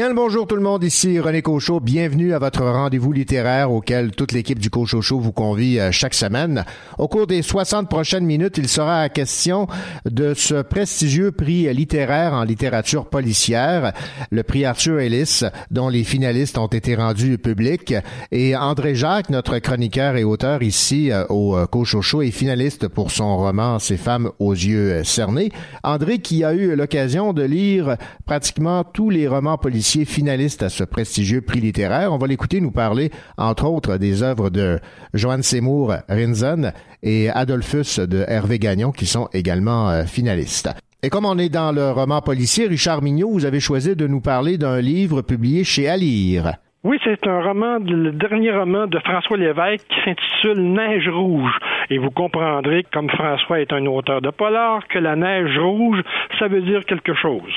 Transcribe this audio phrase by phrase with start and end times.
[0.00, 1.78] Bien le bonjour tout le monde, ici René Cochot.
[1.78, 6.64] Bienvenue à votre rendez-vous littéraire auquel toute l'équipe du Cochot vous convie euh, chaque semaine.
[6.96, 9.66] Au cours des 60 prochaines minutes, il sera question
[10.06, 13.92] de ce prestigieux prix littéraire en littérature policière,
[14.30, 17.92] le prix Arthur Ellis, dont les finalistes ont été rendus publics.
[18.32, 23.10] Et André Jacques, notre chroniqueur et auteur ici euh, au euh, Cochot est finaliste pour
[23.10, 25.52] son roman Ces femmes aux yeux cernés.
[25.84, 30.84] André qui a eu l'occasion de lire pratiquement tous les romans policiers finaliste à ce
[30.84, 32.12] prestigieux prix littéraire.
[32.12, 34.78] On va l'écouter nous parler, entre autres, des œuvres de
[35.14, 40.70] Joanne Seymour Rinzen et Adolphus de Hervé Gagnon, qui sont également euh, finalistes.
[41.02, 44.20] Et comme on est dans le roman policier, Richard Mignot, vous avez choisi de nous
[44.20, 46.52] parler d'un livre publié chez Alire.
[46.82, 51.52] Oui, c'est un roman, le dernier roman de François Lévesque qui s'intitule Neige rouge.
[51.90, 56.00] Et vous comprendrez, comme François est un auteur de polar, que la neige rouge,
[56.38, 57.52] ça veut dire quelque chose.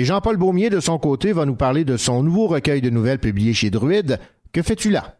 [0.00, 3.18] Et Jean-Paul Baumier, de son côté, va nous parler de son nouveau recueil de nouvelles
[3.18, 4.18] publié chez Druide.
[4.50, 5.16] Que fais-tu là?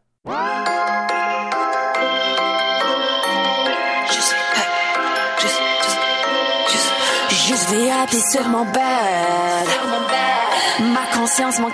[10.80, 11.68] Ma conscience, mon.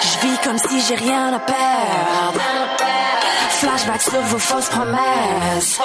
[0.00, 2.73] Je vis comme si j'ai rien à perdre.
[3.64, 5.80] Flashback sur vos fausses promesses.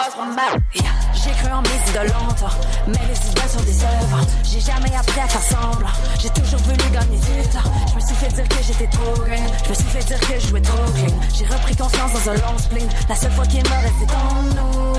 [1.23, 2.53] J'ai cru en mes idoles longtemps,
[2.87, 4.19] mais les idoles sont des œuvres.
[4.43, 5.87] J'ai jamais appris à faire semblant.
[6.19, 7.71] J'ai toujours voulu gagner du temps.
[7.89, 9.47] Je me suis fait dire que j'étais trop green.
[9.63, 11.15] Je me suis fait dire que je jouais trop clean.
[11.33, 12.89] J'ai repris confiance dans un long spleen.
[13.07, 14.93] La seule fois qu'il me reste, en nous.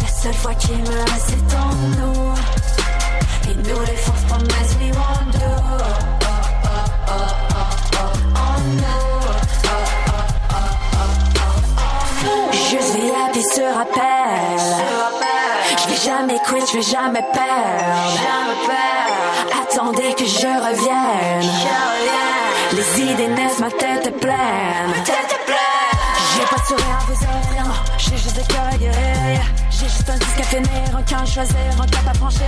[0.00, 2.34] La seule fois qu'il me reste, en nous.
[3.50, 5.46] Et nous, les fausses promesses, we won't do.
[5.46, 5.78] Oh,
[6.22, 6.38] oh,
[7.06, 7.22] oh, oh,
[7.94, 9.17] oh, oh, no.
[12.70, 14.60] Juste VIP se rappelle.
[15.78, 18.68] Je vais jamais quit, je vais jamais perdre.
[19.62, 21.50] Attendez que je revienne.
[22.72, 24.92] Les idées naissent, ma tête est pleine.
[26.34, 27.74] J'ai pas de sourire à vous offrir, non.
[27.96, 28.68] J'ai juste des cœurs.
[29.70, 32.46] J'ai juste un disque à finir, un camp à choisir, un cap à franchir.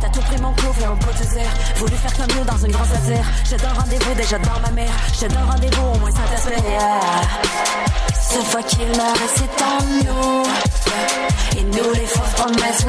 [0.00, 1.50] T'as tout pris mon couvre et un dire.
[1.76, 3.24] Voulu faire comme nous dans une grande satire.
[3.48, 4.90] J'ai d'un rendez-vous déjà dans ma mère.
[5.20, 6.62] J'ai d'un rendez-vous au moins Saint-Esprit.
[8.32, 10.42] Cette fois qu'il meurt, c'est en nous.
[11.58, 12.82] Et nous, les promesses.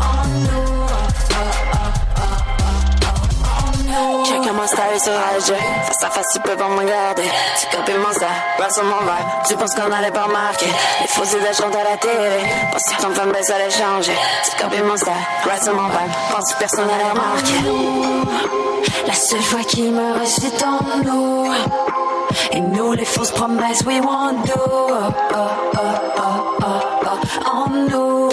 [0.00, 0.69] En nous.
[4.24, 5.56] Check mon style sur IG
[5.86, 7.24] Face à face, ils peuvent me regarder
[7.58, 8.26] Tu copies mon style,
[8.58, 10.66] rap sur mon vibe Tu penses qu'on allait pas remarquer
[11.00, 12.40] Les faux idées chantent à la télé
[12.72, 14.12] Pense que ton fanbase ça allait changer
[14.44, 15.12] Tu copies mon style,
[15.44, 17.52] rap sur mon vibe Pense que personne n'allait remarquer
[19.06, 21.52] La seule fois qu'il me reste, c'est en nous
[22.52, 25.80] Et nous, les fausses promesses, we want do oh, oh, oh,
[26.16, 26.22] oh,
[26.62, 26.66] oh,
[27.02, 27.50] oh.
[27.50, 28.28] En nous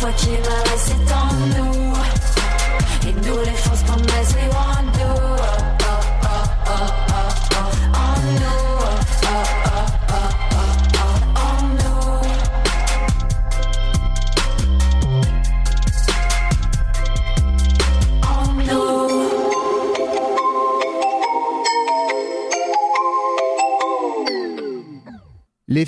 [0.00, 0.67] La seule fois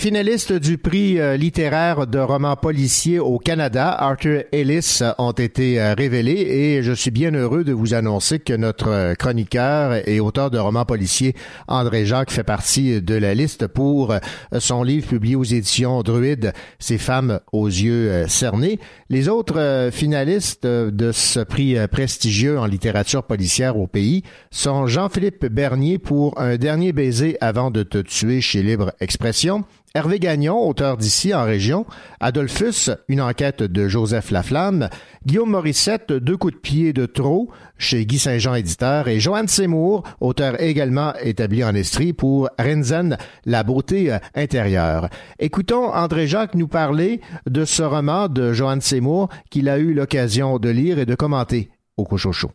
[0.00, 5.92] finalistes du prix euh, littéraire de romans policiers au Canada, Arthur Ellis, ont été euh,
[5.92, 10.50] révélés et je suis bien heureux de vous annoncer que notre euh, chroniqueur et auteur
[10.50, 11.34] de romans policiers,
[11.68, 14.14] André Jacques, fait partie de la liste pour
[14.58, 18.80] son livre publié aux éditions Druide, Ces femmes aux yeux cernés.
[19.10, 25.98] Les autres finalistes de ce prix prestigieux en littérature policière au pays sont Jean-Philippe Bernier
[25.98, 31.34] pour Un dernier baiser avant de te tuer chez Libre Expression, Hervé Gagnon, auteur d'ici
[31.34, 31.84] en région,
[32.20, 34.88] Adolphus, une enquête de Joseph Laflamme,
[35.26, 40.04] Guillaume Morissette, Deux coups de pied de trop, chez Guy Saint-Jean éditeur, et Joanne Seymour,
[40.20, 45.08] auteur également établi en Estrie pour Renzen, La beauté euh, intérieure.
[45.40, 50.60] Écoutons André Jacques nous parler de ce roman de Joanne Seymour qu'il a eu l'occasion
[50.60, 52.52] de lire et de commenter au Cochocho.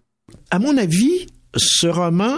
[0.51, 1.27] À mon avis,
[1.57, 2.37] ce roman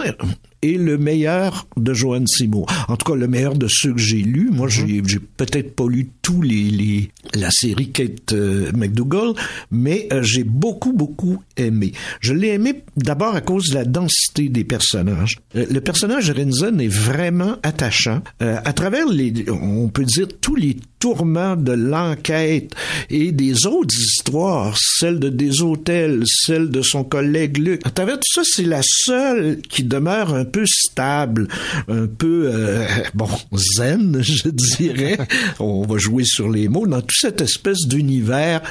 [0.62, 2.66] est le meilleur de Joanne Seymour.
[2.88, 4.50] En tout cas, le meilleur de ceux que j'ai lus.
[4.52, 9.34] Moi, j'ai, j'ai peut-être pas lu tous les, les la série Kate euh, McDougall,
[9.70, 11.92] mais euh, j'ai beaucoup, beaucoup aimé.
[12.20, 15.38] Je l'ai aimé d'abord à cause de la densité des personnages.
[15.56, 18.22] Euh, le personnage de Rinzen est vraiment attachant.
[18.40, 22.74] à travers les, on peut dire tous les tourments de l'enquête
[23.10, 27.80] et des autres histoires, celle de des hôtels, celle de son collègue Luc.
[27.84, 31.48] À travers tout ça, c'est la seule qui demeure un peu stable,
[31.88, 35.18] un peu euh, bon zen, je dirais.
[35.60, 38.62] On va jouer sur les mots dans toute cette espèce d'univers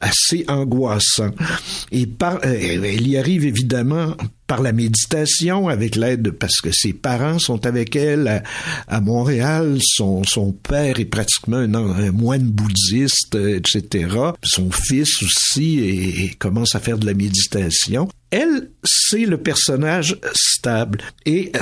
[0.00, 1.30] assez angoissant.
[1.92, 4.16] Et par, euh, elle y arrive évidemment
[4.46, 8.42] par la méditation, avec l'aide, parce que ses parents sont avec elle
[8.88, 14.08] à, Montréal, son, son père est pratiquement un, moine bouddhiste, etc.
[14.42, 18.08] Son fils aussi et, commence à faire de la méditation.
[18.32, 21.52] Elle, c'est le personnage stable et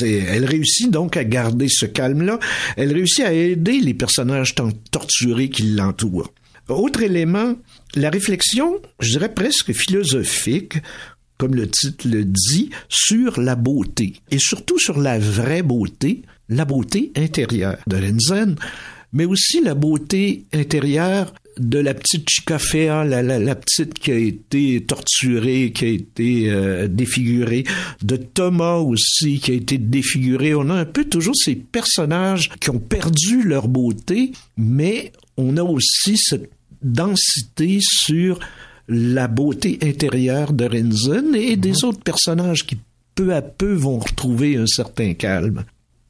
[0.00, 2.38] elle réussit donc à garder ce calme-là.
[2.78, 4.54] Elle réussit à aider les personnages
[4.90, 6.32] torturés qui l'entourent.
[6.68, 7.54] Autre élément,
[7.94, 10.74] la réflexion, je dirais presque philosophique,
[11.38, 16.64] comme le titre le dit, sur la beauté, et surtout sur la vraie beauté, la
[16.64, 18.56] beauté intérieure de Renzen,
[19.12, 24.82] mais aussi la beauté intérieure de la petite Chicafea, la, la, petite qui a été
[24.82, 27.64] torturée, qui a été euh, défigurée,
[28.02, 30.54] de Thomas aussi qui a été défiguré.
[30.54, 35.62] On a un peu toujours ces personnages qui ont perdu leur beauté, mais on a
[35.62, 36.50] aussi cette
[36.82, 38.40] densité sur
[38.88, 41.88] la beauté intérieure de Renzen et des mhm.
[41.88, 42.78] autres personnages qui
[43.14, 45.64] peu à peu vont retrouver un certain calme.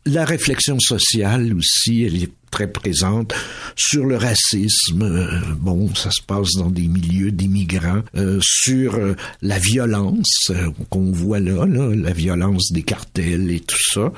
[0.06, 3.32] La réflexion sociale aussi, elle est très présente
[3.76, 5.02] sur le racisme.
[5.02, 8.02] Euh, bon, ça se passe dans des milieux d'immigrants.
[8.16, 10.50] Euh, sur euh, la violence
[10.88, 14.12] qu'on voit là, là, la violence des cartels et tout ça.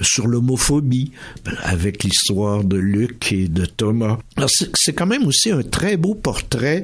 [0.00, 1.12] Sur l'homophobie,
[1.62, 4.18] avec l'histoire de Luc et de Thomas.
[4.74, 6.82] C'est quand même aussi un très beau portrait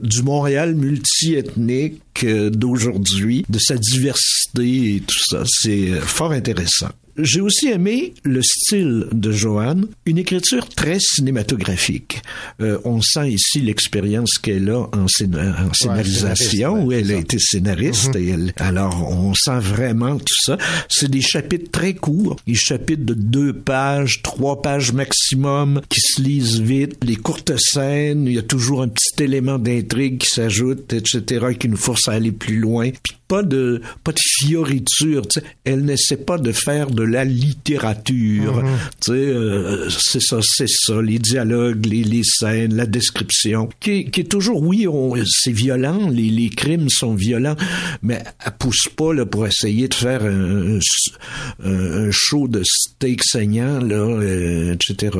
[0.00, 5.42] du Montréal multiethnique d'aujourd'hui, de sa diversité et tout ça.
[5.46, 6.90] C'est fort intéressant.
[7.18, 12.22] J'ai aussi aimé le style de Joanne, une écriture très cinématographique.
[12.60, 18.14] Euh, on sent ici l'expérience qu'elle a en, scénarisation, où elle a été scénariste.
[18.14, 18.22] Mm-hmm.
[18.22, 20.58] et elle, alors, on sent vraiment tout ça.
[20.88, 26.22] C'est des chapitres très courts, des chapitres de deux pages, trois pages maximum, qui se
[26.22, 30.92] lisent vite, les courtes scènes, il y a toujours un petit élément d'intrigue qui s'ajoute,
[30.92, 32.90] etc., qui nous force à aller plus loin.
[32.90, 35.46] Puis pas de pas de fioriture, tu sais.
[35.64, 38.56] elle n'essaie pas de faire de la littérature.
[38.56, 38.78] Mhm.
[39.04, 44.10] Tu sais, euh, c'est ça, c'est ça, les dialogues, les, les scènes, la description, qui,
[44.10, 44.86] qui est toujours, oui,
[45.26, 47.56] c'est violent, les, les crimes sont violents,
[48.02, 50.78] mais elle pousse pas là pour essayer de faire un,
[51.64, 55.18] un, show de steak saignant là, euh, etc.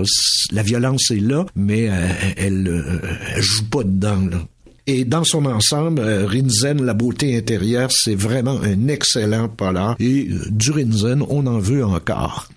[0.52, 2.84] La violence est là, mais euh, elle,
[3.36, 4.38] elle joue pas dedans là.
[4.90, 9.96] Et dans son ensemble, euh, Rinzen, la beauté intérieure, c'est vraiment un excellent polar.
[10.00, 12.48] Et euh, du Rinzen, on en veut encore.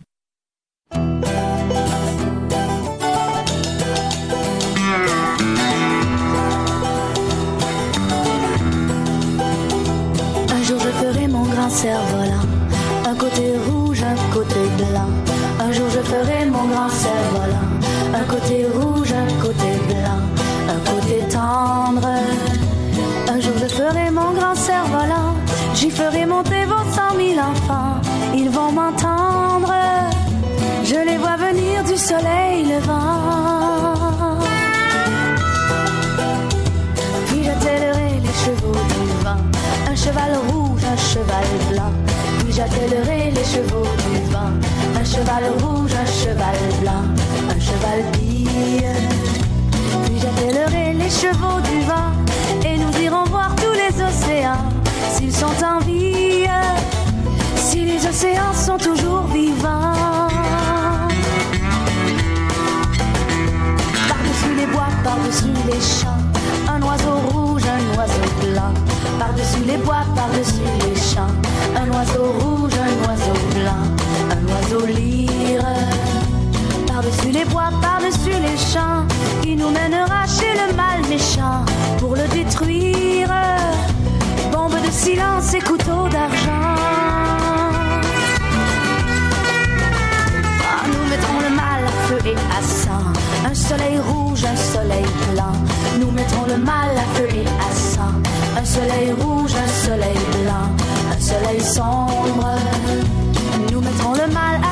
[10.53, 12.10] Un
[25.81, 27.95] j'y ferai monter vos cent mille enfants,
[28.35, 29.73] ils vont m'entendre,
[30.83, 34.37] je les vois venir du soleil levant.
[37.27, 39.41] Puis j'attellerai les chevaux du vent,
[39.91, 41.93] un cheval rouge, un cheval blanc.
[42.39, 44.53] Puis j'attellerai les chevaux du vent,
[45.01, 47.05] un cheval rouge, un cheval blanc,
[47.55, 49.01] un cheval pire.
[50.05, 52.11] Puis j'attellerai les chevaux du vent
[53.41, 54.65] voir tous les océans
[55.13, 56.45] s'ils sont en vie,
[57.55, 60.27] si les océans sont toujours vivants.
[64.09, 66.21] Par-dessus les bois, par-dessus les champs,
[66.73, 68.73] un oiseau rouge, un oiseau blanc.
[69.19, 71.33] Par-dessus les bois, par-dessus les champs,
[71.81, 73.83] un oiseau rouge, un oiseau blanc,
[74.35, 76.00] un oiseau lyre.
[77.01, 79.07] Par-dessus les bois, par-dessus les champs,
[79.41, 81.65] qui nous mènera chez le mal méchant
[81.97, 83.27] pour le détruire.
[84.51, 86.75] Bombe de silence et couteau d'argent.
[90.69, 93.05] Ah, nous mettrons le mal à feu et à sang.
[93.49, 95.57] Un soleil rouge, un soleil blanc.
[95.99, 98.13] Nous mettrons le mal à feu et à sang.
[98.55, 100.69] Un soleil rouge, un soleil blanc.
[101.11, 102.51] Un soleil sombre
[104.51, 104.70] l'orage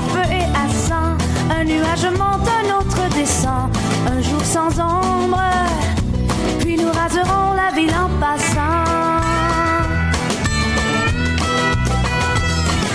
[2.07, 3.69] monte, un autre descend,
[4.07, 5.41] un jour sans ombre,
[6.59, 8.85] puis nous raserons la ville en passant.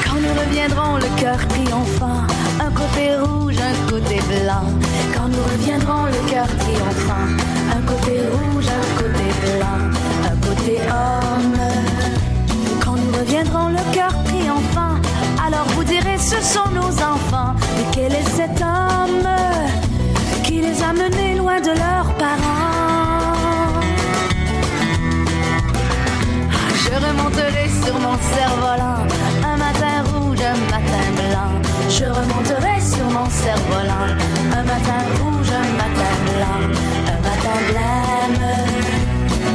[0.04, 2.22] Quand nous reviendrons, le cœur triomphant,
[2.60, 4.66] un côté rouge, un côté blanc.
[5.14, 7.28] Quand nous reviendrons, le cœur triomphant,
[7.76, 9.82] un côté rouge, un côté blanc,
[10.30, 11.58] un côté homme.
[12.84, 14.93] Quand nous reviendrons, le cœur triomphant,
[15.68, 17.54] vous direz ce sont nos enfants.
[17.76, 19.28] Mais quel est cet homme
[20.42, 23.80] qui les a menés loin de leurs parents?
[26.84, 29.00] Je remonterai sur mon cerf-volant,
[29.42, 31.52] un matin rouge, un matin blanc.
[31.88, 34.08] Je remonterai sur mon cerf-volant,
[34.58, 36.60] un matin rouge, un matin blanc,
[37.14, 38.44] un matin blême.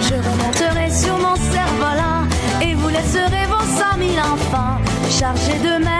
[0.02, 2.22] Je remonterai sur mon cerf-volant
[2.62, 4.78] et vous laisserez vos cent mille enfants
[5.10, 5.99] chargés d'eux-mêmes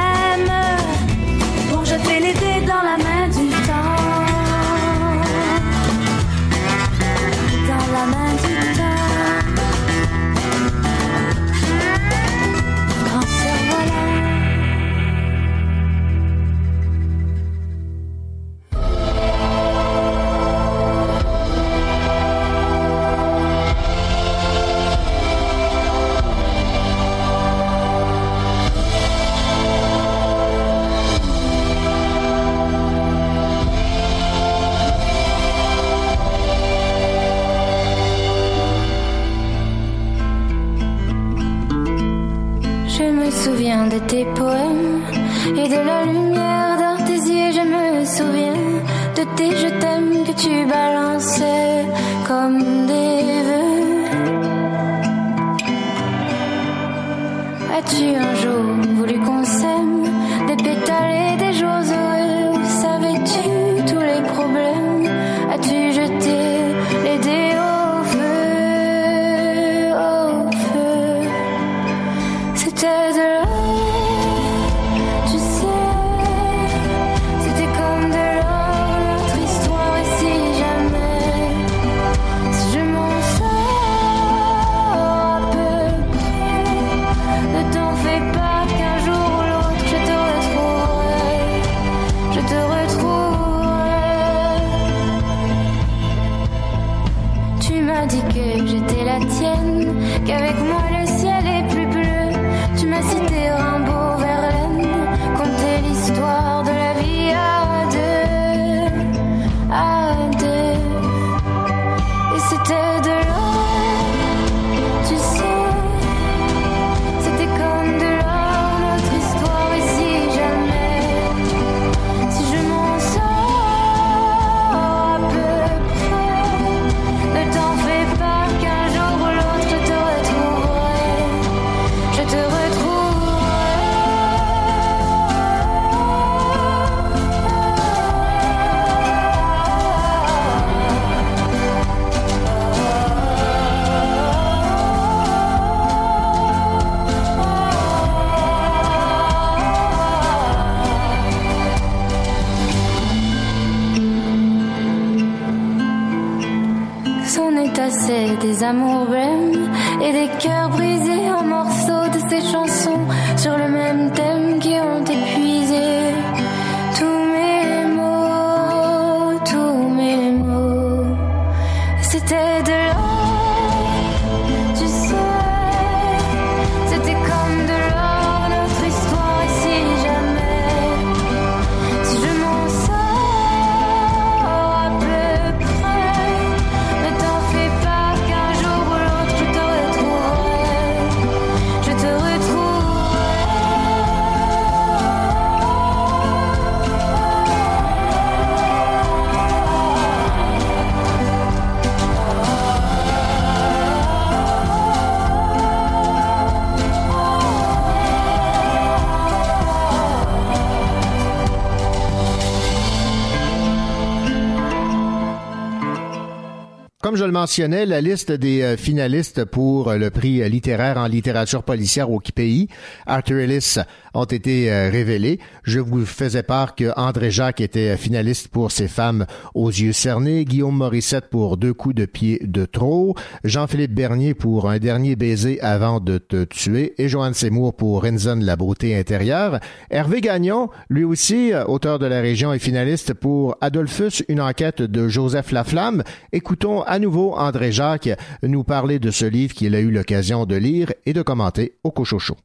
[217.10, 220.98] Comme je le mentionnais, la liste des euh, finalistes pour euh, le prix euh, littéraire
[220.98, 222.68] en littérature policière au pays,
[223.08, 223.78] Arthur Ellis
[224.14, 225.40] ont été euh, révélés.
[225.64, 230.46] Je vous faisais part que André Jacques était finaliste pour ses femmes aux yeux cernés,
[230.46, 235.60] Guillaume Morissette pour deux coups de pied de trop, Jean-Philippe Bernier pour un dernier baiser
[235.62, 239.60] avant de te tuer et Joanne Seymour pour Renzen la beauté intérieure.
[239.90, 244.82] Hervé Gagnon, lui aussi, euh, auteur de la région et finaliste pour Adolphus, une enquête
[244.82, 246.04] de Joseph Laflamme.
[246.32, 248.10] Écoutons à nouveau André Jacques
[248.44, 251.92] nous parler de ce livre qu'il a eu l'occasion de lire et de commenter au
[251.92, 252.36] Cochocho.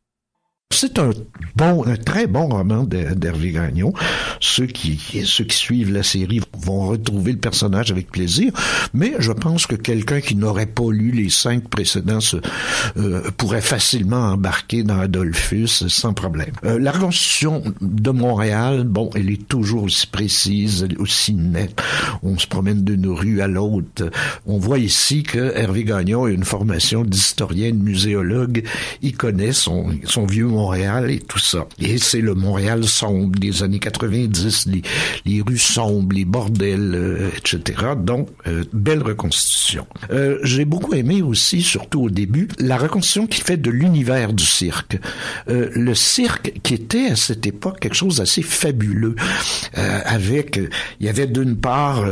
[0.74, 1.10] C'est un
[1.54, 3.92] bon, un très bon roman d'Hervé Gagnon.
[4.40, 8.52] Ceux qui, ceux qui suivent la série vont retrouver le personnage avec plaisir,
[8.92, 12.18] mais je pense que quelqu'un qui n'aurait pas lu les cinq précédents
[12.96, 16.52] euh, pourrait facilement embarquer dans Adolphus sans problème.
[16.64, 21.80] Euh, la reconstitution de Montréal, bon, elle est toujours aussi précise, aussi nette.
[22.24, 24.10] On se promène d'une rue à l'autre.
[24.46, 28.64] On voit ici que Hervé Gagnon a une formation d'historien, de muséologue.
[29.02, 31.66] Il connaît son, son vieux Montréal et tout ça.
[31.78, 34.68] Et c'est le Montréal sombre des années 90,
[35.26, 37.82] les, rues sombres, les bordels, euh, etc.
[37.98, 39.86] Donc, euh, belle reconstitution.
[40.10, 44.44] Euh, j'ai beaucoup aimé aussi, surtout au début, la reconstitution qui fait de l'univers du
[44.44, 44.98] cirque.
[45.46, 49.16] le cirque qui était à cette époque quelque chose d'assez fabuleux,
[49.74, 50.60] avec,
[51.00, 52.04] il y avait d'une part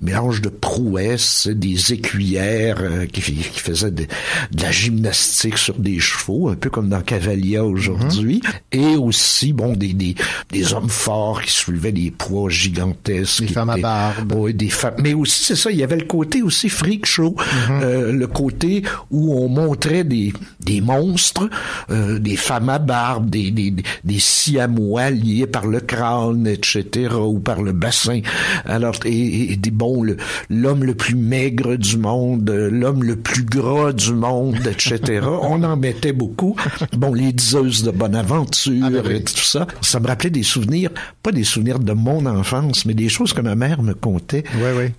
[0.00, 4.04] mélange de prouesses, des écuyères qui, qui, faisaient de,
[4.52, 8.40] de, la gymnastique sur des chevaux, un peu comme dans Cavalia aujourd'hui aujourd'hui,
[8.72, 10.14] et aussi, bon, des, des,
[10.50, 13.42] des, hommes forts qui soulevaient des poids gigantesques.
[13.42, 14.32] Des femmes à barbe.
[14.36, 14.94] Oui, des femmes.
[14.98, 17.80] Mais aussi, c'est ça, il y avait le côté aussi freak show, mhm.
[17.82, 21.48] euh, le côté où on montrait des, des monstres,
[21.90, 27.38] euh, des femmes à barbe, des, des, des siamois liés par le crâne, etc., ou
[27.38, 28.20] par le bassin.
[28.64, 30.04] Alors, et, et des, bon,
[30.50, 35.26] l'homme le, plus maigre du monde, l'homme le plus gras du monde, etc.
[35.42, 36.56] on en mettait beaucoup.
[36.96, 39.66] Bon, les diseuses de bonne aventure ah, ben et tout ça.
[39.80, 40.90] Ça me rappelait des souvenirs,
[41.22, 44.44] pas des souvenirs de mon enfance, mais des choses que ma mère me contait.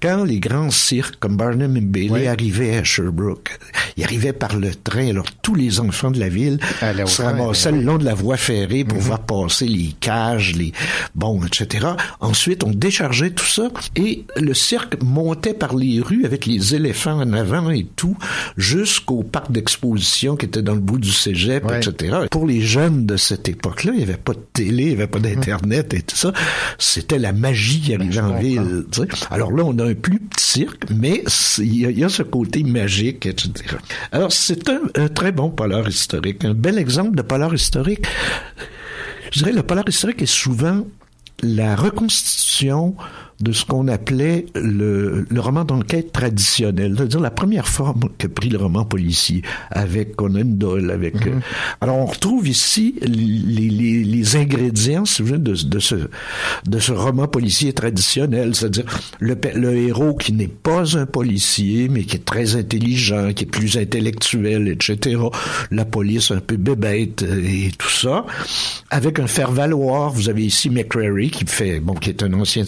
[0.01, 3.59] Quand les grands cirques comme Barnum et Bailey arrivaient à Sherbrooke,
[3.97, 6.59] ils arrivaient par le train, alors tous les enfants de la ville
[7.05, 9.03] se ramassaient le long de la voie ferrée pour mhm.
[9.03, 10.71] voir passer les cages, les
[11.15, 11.87] bon, etc.
[12.19, 17.19] Ensuite, on déchargeait tout ça et le cirque montait par les rues avec les éléphants
[17.21, 18.17] en avant et tout
[18.57, 22.17] jusqu'au parc d'exposition qui était dans le bout du cégep, etc.
[22.31, 25.07] Pour les jeunes de cette époque-là, il n'y avait pas de télé, il n'y avait
[25.07, 26.31] pas d'internet et tout ça.
[26.77, 28.85] C'était la magie qui arrivait en ville.
[29.31, 31.23] Alors là, on a un plus petit cirque, mais
[31.57, 33.77] il y, a ce côté magique, etc.
[34.11, 38.05] Alors c'est un, un très bon polar historique, un bel exemple de polar historique.
[39.31, 40.85] Je dirais le polar historique est souvent
[41.41, 42.95] la reconstitution
[43.39, 48.49] de ce qu'on appelait le, le roman d'enquête traditionnel, c'est-à-dire la première forme que prit
[48.49, 50.91] le roman policier avec Conan Doyle.
[50.91, 51.33] Avec, mhm.
[51.33, 51.39] euh,
[51.79, 55.95] alors on retrouve ici les, les, les ingrédients, si vous voulez, de, de, ce,
[56.67, 58.85] de ce roman policier traditionnel, c'est-à-dire
[59.19, 63.47] le, le héros qui n'est pas un policier, mais qui est très intelligent, qui est
[63.47, 65.17] plus intellectuel, etc.
[65.71, 68.25] La police un peu bébête euh, et tout ça,
[68.89, 70.11] avec un faire-valoir.
[70.11, 72.65] Vous avez ici McCrary qui fait, bon, qui est un ancien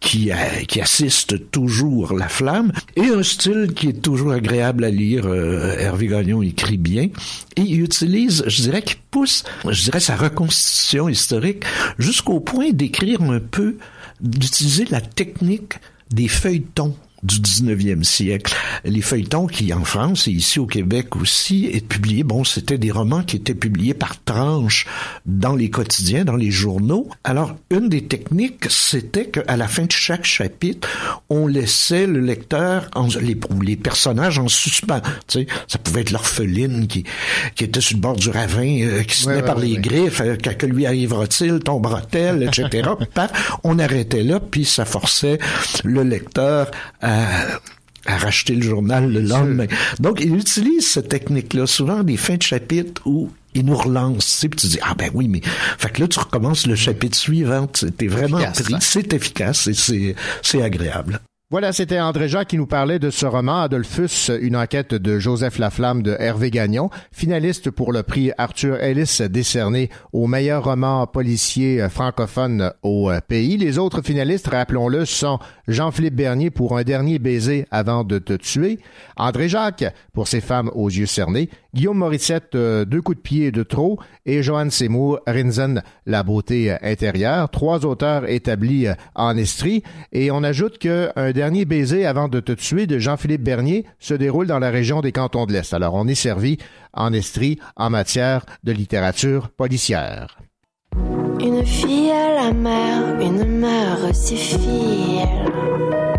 [0.00, 0.30] Qui,
[0.68, 5.26] qui assiste toujours la flamme, et un style qui est toujours agréable à lire.
[5.26, 7.08] Euh, Hervé Gagnon écrit bien,
[7.56, 11.64] et il utilise, je dirais, qu'il pousse, je dirais, sa reconstitution historique
[11.98, 13.76] jusqu'au point d'écrire un peu,
[14.20, 15.74] d'utiliser la technique
[16.10, 18.54] des feuilletons du 19e siècle.
[18.84, 22.90] Les feuilletons qui, en France et ici au Québec aussi, est publié, bon, c'était des
[22.90, 24.86] romans qui étaient publiés par tranches
[25.26, 27.08] dans les quotidiens, dans les journaux.
[27.24, 30.88] Alors, une des techniques, c'était qu'à la fin de chaque chapitre,
[31.28, 35.00] on laissait le lecteur, en, les, les personnages en suspens.
[35.26, 37.04] Tu sais, ça pouvait être l'orpheline qui,
[37.54, 40.36] qui était sur le bord du ravin, euh, qui se tenait par les griffes, euh,
[40.36, 42.90] que lui arrivera-t-il, tombera-t-elle, etc.
[43.64, 45.38] on arrêtait là, puis ça forçait
[45.84, 47.09] le lecteur à
[48.06, 49.66] à, racheter le journal le lendemain.
[50.00, 54.32] Donc, il utilise cette technique-là, souvent des fins de chapitre où il nous relance, tu
[54.32, 55.40] sais, tu dis, ah ben oui, mais,
[55.78, 60.14] fait que là, tu recommences le chapitre suivant, t'es vraiment pris, c'est efficace et c'est,
[60.42, 61.20] c'est agréable.
[61.52, 65.58] Voilà, c'était André Jacques qui nous parlait de ce roman Adolphus, une enquête de Joseph
[65.58, 71.88] Laflamme de Hervé Gagnon, finaliste pour le prix Arthur Ellis décerné au meilleur roman policier
[71.88, 73.56] francophone au pays.
[73.56, 78.78] Les autres finalistes, rappelons-le, sont Jean-Philippe Bernier pour Un dernier baiser avant de te tuer,
[79.16, 83.52] André Jacques pour Ses femmes aux yeux cernés Guillaume Morissette, euh, deux coups de pied
[83.52, 87.48] de trop, et Johan Seymour, Rinzen, la beauté euh, intérieure.
[87.50, 89.82] Trois auteurs établis euh, en Estrie.
[90.12, 94.14] Et on ajoute que un dernier baiser avant de te tuer de Jean-Philippe Bernier se
[94.14, 95.72] déroule dans la région des cantons de l'Est.
[95.72, 96.58] Alors, on est servi
[96.92, 100.38] en Estrie en matière de littérature policière.
[101.40, 106.09] Une fille à la mer, une si fille.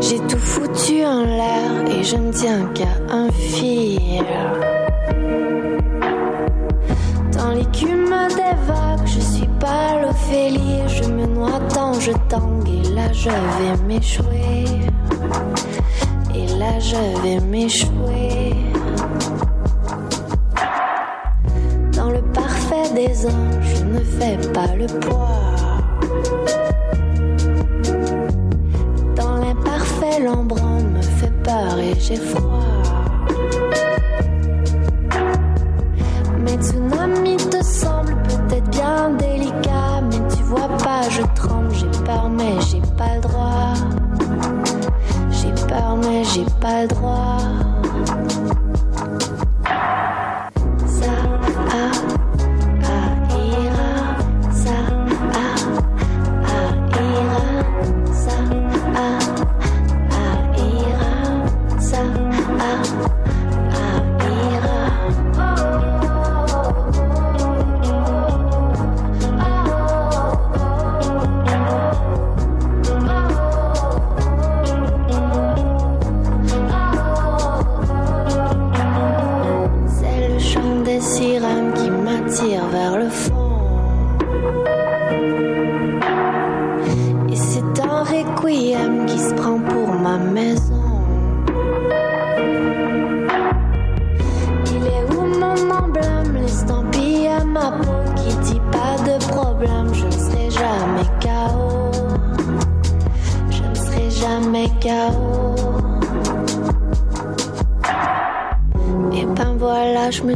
[0.00, 4.22] J'ai tout foutu en l'air et je ne tiens qu'à un fil.
[7.32, 10.82] Dans l'écume des vagues, je suis pas l'Ophélie.
[10.86, 14.64] Je me noie tant, je tangue et là je vais m'échouer.
[16.34, 18.54] Et là je vais m'échouer.
[21.92, 25.28] Dans le parfait des anges, je ne fais pas le poids.
[29.16, 29.38] Dans
[29.96, 32.62] l'imparfait, l'ombrant me fait peur et j'ai froid.
[36.44, 42.28] Mes tsunamis te semblent peut-être bien délicats, mais tu vois pas, je tremble, j'ai peur,
[42.30, 43.74] mais j'ai pas le droit.
[45.30, 47.38] J'ai peur, mais j'ai pas le droit.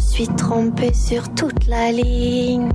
[0.01, 2.71] Me suis trompée sur toute la ligne.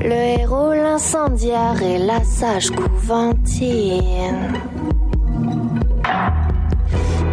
[0.00, 4.54] Le héros, l'incendiaire et la sage couventine.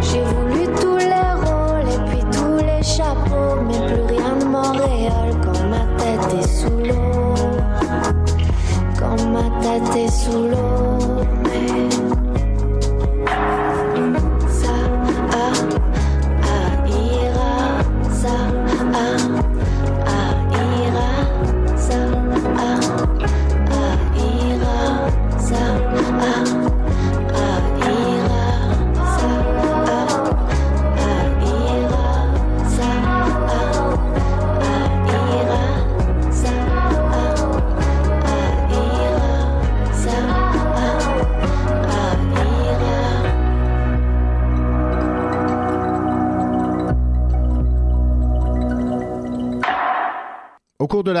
[0.00, 5.28] J'ai voulu tous les rôles et puis tous les chapeaux, mais plus rien de Montréal
[5.42, 7.34] quand ma tête est sous l'eau.
[8.96, 10.69] Quand ma tête est sous l'eau,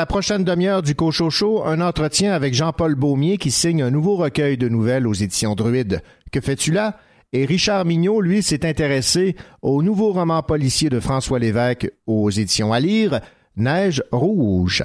[0.00, 4.56] la prochaine demi-heure du Cochocho, un entretien avec Jean-Paul Beaumier qui signe un nouveau recueil
[4.56, 6.00] de nouvelles aux éditions Druide.
[6.32, 6.96] Que fais-tu là?
[7.34, 12.72] Et Richard Mignot, lui, s'est intéressé au nouveau roman policier de François Lévesque aux éditions
[12.72, 13.20] à lire,
[13.56, 14.84] Neige rouge.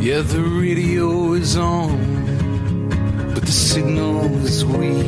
[0.00, 1.96] Yeah, the radio is on,
[3.32, 5.06] but the signal is weak.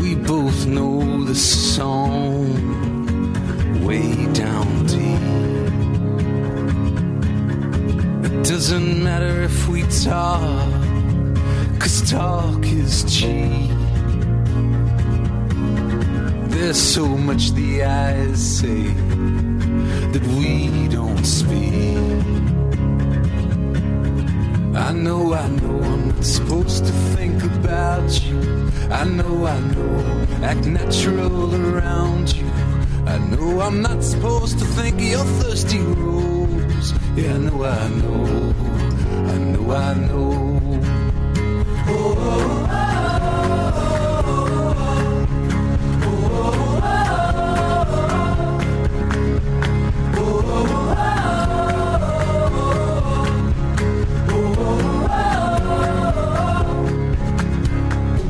[0.00, 2.83] We both know the song
[3.84, 5.24] way down deep.
[8.26, 10.72] It doesn't matter if we talk,
[11.78, 13.70] cause talk is cheap.
[16.54, 18.84] There's so much the eyes say
[20.12, 21.98] that we don't speak.
[24.74, 28.40] I know, I know I'm not supposed to think about you.
[28.90, 32.50] I know, I know, act natural around you.
[33.06, 36.92] I know I'm not supposed to think of your thirsty rose.
[37.16, 38.54] Yeah, I know, I know,
[39.32, 40.40] I know, I know.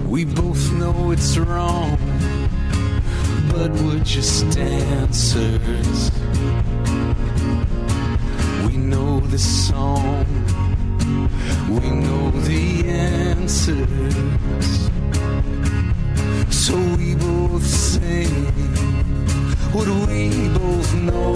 [0.08, 1.98] We both know it's wrong,
[3.82, 6.10] we're just dancers.
[8.66, 10.26] We know the song
[11.68, 14.16] We know the answers.
[16.50, 18.28] So we both sing
[19.72, 21.34] what we both know.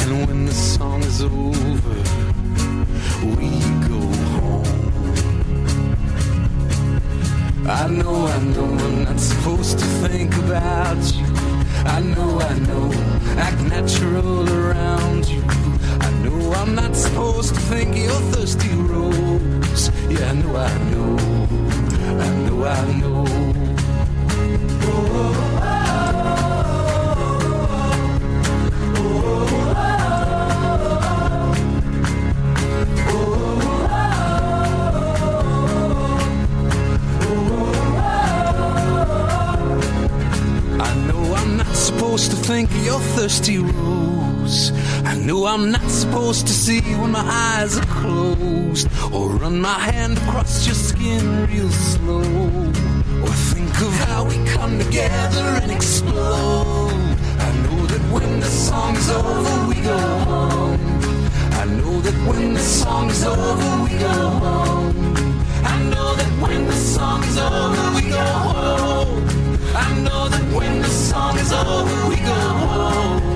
[0.00, 1.96] And when the song is over,
[3.36, 3.75] we
[7.68, 11.26] I know, I know, I'm not supposed to think about you.
[11.84, 12.92] I know, I know,
[13.38, 15.42] act natural around you.
[16.00, 19.90] I know I'm not supposed to think you're thirsty rose.
[20.08, 21.16] Yeah, I know, I know,
[22.20, 23.24] I know, I know.
[25.52, 25.55] I
[42.18, 44.72] supposed to think of your thirsty rose.
[45.04, 48.88] I know I'm not supposed to see when my eyes are closed.
[49.12, 52.22] Or run my hand across your skin real slow.
[53.22, 57.18] Or think of how we come together and explode.
[57.48, 59.98] I know that when the song's over, we go
[60.30, 60.80] home.
[61.60, 64.96] I know that when the song's over, we go home.
[65.64, 69.35] I know that when the song's over, we go home.
[69.78, 73.35] I know that when the song is over, we go home.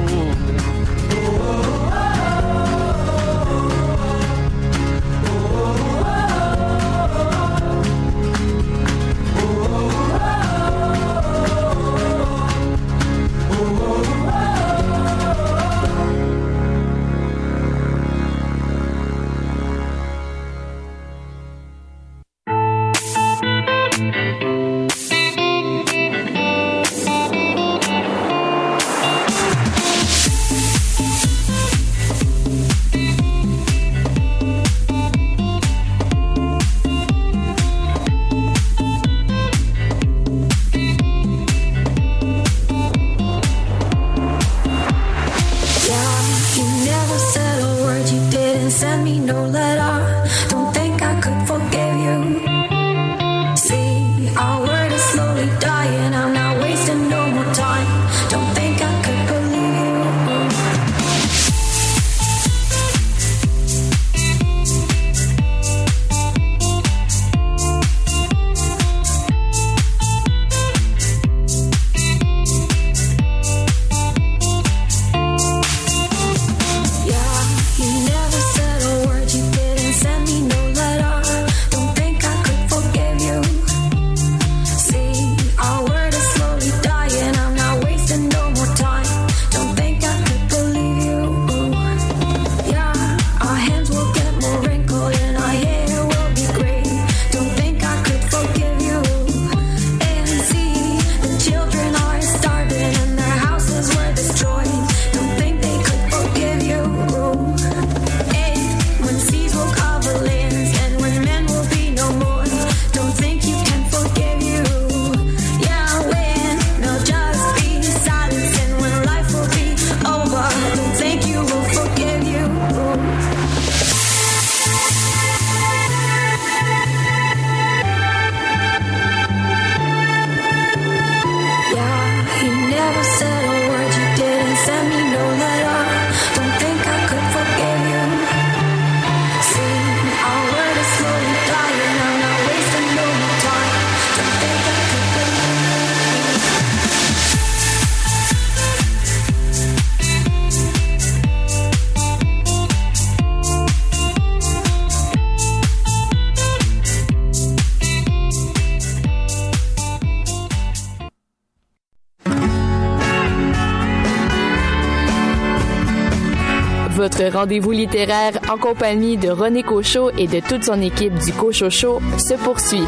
[167.30, 172.00] Rendez-vous littéraire en compagnie de René Cochot et de toute son équipe du Cochot Show
[172.18, 172.84] se poursuit.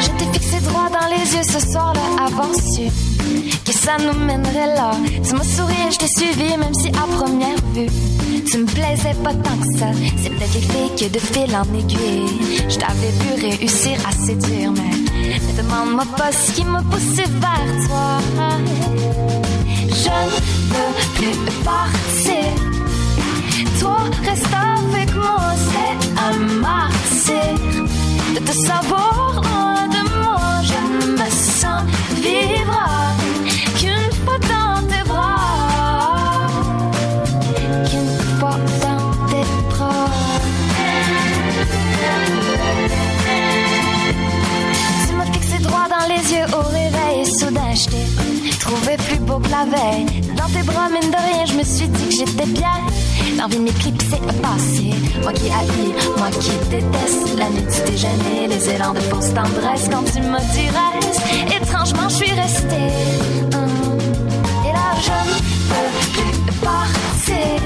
[0.00, 2.52] Je t'ai fixé droit dans les yeux ce soir-là, avant
[3.66, 4.92] que ça nous mènerait là.
[5.26, 7.88] Tu m'as souri et je t'ai suivi, même si à première vue,
[8.48, 9.86] tu me plaisais pas tant que ça.
[10.22, 15.38] C'est peut-être les que de fil en aiguille, je t'avais vu réussir à séduire, mais
[15.38, 18.18] ne demande-moi pas ce qui m'a poussé vers toi.
[20.02, 20.38] je ne
[20.72, 22.46] veux plus partir.
[23.80, 25.98] Toi, reste avec moi, c'est
[26.28, 27.84] un martyr
[28.34, 30.40] de te savoir loin de moi.
[30.62, 31.82] Je me sens
[32.14, 32.86] vivre
[49.50, 50.06] la veille.
[50.36, 52.76] Dans tes bras, mine de rien, je me suis dit que j'étais bien.
[53.38, 54.92] L'envie de m'éclipser a passé.
[55.22, 59.88] Moi qui haïs, moi qui déteste la nuit du déjeuner, les élans de fausse tendresse
[59.90, 61.20] quand tu me reste.
[61.60, 62.92] Étrangement, je suis restée.
[64.66, 65.36] Et là, je ne
[65.70, 67.60] peux plus partir.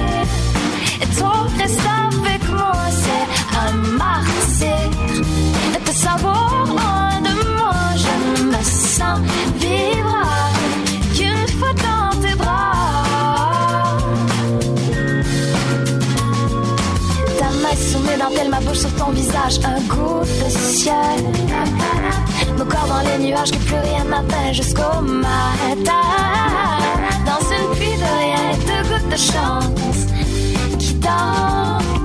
[1.01, 1.79] Et toi, reste
[2.19, 4.89] avec moi, c'est un martyr.
[5.73, 9.19] De te savoir loin de moi, je me sens
[9.59, 10.00] vivre
[18.31, 20.93] dentelles, ma bouche sur ton visage, un goût de ciel.
[22.57, 25.91] Nos corps dans les nuages, que plus rien n'atteint jusqu'au matin.
[27.25, 30.07] Dans une pluie de rien, deux gouttes de chance
[30.79, 32.00] qui dansent,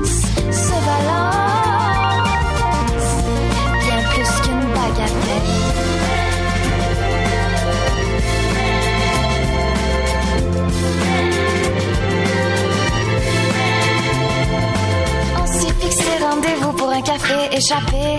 [16.97, 18.17] un café échappé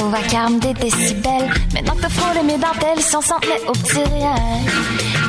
[0.00, 1.50] au vacarme des décibels.
[1.72, 4.34] Maintenant que frôlé mes dentelles, si on s'en au petit rien.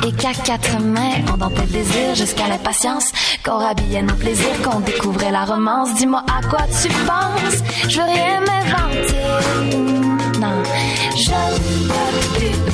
[0.06, 3.10] Et qu'à quatre mains, on domptait le désir jusqu'à l'impatience.
[3.44, 5.94] Qu'on rhabillait nos plaisirs, qu'on découvrait la romance.
[5.94, 9.26] Dis-moi à quoi tu penses, je veux rien m'inventer.
[10.40, 10.62] Non,
[11.16, 12.65] je ne peux plus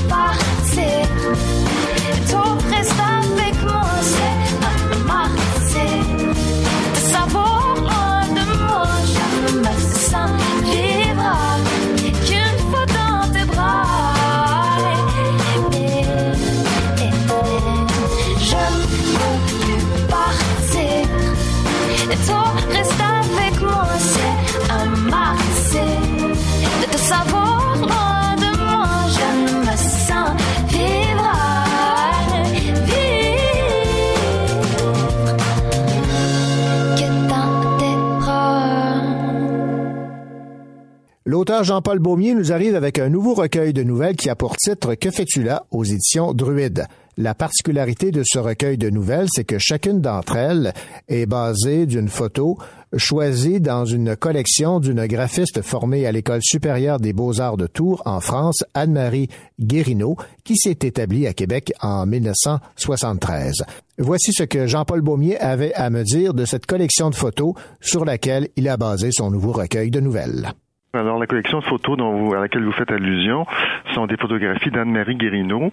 [41.33, 44.95] L'auteur Jean-Paul Beaumier nous arrive avec un nouveau recueil de nouvelles qui a pour titre
[44.95, 46.87] Que fais-tu là aux éditions Druide.
[47.17, 50.75] La particularité de ce recueil de nouvelles, c'est que chacune d'entre elles
[51.09, 52.59] est basée d'une photo
[52.99, 58.21] choisie dans une collection d'une graphiste formée à l'École supérieure des beaux-arts de Tours en
[58.21, 63.65] France, Anne-Marie Guérineau, qui s'est établie à Québec en 1973.
[63.97, 68.05] Voici ce que Jean-Paul Beaumier avait à me dire de cette collection de photos sur
[68.05, 70.53] laquelle il a basé son nouveau recueil de nouvelles.
[70.95, 73.47] Alors, la collection de photos dont vous, à laquelle vous faites allusion
[73.95, 75.73] sont des photographies d'Anne-Marie Guérineau,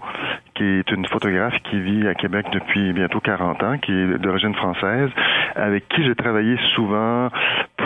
[0.56, 4.56] qui est une photographe qui vit à Québec depuis bientôt 40 ans, qui est d'origine
[4.56, 5.10] française,
[5.58, 7.28] avec qui j'ai travaillé souvent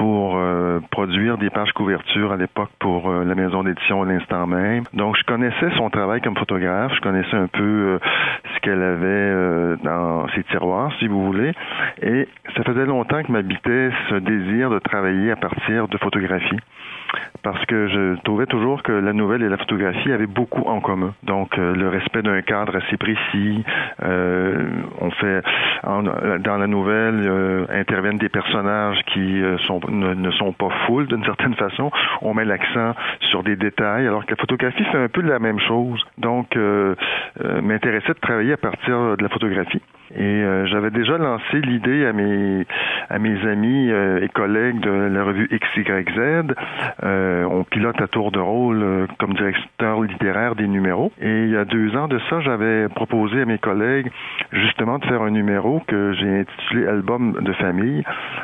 [0.04, 4.46] pour euh, produire des pages couverture à l'époque pour euh, la maison d'édition à l'instant
[4.48, 4.84] même.
[4.94, 8.00] Donc, je connaissais son travail comme photographe, je connaissais un peu euh,
[8.54, 11.54] ce qu'elle avait dans ses tiroirs, si vous voulez,
[12.02, 16.60] et ça faisait longtemps que m'habitait ce désir de travailler à partir de photographies
[17.44, 21.14] parce que je trouvais toujours que la nouvelle et la photographie avaient beaucoup en commun.
[21.24, 23.64] Donc le respect d'un cadre assez précis,
[24.02, 25.44] on fait
[25.84, 31.92] dans la nouvelle interviennent des personnages qui sont ne, sont pas full d'une certaine façon.
[32.22, 32.94] On met l'accent
[33.30, 36.04] sur des détails, alors que la photographie fait un peu la même chose.
[36.18, 36.96] Donc euh,
[37.44, 39.82] euh, m'intéressait de travailler à partir de la photographie.
[40.16, 42.66] Et euh, j'avais déjà lancé l'idée à mes
[43.10, 46.54] à mes amis euh, et collègues de la revue XYZ.
[47.02, 51.12] On pilote à tour de rôle comme directeur littéraire des numéros.
[51.20, 54.12] Et il y a deux ans de ça, j'avais proposé à mes collègues
[54.52, 58.04] justement de faire un numéro que j'ai intitulé Album de famille,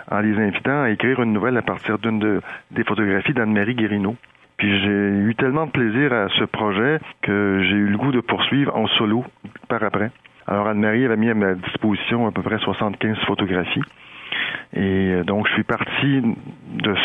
[0.10, 4.16] en les invitant à écrire une nouvelle à partir d'une de, des photographies d'Anne-Marie Guérineau.
[4.58, 8.20] Puis j'ai eu tellement de plaisir à ce projet que j'ai eu le goût de
[8.20, 9.24] poursuivre en solo
[9.70, 10.12] par après.
[10.48, 13.84] Alors Anne-Marie avait mis à ma disposition à peu près 75 photographies.
[14.74, 16.22] Et euh, donc je suis parti
[16.74, 16.96] de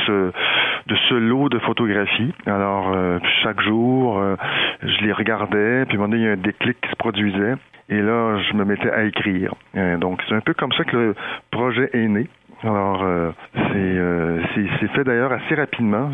[1.09, 2.35] ce lot de photographies.
[2.47, 4.35] Alors euh, chaque jour, euh,
[4.83, 7.55] je les regardais, puis il y a un déclic qui se produisait.
[7.88, 9.55] Et là, je me mettais à écrire.
[10.01, 11.14] Donc c'est un peu comme ça que le
[11.51, 12.29] projet est né.
[12.64, 16.11] Alors, euh, c'est euh, c'est- fait d'ailleurs assez rapidement.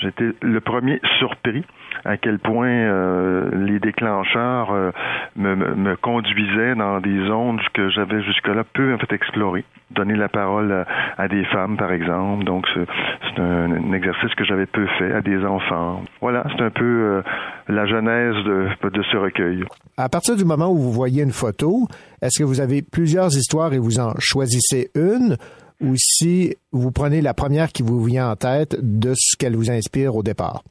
[0.00, 1.64] J'étais le premier surpris
[2.04, 4.90] à quel point euh, les déclencheurs euh,
[5.36, 9.64] me, me, conduisaient dans des zones que j'avais jusque-là peu en fait explorées.
[9.90, 10.84] Donner la parole
[11.16, 12.44] à, des femmes, par exemple.
[12.44, 16.02] Donc, c'est un, exercice que j'avais peu fait à des enfants.
[16.20, 17.22] Voilà, c'est un peu euh,
[17.68, 19.64] la genèse de, de ce recueil.
[19.96, 21.86] À partir du moment où vous voyez une photo,
[22.20, 25.36] est-ce que vous avez plusieurs histoires et vous en choisissez une?
[25.84, 29.70] Ou si vous prenez la première qui vous vient en tête de ce qu'elle vous
[29.70, 30.62] inspire au départ?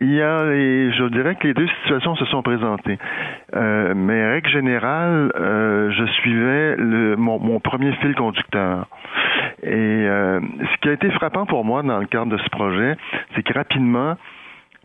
[0.00, 2.98] Il y a, les, je dirais que les deux situations se sont présentées.
[3.54, 8.88] Euh, mais règle générale, euh, je suivais le, mon, mon, premier fil conducteur.
[9.62, 12.96] Et euh, ce qui a été frappant pour moi dans le cadre de ce projet,
[13.34, 14.16] c'est que rapidement,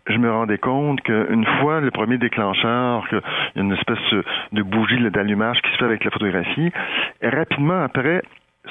[0.06, 3.20] je me rendais compte qu'une fois le premier déclencheur, qu'il
[3.56, 6.72] y a une espèce de bougie d'allumage qui se fait avec la photographie,
[7.22, 8.22] rapidement après,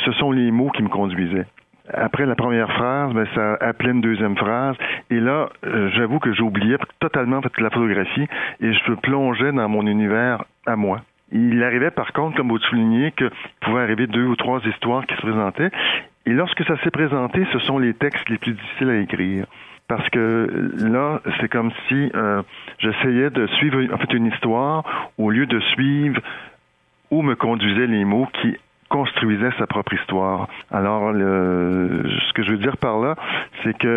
[0.06, 1.46] ce sont les mots qui me conduisaient.
[1.94, 4.76] Après la première phrase, ben, ça appelait une deuxième phrase.
[5.10, 8.28] Et là, euh, j'avoue que j'oubliais totalement la photographie
[8.62, 11.02] et je plongeais dans mon univers à moi.
[11.32, 13.32] Il arrivait par contre, comme vous soulignez, qu'il
[13.62, 15.72] pouvait arriver deux ou trois histoires qui se présentaient.
[16.26, 19.46] Et lorsque ça s'est présenté, ce sont les textes les plus difficiles à écrire.
[19.88, 22.44] Parce que là, c'est comme si euh,
[22.80, 26.22] j'essayais de suivre en fait une histoire au lieu de suivre
[27.10, 28.56] où me conduisaient les mots qui
[28.92, 30.48] construisait sa propre histoire.
[30.70, 33.16] Alors, le, ce que je veux dire par là,
[33.64, 33.88] c'est que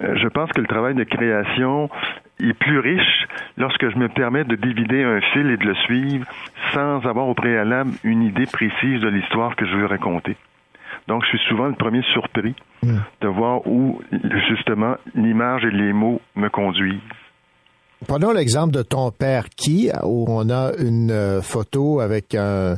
[0.00, 1.90] euh, je pense que le travail de création
[2.38, 3.26] est plus riche
[3.58, 6.26] lorsque je me permets de divider un fil et de le suivre
[6.72, 10.36] sans avoir au préalable une idée précise de l'histoire que je veux raconter.
[11.08, 12.54] Donc, je suis souvent le premier surpris
[13.20, 14.00] de voir où,
[14.48, 17.00] justement, l'image et les mots me conduisent.
[18.06, 22.76] Prenons l'exemple de ton père qui, où on a une euh, photo avec un,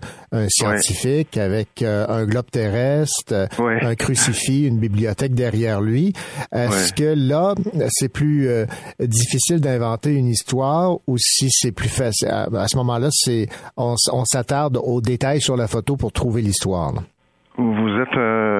[0.48, 6.12] scientifique, avec euh, un globe terrestre, un crucifix, une bibliothèque derrière lui.
[6.52, 7.54] Est-ce que là,
[7.88, 8.66] c'est plus euh,
[9.00, 12.28] difficile d'inventer une histoire ou si c'est plus facile?
[12.28, 16.92] À ce moment-là, c'est on, on s'attarde aux détails sur la photo pour trouver l'histoire.
[17.58, 18.16] Vous êtes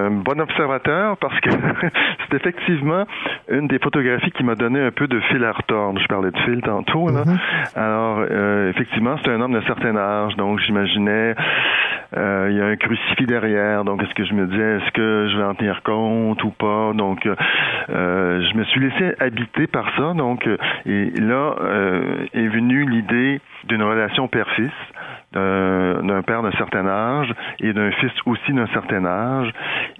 [0.09, 1.51] un bon observateur parce que
[2.31, 3.05] c'est effectivement
[3.51, 6.01] une des photographies qui m'a donné un peu de fil à retordre.
[6.01, 7.09] Je parlais de fil tantôt.
[7.09, 7.23] Là.
[7.23, 7.79] Mm-hmm.
[7.79, 11.35] Alors, euh, effectivement, c'est un homme d'un certain âge, donc j'imaginais
[12.17, 13.85] euh, il y a un crucifix derrière.
[13.85, 16.93] Donc, est-ce que je me disais, est-ce que je vais en tenir compte ou pas?
[16.95, 17.37] Donc, euh,
[17.89, 20.15] je me suis laissé habiter par ça.
[20.15, 20.49] Donc,
[20.87, 21.55] et là
[22.33, 24.73] est venue l'idée d'une relation père-fils
[25.33, 29.53] d'un père d'un certain âge et d'un fils aussi d'un certain âge.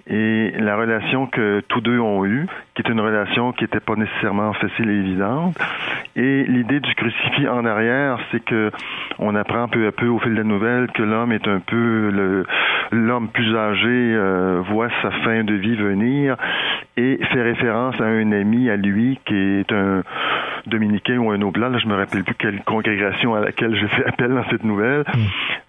[0.07, 3.95] Et la relation que tous deux ont eue, qui est une relation qui n'était pas
[3.95, 5.55] nécessairement facile et évidente.
[6.15, 8.71] Et l'idée du crucifix en arrière, c'est que
[9.19, 12.45] on apprend peu à peu au fil des nouvelles que l'homme est un peu
[12.91, 16.35] l'homme plus âgé euh, voit sa fin de vie venir
[16.97, 20.03] et fait référence à un ami à lui qui est un
[20.65, 21.77] dominicain ou un oblat.
[21.77, 25.03] Je me rappelle plus quelle congrégation à laquelle je fais appel dans cette nouvelle,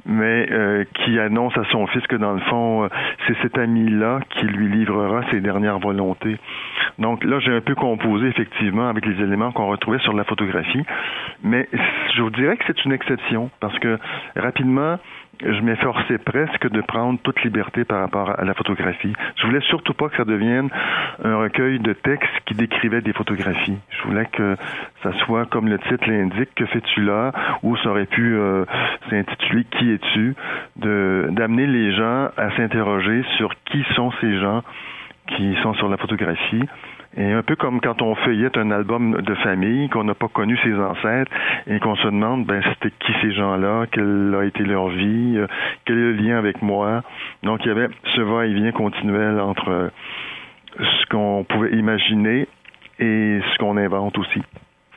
[0.07, 2.89] mais euh, qui annonce à son fils que dans le fond, euh,
[3.27, 6.37] c'est cet ami-là qui lui livrera ses dernières volontés.
[6.99, 10.83] Donc là, j'ai un peu composé effectivement avec les éléments qu'on retrouvait sur la photographie,
[11.43, 11.69] mais
[12.15, 13.99] je vous dirais que c'est une exception parce que
[14.37, 14.99] rapidement,
[15.43, 19.13] je m'efforçais presque de prendre toute liberté par rapport à la photographie.
[19.37, 20.69] Je voulais surtout pas que ça devienne
[21.25, 23.79] un recueil de textes qui décrivait des photographies.
[23.91, 24.57] Je voulais que
[25.03, 27.33] ça soit comme le titre l'indique, que fais-tu là,
[27.63, 28.65] ou ça aurait pu euh,
[29.09, 30.35] s'intituler Qui es-tu,
[30.77, 34.63] d'amener les gens à s'interroger sur qui sont ces gens
[35.37, 36.65] qui sont sur la photographie
[37.17, 40.57] et un peu comme quand on feuillette un album de famille, qu'on n'a pas connu
[40.59, 41.33] ses ancêtres
[41.67, 45.47] et qu'on se demande, ben, c'était qui ces gens-là, quelle a été leur vie, euh,
[45.85, 47.03] quel est le lien avec moi.
[47.43, 49.91] Donc, il y avait ce va-et-vient continuel entre
[50.79, 52.47] ce qu'on pouvait imaginer
[53.01, 54.41] et ce qu'on invente aussi.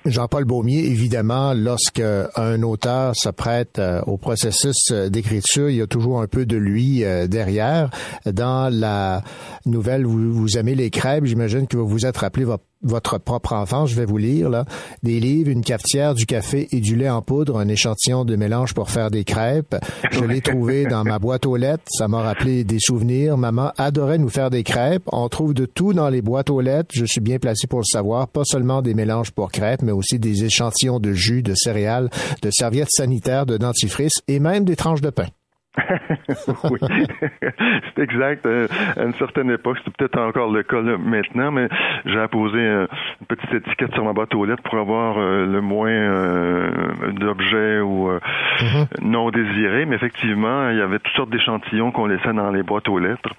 [0.05, 2.03] Jean-Paul Baumier, évidemment, lorsque
[2.35, 6.45] un auteur se prête euh, au processus euh, d'écriture, il y a toujours un peu
[6.45, 7.89] de lui euh, derrière.
[8.25, 9.23] Dans la
[9.65, 13.53] nouvelle, vous, vous aimez les crêpes, j'imagine que vous vous êtes rappelé votre votre propre
[13.53, 14.65] enfance, je vais vous lire là,
[15.03, 18.73] des livres, une cafetière, du café et du lait en poudre, un échantillon de mélange
[18.73, 19.75] pour faire des crêpes.
[20.11, 23.37] Je l'ai trouvé dans ma boîte aux lettres, ça m'a rappelé des souvenirs.
[23.37, 25.03] Maman adorait nous faire des crêpes.
[25.11, 27.85] On trouve de tout dans les boîtes aux lettres, je suis bien placé pour le
[27.85, 32.09] savoir, pas seulement des mélanges pour crêpes, mais aussi des échantillons de jus, de céréales,
[32.41, 35.27] de serviettes sanitaires, de dentifrice et même des tranches de pain.
[36.69, 36.79] oui,
[37.95, 38.45] c'est exact.
[38.45, 41.67] Euh, à une certaine époque, c'est peut-être encore le cas maintenant, mais
[42.05, 42.87] j'ai apposé une
[43.27, 48.09] petite étiquette sur ma boîte aux lettres pour avoir euh, le moins euh, d'objets ou
[48.11, 49.01] mm-hmm.
[49.01, 49.85] non désirés.
[49.85, 53.33] Mais effectivement, il y avait toutes sortes d'échantillons qu'on laissait dans les boîtes aux lettres.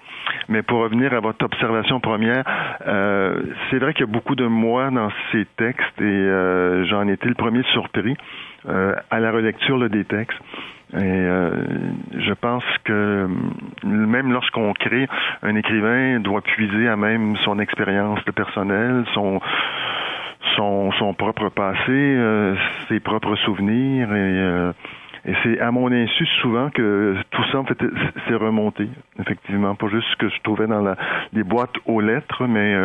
[0.49, 2.43] Mais pour revenir à votre observation première,
[3.69, 7.35] c'est vrai qu'il y a beaucoup de moi dans ces textes et j'en étais le
[7.35, 8.15] premier surpris
[8.67, 10.39] à la relecture là, des textes.
[10.93, 11.49] Et euh,
[12.17, 13.27] je pense que
[13.83, 15.07] même lorsqu'on crée,
[15.41, 19.41] un écrivain doit puiser à même son expérience de personnel, son
[20.55, 22.55] son, son propre passé, euh,
[22.87, 24.09] ses propres souvenirs.
[24.13, 24.73] Et euh,
[25.27, 27.83] et c'est à mon insu souvent que tout ça en fait
[28.27, 28.87] c'est remonté
[29.19, 29.73] effectivement.
[29.73, 30.95] Pas juste ce que je trouvais dans la,
[31.33, 32.75] les boîtes aux lettres mais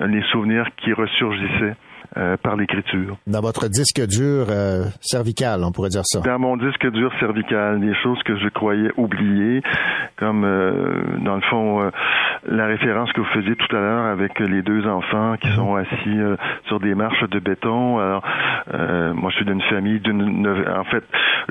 [0.00, 1.74] les souvenirs qui ressurgissaient
[2.16, 3.16] euh, par l'écriture.
[3.26, 6.20] Dans votre disque dur euh, cervical, on pourrait dire ça.
[6.20, 9.62] Dans mon disque dur cervical, des choses que je croyais oublier,
[10.16, 11.90] comme euh, dans le fond
[12.46, 15.54] la référence que vous faisiez tout à l'heure avec les deux enfants qui mhm.
[15.54, 16.18] sont assis
[16.68, 17.98] sur des marches de béton.
[17.98, 18.22] Alors,
[19.14, 21.04] moi, je suis d'une famille, d'une, en fait,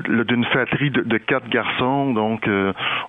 [0.07, 2.47] d'une fratrie de, de, quatre garçons, donc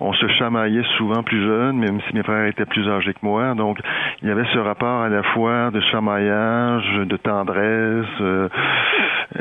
[0.01, 3.55] on se chamaillait souvent plus jeunes, même si mes frères étaient plus âgés que moi.
[3.55, 3.79] Donc,
[4.23, 8.49] il y avait ce rapport à la fois de chamaillage, de temps euh,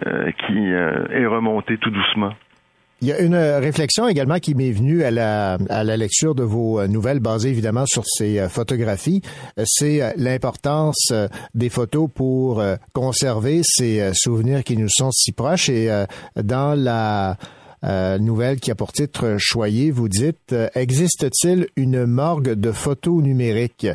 [0.06, 2.34] euh, qui euh, est remontée tout doucement.
[3.02, 6.44] Il y a une réflexion également qui m'est venue à la, à la lecture de
[6.44, 9.22] vos nouvelles basées évidemment sur ces photographies.
[9.66, 11.12] C'est l'importance
[11.54, 15.68] des photos pour conserver ces souvenirs qui nous sont si proches.
[15.68, 15.90] Et
[16.42, 17.36] dans la
[18.20, 23.88] nouvelle qui a pour titre Choyer, vous dites, existe-t-il une morgue de photos numériques?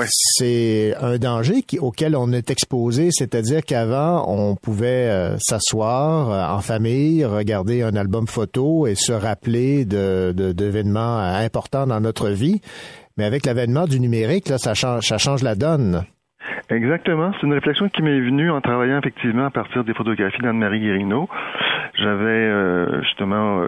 [0.00, 6.56] C'est un danger qui, auquel on est exposé, c'est-à-dire qu'avant, on pouvait euh, s'asseoir euh,
[6.56, 12.60] en famille, regarder un album photo et se rappeler de, d'événements importants dans notre vie.
[13.16, 16.04] Mais avec l'avènement du numérique, là, ça change, ça change la donne.
[16.70, 17.32] Exactement.
[17.40, 21.28] C'est une réflexion qui m'est venue en travaillant effectivement à partir des photographies d'Anne-Marie Guérino.
[21.94, 23.62] J'avais euh, justement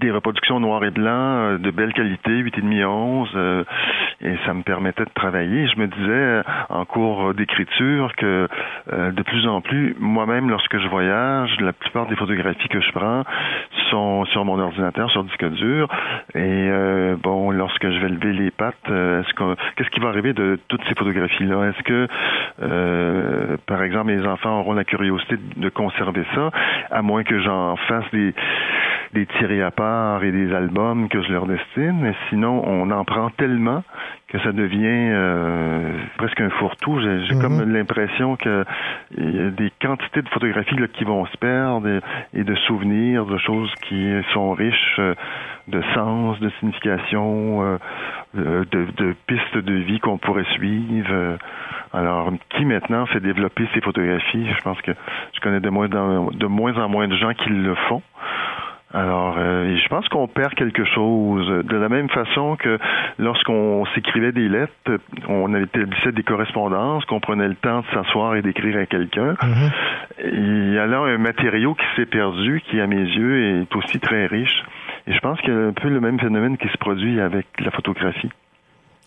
[0.00, 3.64] des reproductions noir et blanc euh, de belle qualité, 8,5 11, euh,
[4.20, 5.66] et ça me permettait de travailler.
[5.68, 8.48] Je me disais euh, en cours d'écriture que
[8.90, 13.24] de plus en plus, moi-même, lorsque je voyage, la plupart des photographies que je prends
[13.90, 15.88] sont sur mon ordinateur, sur disque dur.
[16.34, 16.70] Et
[17.22, 20.82] bon, lorsque je vais lever les pattes, est-ce que qu'est-ce qui va arriver de toutes
[20.88, 21.70] ces photographies-là?
[21.70, 26.50] Est-ce que, par exemple, les enfants auront la curiosité de conserver ça,
[26.90, 28.34] à moins que j'en fasse des
[29.12, 29.91] des tirés à part?
[30.22, 33.82] Et des albums que je leur destine, mais sinon, on en prend tellement
[34.28, 37.00] que ça devient euh, presque un fourre-tout.
[37.00, 37.72] J'ai comme mhm.
[37.72, 38.64] l'impression qu'il
[39.18, 42.00] y a des quantités de photographies là, qui vont se perdre
[42.32, 45.14] et, de souvenirs, de choses qui sont riches euh,
[45.68, 51.36] de sens, de signification, euh, de, de, pistes de vie qu'on pourrait suivre.
[51.92, 54.46] Alors, qui maintenant fait développer ces photographies?
[54.56, 54.92] Je pense que
[55.34, 58.02] je connais de moins en, de moins en moins de gens qui le font.
[58.94, 61.64] Alors, euh, je pense qu'on perd quelque chose.
[61.64, 62.78] De la même façon que
[63.18, 64.72] lorsqu'on s'écrivait des lettres,
[65.28, 69.32] on établissait des correspondances, qu'on prenait le temps de s'asseoir et d'écrire à quelqu'un.
[69.32, 69.70] Mm-hmm.
[70.32, 73.98] Il y a là un matériau qui s'est perdu, qui à mes yeux est aussi
[73.98, 74.62] très riche.
[75.06, 77.46] Et je pense qu'il y a un peu le même phénomène qui se produit avec
[77.60, 78.30] la photographie.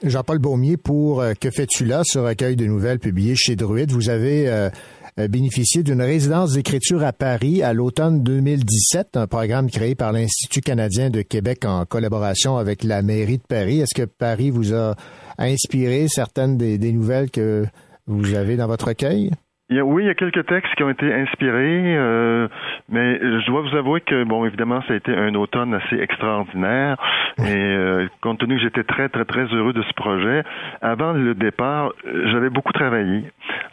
[0.04, 4.10] Jean-Paul Baumier, pour euh, Que fais-tu là, ce recueil de nouvelles publié chez Druide, vous
[4.10, 4.70] avez euh,
[5.18, 11.10] bénéficié d'une résidence d'écriture à Paris à l'automne 2017, un programme créé par l'Institut canadien
[11.10, 13.80] de Québec en collaboration avec la mairie de Paris.
[13.80, 14.96] Est-ce que Paris vous a
[15.38, 17.66] inspiré certaines des nouvelles que
[18.08, 19.32] vous avez dans votre recueil?
[19.70, 22.48] Oui, il y a quelques textes qui ont été inspirés, euh,
[22.90, 26.98] mais je dois vous avouer que, bon, évidemment, ça a été un automne assez extraordinaire.
[27.40, 30.44] Et euh, compte tenu que j'étais très, très, très heureux de ce projet,
[30.82, 31.92] avant le départ,
[32.32, 33.24] j'avais beaucoup travaillé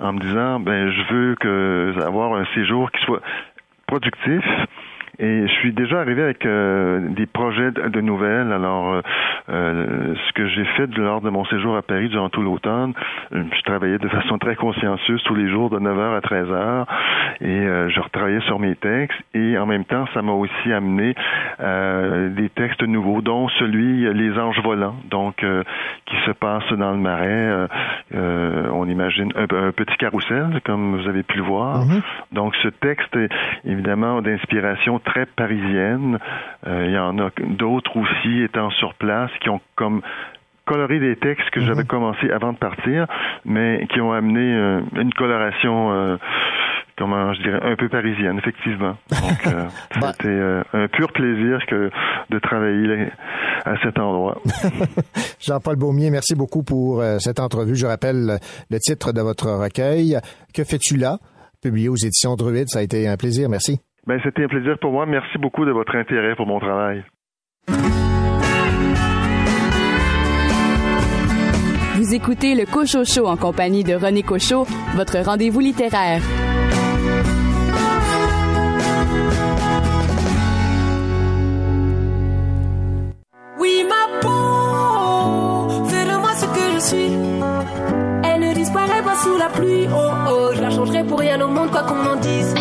[0.01, 3.21] en me disant, ben, je veux que avoir un séjour qui soit
[3.87, 4.45] productif,
[5.19, 8.51] et je suis déjà arrivé avec euh, des projets de, nouvelles.
[8.51, 9.01] Alors, euh,
[9.51, 12.95] euh, ce que j'ai fait lors de mon séjour à Paris durant tout l'automne,
[13.31, 16.87] je travaillais de façon très consciencieuse tous les jours de 9h à 13h
[17.41, 19.19] et je retravaillais sur mes textes.
[19.35, 21.15] Et en même temps, ça m'a aussi amené
[21.59, 25.45] des textes nouveaux, dont celui Les Anges volants, donc
[26.07, 27.69] qui se passe dans le marais.
[28.15, 31.85] on imagine un, petit carrousel, comme vous avez pu le voir.
[31.85, 32.03] Mm-hmm.
[32.33, 33.17] Donc, ce texte,
[33.65, 36.19] évidemment, d'inspiration très parisienne.
[36.67, 40.03] Euh, il y en a d'autres aussi étant sur place qui ont comme
[40.65, 41.89] coloré des textes que j'avais mhm.
[41.89, 43.07] commencé avant de partir,
[43.45, 46.17] mais qui ont amené euh, une coloration, euh,
[46.97, 48.97] comment je dirais, un peu parisienne, effectivement.
[49.11, 49.55] Donc,
[50.01, 50.13] bah.
[50.13, 51.91] c'était un pur plaisir que
[52.31, 53.09] de travailler
[53.65, 54.41] à cet endroit.
[55.41, 57.75] Jean-Paul Baumier, merci beaucoup pour cette entrevue.
[57.75, 58.39] Je rappelle
[58.71, 60.17] le titre de votre recueil.
[60.55, 61.19] Que fais-tu là?
[61.61, 62.69] Publié aux éditions Druide.
[62.69, 63.49] Ça a été un plaisir.
[63.49, 63.81] Merci.
[64.07, 65.07] Ben, C'était un plaisir pour moi.
[65.07, 67.05] Merci beaucoup de votre intérêt pour mon travail.
[71.97, 76.21] Vous écoutez le Cochot en compagnie de René Cochot, votre rendez-vous littéraire.
[83.61, 87.13] Oui, ma peau, fais-le-moi ce que je suis.
[88.25, 91.49] Elle ne disparaît pas sous la pluie, oh oh, je la changerai pour rien au
[91.49, 92.55] monde, quoi qu'on en dise.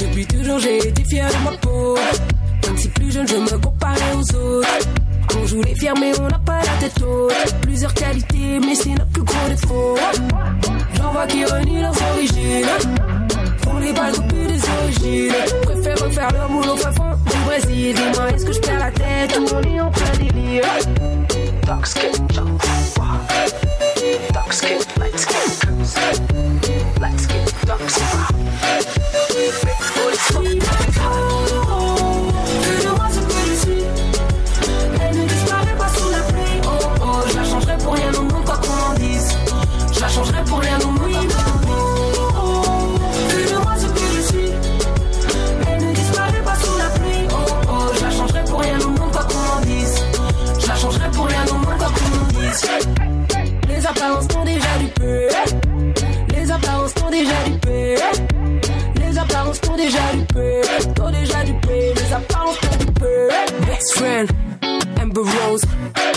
[0.00, 1.96] Depuis toujours j'ai été fier de ma peau.
[2.64, 4.68] Même si plus jeune je me comparais aux autres.
[5.36, 7.54] On joue les fiers mais on n'a pas la tête haute.
[7.62, 9.96] Plusieurs qualités mais c'est notre plus gros défaut.
[10.94, 13.25] J'en vois qui renient leurs origines.
[13.66, 15.32] Font les balles depuis des origines.
[15.62, 17.94] Préfère refaire leur boulot au fond du Brésil.
[17.96, 20.64] Dis-moi est-ce que je perds la tête ou on est en plein délire?
[21.66, 22.12] Dark skin,
[24.32, 25.36] dark skin, light skin,
[27.00, 28.06] light skin, dark skin.
[57.18, 59.00] Déjà du.
[59.00, 60.24] Les apparences sont déjà du.
[60.96, 61.54] Sont déjà du.
[61.68, 63.66] Les apparences sont du.
[63.66, 64.30] Best friend.
[65.02, 65.62] Amber Rose,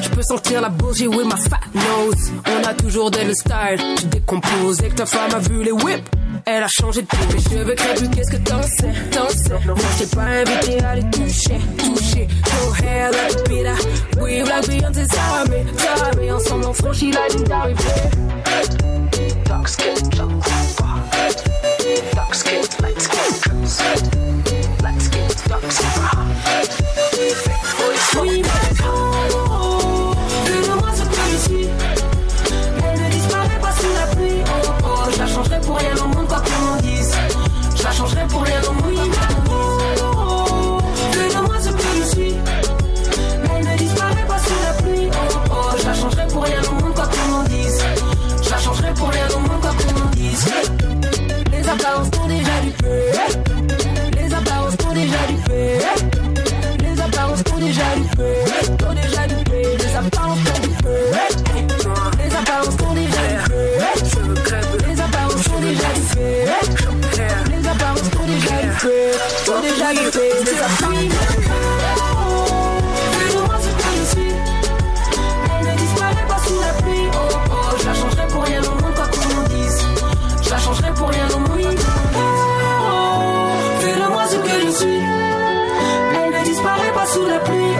[0.02, 2.32] je peux sentir la bougie with my fat nose.
[2.48, 4.78] On a toujours des le style, je décompose.
[4.78, 6.04] Dès que ta femme a vu les whips,
[6.46, 7.18] elle a changé de peau.
[7.34, 9.60] Mes cheveux crépus, qu'est-ce que t'en sais, t'en sais.
[9.68, 12.28] Non, je t'ai pas invité à les toucher, toucher.
[12.62, 13.76] Your hair like a pita,
[14.22, 16.32] we like Beyoncé, Sammy, Sammy.
[16.32, 17.84] Ensemble on franchit la ligne d'arrivée.
[19.46, 19.94] Dark skin,
[21.30, 23.22] skin, dark skin, light skin,
[24.84, 26.80] light skin, dark skin.
[27.18, 27.59] Oui,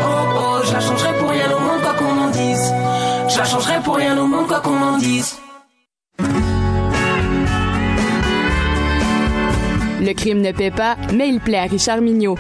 [0.02, 0.60] Oh oh,
[3.30, 5.39] je la changerai pour rien au monde, quoi qu'on en dise.
[10.30, 12.36] Crime ne paie pas, mais il plaît à Richard Mignot.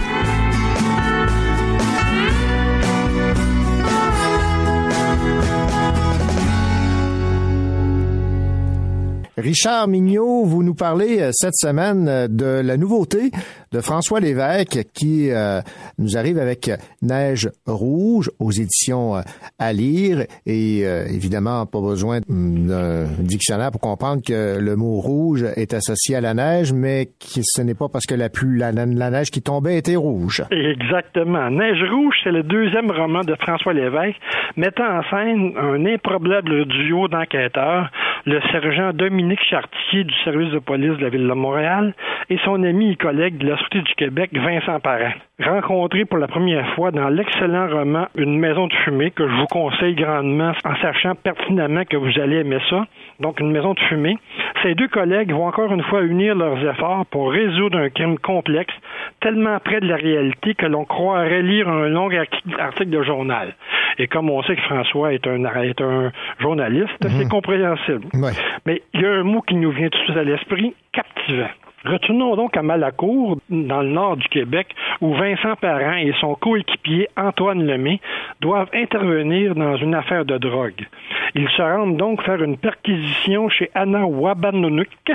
[9.38, 13.32] Richard Mignot, vous nous parlez euh, cette semaine euh, de la nouveauté
[13.72, 15.62] de François Lévesque qui euh,
[15.98, 19.22] nous arrive avec Neige rouge aux éditions euh,
[19.60, 25.44] à lire et euh, évidemment pas besoin d'un dictionnaire pour comprendre que le mot rouge
[25.56, 28.72] est associé à la neige, mais que ce n'est pas parce que la, pluie, la,
[28.72, 30.44] la neige qui tombait était rouge.
[30.52, 31.50] Exactement.
[31.50, 34.18] Neige rouge, c'est le deuxième roman de François Lévesque,
[34.58, 37.90] mettant en scène un improbable duo d'enquêteurs,
[38.26, 41.94] le sergent Dominique Chartier du service de police de la ville de Montréal
[42.30, 45.14] et son ami et collègue de la Sûreté du Québec, Vincent Parent.
[45.40, 49.48] Rencontrés pour la première fois dans l'excellent roman Une maison de fumée, que je vous
[49.48, 52.86] conseille grandement en sachant pertinemment que vous allez aimer ça,
[53.20, 54.18] donc Une maison de fumée,
[54.64, 58.74] ces deux collègues vont encore une fois unir leurs efforts pour résoudre un crime complexe
[59.20, 62.10] tellement près de la réalité que l'on croirait lire un long
[62.58, 63.56] article de journal.
[63.98, 68.08] Et comme on sait que François est un, est un journaliste, c'est compréhensible.
[68.14, 68.32] Ouais.
[68.66, 71.50] Mais il y a un mot qui nous vient tout de suite à l'esprit, captivant.
[71.86, 77.08] Retournons donc à Malacour, dans le nord du Québec, où Vincent Parent et son coéquipier
[77.16, 78.00] Antoine Lemay
[78.42, 80.88] doivent intervenir dans une affaire de drogue.
[81.36, 85.12] Ils se rendent donc faire une perquisition chez Anna Wabanonuk,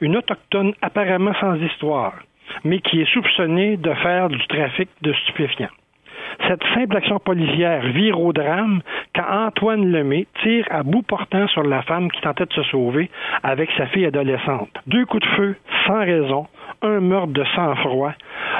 [0.00, 2.14] une autochtone apparemment sans histoire,
[2.64, 5.68] mais qui est soupçonnée de faire du trafic de stupéfiants.
[6.46, 8.80] Cette simple action policière vire au drame
[9.14, 13.10] quand Antoine Lemay tire à bout portant sur la femme qui tentait de se sauver
[13.42, 14.70] avec sa fille adolescente.
[14.86, 15.56] Deux coups de feu,
[15.86, 16.46] sans raison,
[16.82, 18.12] un meurtre de sang-froid.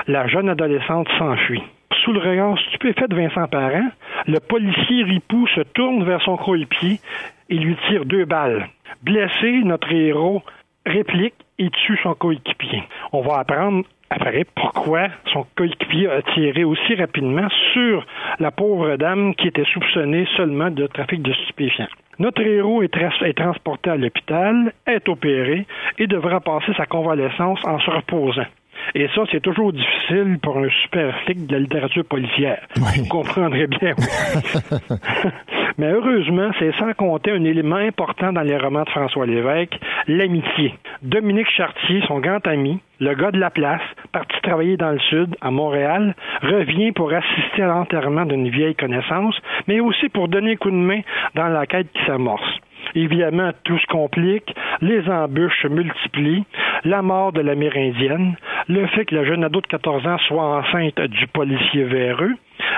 [0.07, 1.63] La jeune adolescente s'enfuit.
[2.05, 3.89] Sous le regard stupéfait de Vincent Parent,
[4.27, 7.01] le policier Ripou se tourne vers son coéquipier
[7.49, 8.69] et lui tire deux balles.
[9.03, 10.43] Blessé, notre héros
[10.87, 12.83] réplique et tue son coéquipier.
[13.13, 18.07] On va apprendre après pourquoi son coéquipier a tiré aussi rapidement sur
[18.39, 21.89] la pauvre dame qui était soupçonnée seulement de trafic de stupéfiants.
[22.19, 25.67] Notre héros est transporté à l'hôpital, est opéré
[25.99, 28.47] et devra passer sa convalescence en se reposant.
[28.95, 32.61] Et ça, c'est toujours difficile pour un super flic de la littérature policière.
[32.77, 33.95] Vous comprendrez bien.
[35.79, 40.75] Mais heureusement, c'est sans compter un élément important dans les romans de François Lévesque, l'amitié.
[41.03, 45.37] Dominique Chartier, son grand ami, le gars de la place, parti travailler dans le sud,
[45.41, 49.37] à Montréal, revient pour assister à l'enterrement d'une vieille connaissance,
[49.69, 51.03] mais aussi pour donner un coup de main
[51.37, 52.59] dans la quête qui s'amorce.
[52.95, 56.45] Évidemment, tout se complique, les embûches se multiplient,
[56.85, 58.37] la mort de l'Amérindienne,
[58.69, 62.35] le fait que la jeune ado de 14 ans soit enceinte du policier véreux,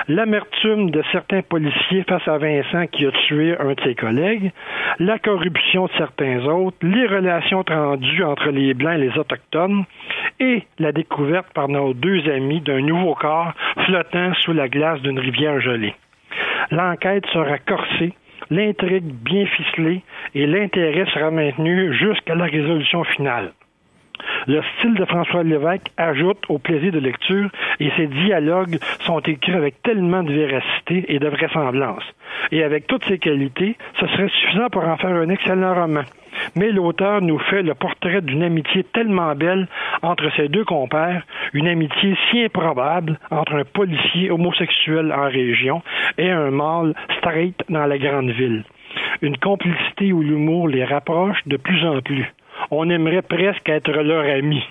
[0.07, 4.51] l'amertume de certains policiers face à Vincent qui a tué un de ses collègues,
[4.99, 9.85] la corruption de certains autres, les relations tendues entre les Blancs et les Autochtones,
[10.39, 13.53] et la découverte par nos deux amis d'un nouveau corps
[13.85, 15.93] flottant sous la glace d'une rivière gelée.
[16.71, 18.13] L'enquête sera corsée,
[18.51, 20.03] l'intrigue bien ficelée
[20.35, 23.53] et l'intérêt sera maintenu jusqu'à la résolution finale.
[24.47, 27.49] Le style de François Lévesque ajoute au plaisir de lecture
[27.79, 32.03] et ses dialogues sont écrits avec tellement de véracité et de vraisemblance.
[32.51, 36.03] Et avec toutes ces qualités, ce serait suffisant pour en faire un excellent roman.
[36.55, 39.67] Mais l'auteur nous fait le portrait d'une amitié tellement belle
[40.01, 41.23] entre ces deux compères,
[41.53, 45.81] une amitié si improbable entre un policier homosexuel en région
[46.17, 48.63] et un mâle straight dans la grande ville.
[49.21, 52.27] Une complicité où l'humour les rapproche de plus en plus
[52.69, 54.63] on aimerait presque être leur ami.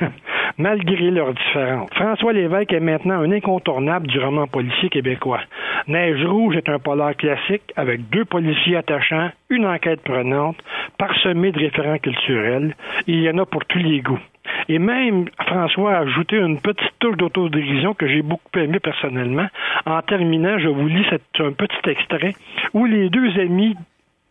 [0.58, 1.90] Malgré leurs différences.
[1.94, 5.40] François Lévesque est maintenant un incontournable du roman policier québécois.
[5.88, 10.56] Neige Rouge est un polar classique avec deux policiers attachants, une enquête prenante,
[10.98, 12.74] parsemée de référents culturels.
[13.06, 14.20] Il y en a pour tous les goûts.
[14.68, 19.46] Et même, François a ajouté une petite touche d'autodérision que j'ai beaucoup aimé personnellement.
[19.86, 21.06] En terminant, je vous lis
[21.38, 22.34] un petit extrait
[22.74, 23.76] où les deux amis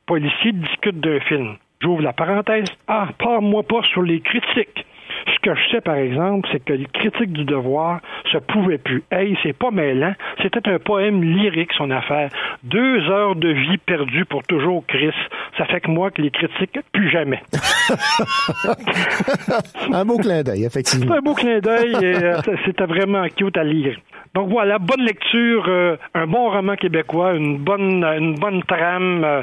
[0.05, 1.55] policiers discutent d'un film.
[1.82, 2.68] J'ouvre la parenthèse.
[2.88, 4.86] Ah, parle-moi pas sur les critiques.
[5.28, 7.99] Ce que je sais, par exemple, c'est que les critiques du devoir
[8.32, 9.03] se pouvaient plus.
[9.11, 10.13] Hey, c'est pas mêlant.
[10.41, 12.30] C'était un poème lyrique, son affaire.
[12.63, 15.13] Deux heures de vie perdues pour toujours, Chris.
[15.57, 17.41] Ça fait que moi, que les critiques, plus jamais.
[19.93, 21.05] un beau clin d'œil, effectivement.
[21.07, 23.97] C'est un beau clin d'œil et euh, c'était vraiment cute à lire.
[24.34, 29.24] Donc voilà, bonne lecture, euh, un bon roman québécois, une bonne, une bonne trame.
[29.26, 29.41] Euh,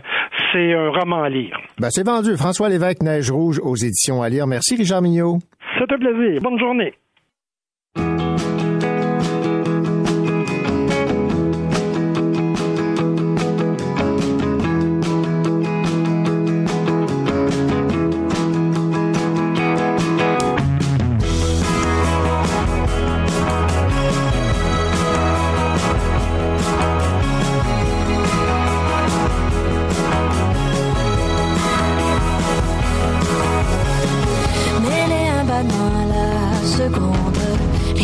[0.52, 1.58] c'est un roman à lire.
[1.78, 2.36] Ben, c'est vendu.
[2.36, 4.46] François Lévesque, Neige Rouge aux éditions à lire.
[4.46, 5.38] Merci, Richard Mignot.
[5.78, 6.40] C'est un plaisir.
[6.42, 6.92] Bonne journée.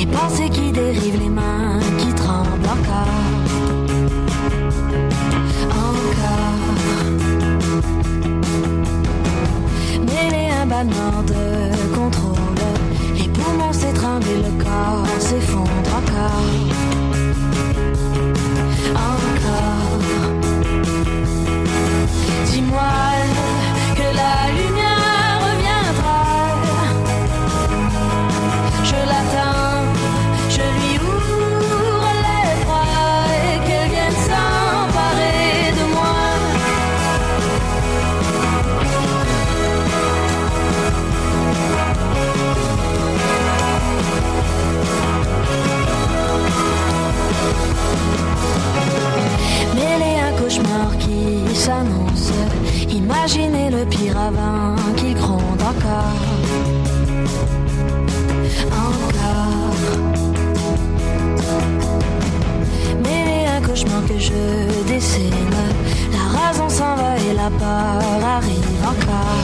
[0.05, 3.09] qui pense et qui dérive les mains, qui tremble encore.
[5.71, 6.61] Encore.
[10.01, 12.65] Mêlé un battement de contrôle,
[13.17, 16.45] les poumons s'étranglent et le corps s'effondre encore.
[18.95, 20.01] Encore.
[22.47, 23.24] Dis-moi.
[52.91, 56.21] Imaginez le piravin qui gronde encore.
[58.71, 59.75] Encore.
[63.03, 65.33] Mêlé un cauchemar que je dessine.
[66.13, 68.03] La raison s'en va et la peur
[68.37, 69.41] arrive encore.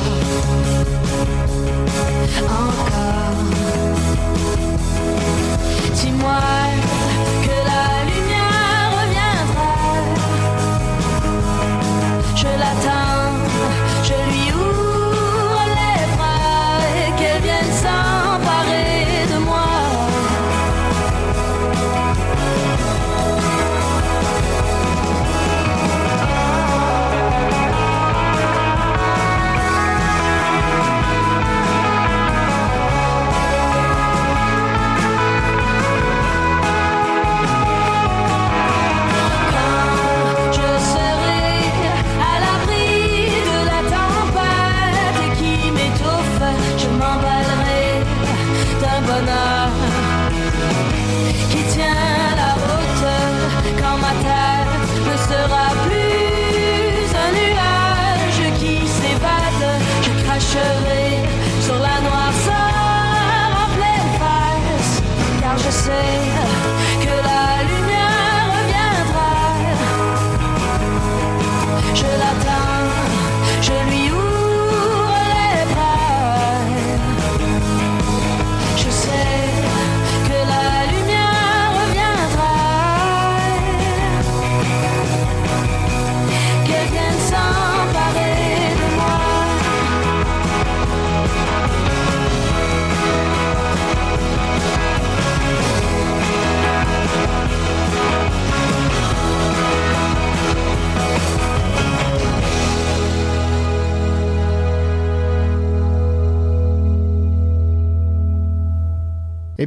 [2.37, 3.45] Encore.
[5.95, 7.00] Dis-moi.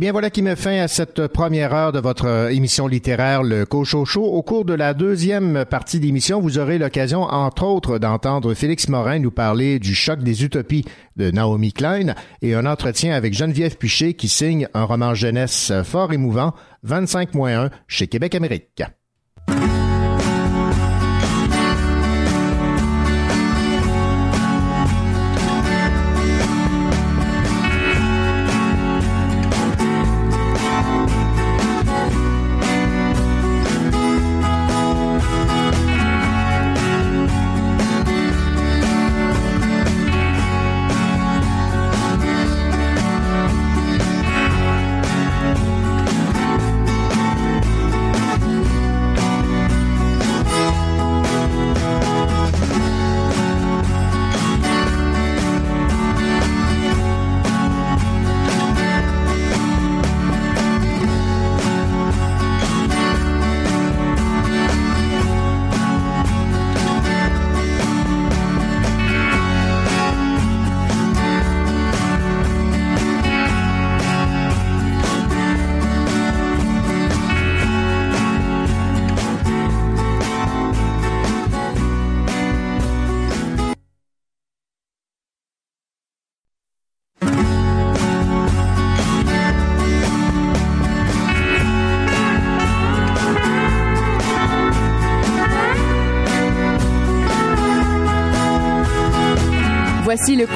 [0.03, 3.65] Bien, voilà qui met fin à cette première heure de votre euh, émission littéraire, le
[3.65, 4.21] Cochocho.
[4.21, 9.19] Au cours de la deuxième partie d'émission, vous aurez l'occasion, entre autres, d'entendre Félix Morin
[9.19, 10.83] nous parler du choc des utopies
[11.15, 16.11] de Naomi Klein et un entretien avec Geneviève Piché qui signe un roman jeunesse fort
[16.11, 16.53] émouvant,
[16.85, 18.83] 25-1 chez Québec Amérique.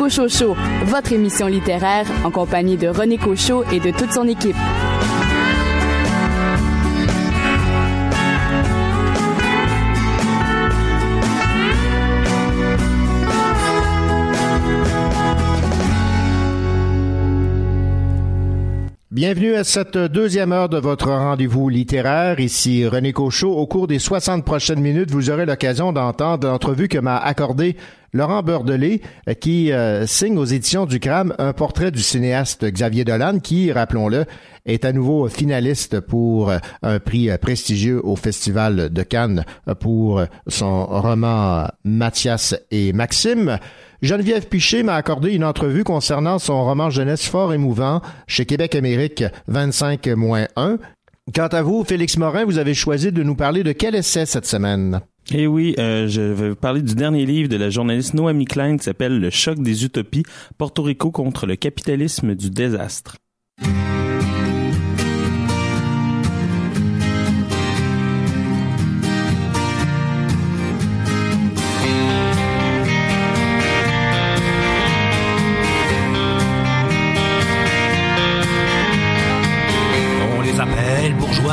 [0.07, 0.55] Cochocho,
[0.85, 4.55] votre émission littéraire en compagnie de René Cochot et de toute son équipe.
[19.11, 22.39] Bienvenue à cette deuxième heure de votre rendez-vous littéraire.
[22.39, 23.51] Ici René Cochot.
[23.51, 27.75] Au cours des 60 prochaines minutes, vous aurez l'occasion d'entendre l'entrevue que m'a accordé
[28.17, 29.01] Laurent Beurdelet,
[29.39, 34.25] qui euh, signe aux éditions du CRAM un portrait du cinéaste Xavier Dolan, qui, rappelons-le,
[34.65, 39.45] est à nouveau finaliste pour euh, un prix euh, prestigieux au Festival de Cannes
[39.79, 43.59] pour son roman Mathias et Maxime.
[44.01, 49.23] Geneviève Piché m'a accordé une entrevue concernant son roman jeunesse fort émouvant chez Québec Amérique
[49.51, 50.77] 25-1.
[51.35, 54.47] Quant à vous, Félix Morin, vous avez choisi de nous parler de quel essai cette
[54.47, 55.01] semaine?
[55.33, 58.77] Eh oui, euh, je vais vous parler du dernier livre de la journaliste Noami Klein
[58.77, 60.23] qui s'appelle Le choc des utopies,
[60.57, 63.17] Porto Rico contre le capitalisme du désastre.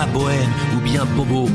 [0.06, 1.48] bohème ou bien bobo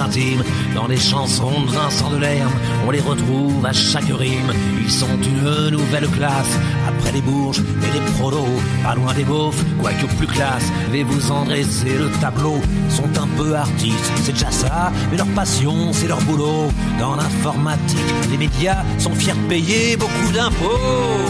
[0.00, 0.42] intimes.
[0.74, 2.52] Dans les chansons de Vincent Delerme,
[2.86, 4.52] on les retrouve à chaque rime.
[4.80, 8.60] Ils sont une nouvelle classe, après les bourges et les prolos.
[8.82, 10.70] Pas loin des beaufs, quoique plus classe.
[10.90, 12.60] vais vous en dresser le tableau.
[12.88, 16.70] Sont un peu artistes, c'est déjà ça, mais leur passion, c'est leur boulot.
[16.98, 17.98] Dans l'informatique,
[18.30, 21.22] les médias sont fiers de payer beaucoup d'impôts.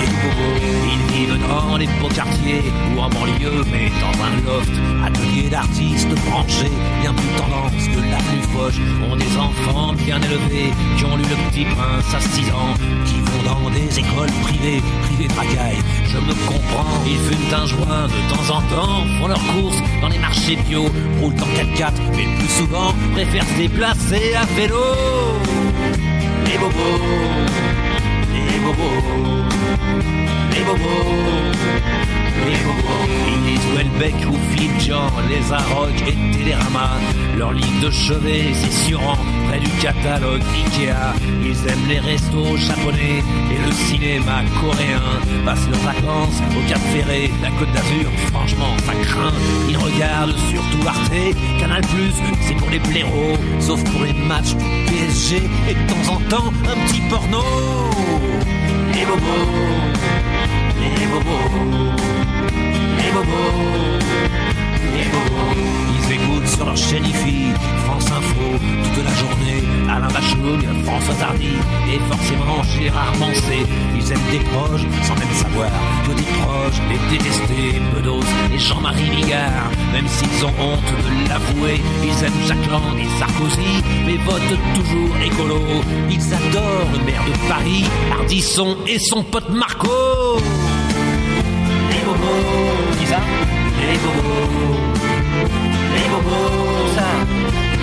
[0.04, 2.62] Ils vivent dans les beaux quartiers
[2.94, 4.72] ou en banlieue, mais dans un loft.
[5.04, 8.80] Atelier d'artistes branchés, bien plus tendance que la plus foche.
[9.10, 12.74] Ont des enfants bien élevés qui ont lu le petit prince à 6 ans,
[13.04, 15.78] qui vont dans des écoles privées, privées de.
[16.06, 20.08] Je me comprends, ils fument un joint de temps en temps, font leurs courses dans
[20.08, 20.84] les marchés bio,
[21.20, 24.76] roulent en 4x4, mais le plus souvent préfèrent se déplacer à vélo.
[26.46, 27.00] Les bobos,
[28.46, 29.52] les bobos.
[32.46, 33.22] Les bobos.
[33.46, 36.90] Ils Welbeck ou Philippe Jean, les Arocs et Télérama.
[37.36, 39.18] Leur ligne de chevet, c'est surant,
[39.48, 41.14] près du catalogue Ikea.
[41.44, 45.02] Ils aiment les restos japonais et le cinéma coréen.
[45.44, 49.32] Passent leurs vacances au Cap Ferré, la Côte d'Azur, franchement, ça craint.
[49.68, 54.54] Ils regardent surtout Arte, Canal Plus, c'est pour les blaireaux, sauf pour les matchs
[54.86, 55.36] PSG
[55.68, 57.42] et de temps en temps un petit porno.
[58.94, 59.92] Les bobos
[60.98, 62.01] les bobos,
[63.12, 63.98] bobos,
[64.94, 65.32] les bobos.
[65.94, 67.52] Ils écoutent sur leur chaîne IFI,
[67.84, 68.58] France Info,
[68.94, 71.56] toute la journée, Alain Clooney, François Hardy
[71.92, 73.66] et forcément Gérard Mancé.
[73.94, 75.70] Ils aiment des proches sans même savoir
[76.06, 77.80] que des proches les détester.
[77.94, 83.18] Bedos et Jean-Marie Bigard, même s'ils ont honte de l'avouer, ils aiment Jacques Lang et
[83.18, 85.60] Sarkozy, mais votent toujours écolo.
[86.10, 89.88] Ils adorent le maire de Paris, Ardisson et son pote Marco.
[91.90, 92.71] Les bobos,
[93.12, 93.20] ça
[93.80, 94.80] Les bobos.
[95.94, 97.08] Les bobos, ça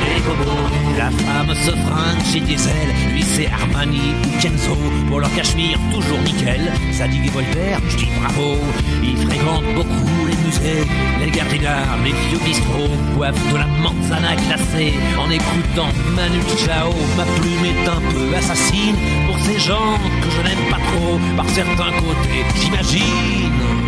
[0.05, 0.69] les bobos.
[0.97, 4.75] La femme se fringue chez Diesel, lui c'est Armani ou Kenzo.
[5.07, 6.71] Pour leur cachemire, toujours nickel.
[6.91, 8.57] Zadig et Voltaire, je dis bravo.
[9.03, 10.83] Ils fréquentent beaucoup les musées,
[11.19, 12.95] les gardes d'art, les vieux bistrots.
[13.15, 16.91] Boivent de la manzana glacée en écoutant Manu Chao.
[17.17, 18.95] Ma plume est un peu assassine
[19.27, 21.19] pour ces gens que je n'aime pas trop.
[21.37, 23.78] Par certains côtés, j'imagine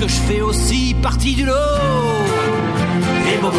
[0.00, 1.52] que je fais aussi partie du lot.
[3.26, 3.58] Les bobos,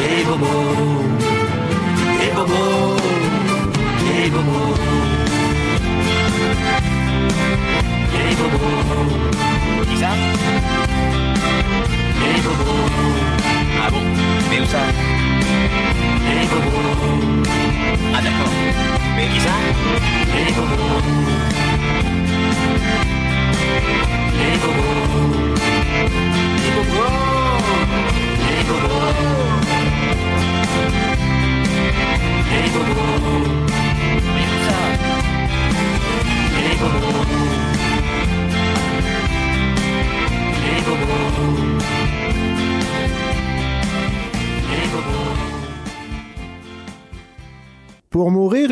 [0.00, 1.02] les bobos,
[2.20, 2.96] les bobos,
[4.08, 4.74] les bobos,
[8.14, 8.78] les bobos.
[9.90, 10.10] Qui ça?
[12.24, 12.88] Les bobos.
[13.84, 14.02] Ah bon?
[14.50, 15.07] Mais où ça?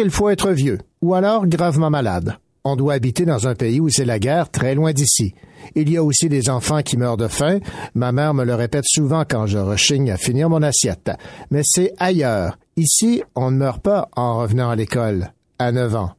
[0.06, 2.36] Pour mourir, il faut être vieux, ou alors gravement malade.
[2.64, 5.34] On doit habiter dans un pays où c'est la guerre, très loin d'ici.
[5.74, 7.60] Il y a aussi des enfants qui meurent de faim.
[7.94, 11.10] Ma mère me le répète souvent quand je rechigne à finir mon assiette.
[11.50, 12.58] Mais c'est ailleurs.
[12.76, 16.10] Ici, on ne meurt pas en revenant à l'école, à 9 ans.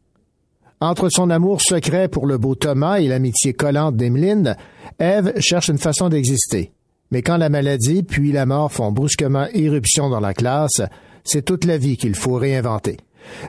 [0.80, 4.56] Entre son amour secret pour le beau Thomas et l'amitié collante d'Emeline,
[5.00, 6.72] Ève cherche une façon d'exister.
[7.12, 10.82] Mais quand la maladie puis la mort font brusquement irruption dans la classe,
[11.24, 12.98] c'est toute la vie qu'il faut réinventer.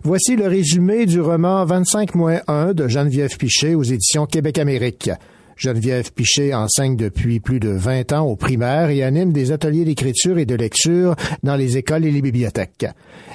[0.02, 5.10] Voici le résumé du roman 25-1 de Geneviève Pichet aux éditions Québec-Amérique.
[5.58, 10.38] Geneviève Pichet enseigne depuis plus de 20 ans au primaire et anime des ateliers d'écriture
[10.38, 12.86] et de lecture dans les écoles et les bibliothèques.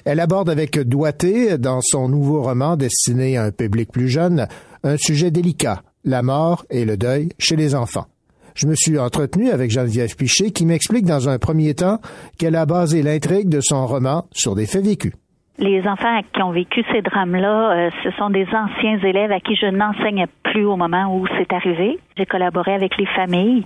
[0.05, 4.47] Elle aborde avec doigté, dans son nouveau roman destiné à un public plus jeune,
[4.83, 8.07] un sujet délicat, la mort et le deuil chez les enfants.
[8.55, 11.99] Je me suis entretenu avec Geneviève Pichet qui m'explique dans un premier temps
[12.37, 15.13] qu'elle a basé l'intrigue de son roman sur des faits vécus.
[15.59, 19.55] Les enfants qui ont vécu ces drames-là, euh, ce sont des anciens élèves à qui
[19.55, 21.99] je n'enseigne plus au moment où c'est arrivé.
[22.17, 23.63] J'ai collaboré avec les familles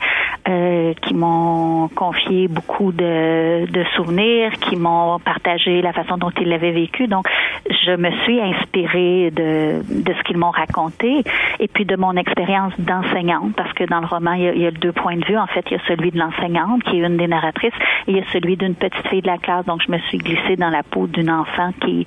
[0.50, 6.50] euh, qui m'ont confié beaucoup de, de souvenirs, qui m'ont partagé la façon dont ils
[6.50, 7.08] l'avaient vécu.
[7.08, 7.26] Donc,
[7.70, 11.24] je me suis inspirée de, de ce qu'ils m'ont raconté
[11.60, 14.62] et puis de mon expérience d'enseignante, parce que dans le roman, il y, a, il
[14.62, 15.38] y, a, deux points de vue.
[15.38, 17.74] En fait, il y a celui de l'enseignante, qui est une des narratrices,
[18.08, 19.66] et il y a celui d'une petite fille de la classe.
[19.66, 22.06] Donc, je me suis glissée dans la peau d'une enfant qui,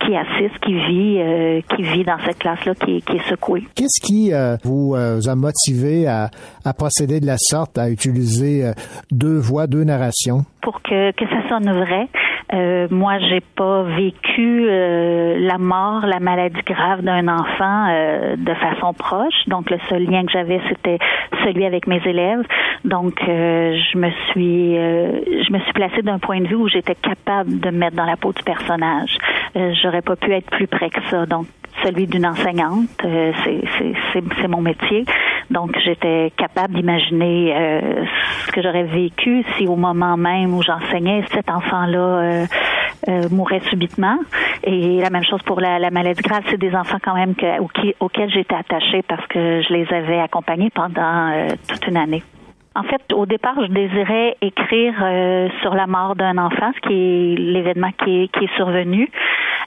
[0.00, 3.64] qui assiste, qui vit, euh, qui vit dans cette classe-là, qui, qui, est secouée.
[3.74, 6.30] Qu'est-ce qui euh, vous euh, a motivé à,
[6.64, 8.72] à, procéder de la sorte, à utiliser
[9.10, 10.44] deux voix, deux narrations?
[10.60, 12.08] Pour que, que ça sonne vrai.
[12.52, 18.54] Euh, moi, j'ai pas vécu euh, la mort, la maladie grave d'un enfant euh, de
[18.54, 19.34] façon proche.
[19.46, 20.98] Donc, le seul lien que j'avais, c'était
[21.44, 22.44] celui avec mes élèves.
[22.84, 27.60] Donc, je me suis, je me suis placée d'un point de vue où j'étais capable
[27.60, 29.16] de me mettre dans la peau du personnage.
[29.82, 31.26] J'aurais pas pu être plus près que ça.
[31.26, 31.46] Donc,
[31.82, 32.88] celui d'une enseignante.
[33.04, 33.32] Euh,
[34.12, 35.04] c'est mon métier.
[35.50, 38.04] Donc, j'étais capable d'imaginer euh,
[38.46, 42.46] ce que j'aurais vécu si au moment même où j'enseignais, cet enfant-là euh,
[43.08, 44.18] euh, mourait subitement.
[44.64, 47.60] Et la même chose pour la, la maladie grave, c'est des enfants quand même que,
[48.00, 52.22] auxquels, j'étais attachée parce que je les avais accompagnés pendant toute une année.
[52.74, 56.94] En fait, au départ, je désirais écrire euh, sur la mort d'un enfant, ce qui
[56.94, 59.10] est l'événement qui est, qui est survenu.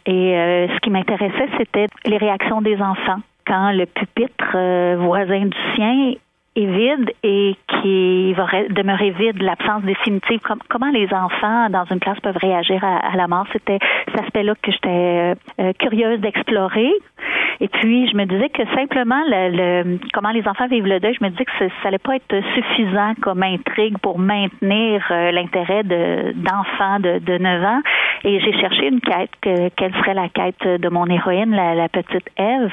[0.06, 3.20] Et euh, ce qui m'intéressait, c'était les réactions des enfants.
[3.46, 6.14] Quand le pupitre euh, voisin du sien
[6.56, 10.40] est vide et qui va demeurer vide, l'absence définitive.
[10.40, 14.22] Com comment les enfants dans une classe peuvent réagir à, à la mort, c'était cet
[14.22, 16.92] aspect-là que j'étais euh, curieuse d'explorer.
[17.62, 19.50] Et puis, je me disais que simplement, le,
[19.84, 22.36] le, comment les enfants vivent le deuil, je me disais que ça allait pas être
[22.54, 27.82] suffisant comme intrigue pour maintenir euh, l'intérêt d'enfants de, de, de 9 ans.
[28.24, 31.90] Et j'ai cherché une quête, que, quelle serait la quête de mon héroïne, la, la
[31.90, 32.72] petite Ève.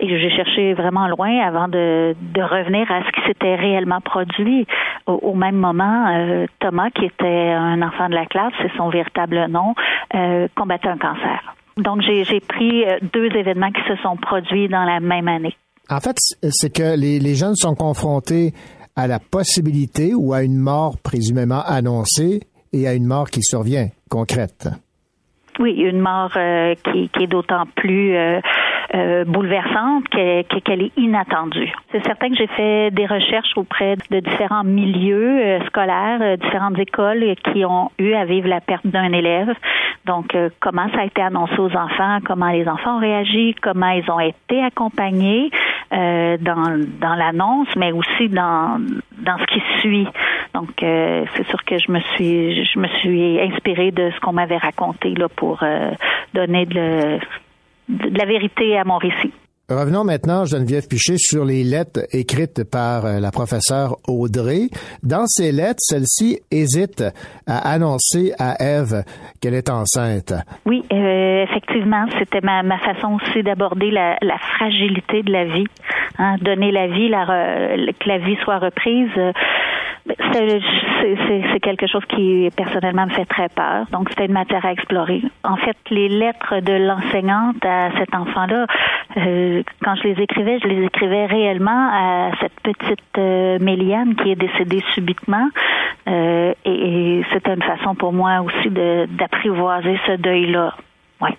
[0.00, 4.66] Et j'ai cherché vraiment loin avant de, de, revenir à ce qui s'était réellement produit.
[5.06, 8.88] Au, au même moment, euh, Thomas, qui était un enfant de la classe, c'est son
[8.88, 9.74] véritable nom,
[10.14, 11.54] euh, combattait un cancer.
[11.76, 15.56] Donc, j'ai pris euh, deux événements qui se sont produits dans la même année.
[15.88, 16.16] En fait,
[16.50, 18.52] c'est que les, les jeunes sont confrontés
[18.96, 22.40] à la possibilité ou à une mort présumément annoncée
[22.72, 24.68] et à une mort qui survient, concrète.
[25.58, 28.40] Oui, une mort euh, qui, qui est d'autant plus euh,
[28.94, 31.72] euh, bouleversante qu'elle que- qu'elle est inattendue.
[31.92, 36.78] C'est certain que j'ai fait des recherches auprès de différents milieux euh, scolaires, euh, différentes
[36.78, 39.52] écoles qui ont eu à vivre la perte d'un élève.
[40.06, 44.10] Donc, comment ça a été annoncé aux enfants, comment les enfants ont réagi, comment ils
[44.10, 45.50] ont été accompagnés
[45.92, 48.80] dans, dans l'annonce, mais aussi dans,
[49.18, 50.08] dans ce qui suit.
[50.54, 54.56] Donc, c'est sûr que je me suis je me suis inspirée de ce qu'on m'avait
[54.56, 55.62] raconté là pour
[56.32, 57.18] donner de, le-
[57.90, 59.32] de la vérité à mon récit.
[59.68, 64.62] Revenons maintenant, Geneviève Piché, sur les lettres écrites par euh, la professeure Audrey.
[65.04, 67.04] Dans ces lettres, celle-ci hésite
[67.46, 69.04] à annoncer à Ève
[69.40, 70.32] qu'elle est enceinte.
[70.66, 75.66] Oui, euh, effectivement, c'était ma, ma façon aussi d'aborder la, la fragilité de la vie,
[76.18, 79.10] hein, donner la vie, la re- que la vie soit reprise.
[79.18, 79.32] euh,
[80.32, 83.86] c'est quelque chose qui personnellement me fait très peur.
[83.92, 85.22] Donc c'était une matière à explorer.
[85.44, 88.66] En fait, les lettres de l'enseignante à cet enfant-là,
[89.16, 94.30] euh, quand je les écrivais, je les écrivais réellement à cette petite euh, Méliane qui
[94.30, 95.48] est décédée subitement.
[96.08, 100.74] Euh, et et c'était une façon pour moi aussi de- d'apprivoiser ce deuil-là.
[101.20, 101.36] Ouais.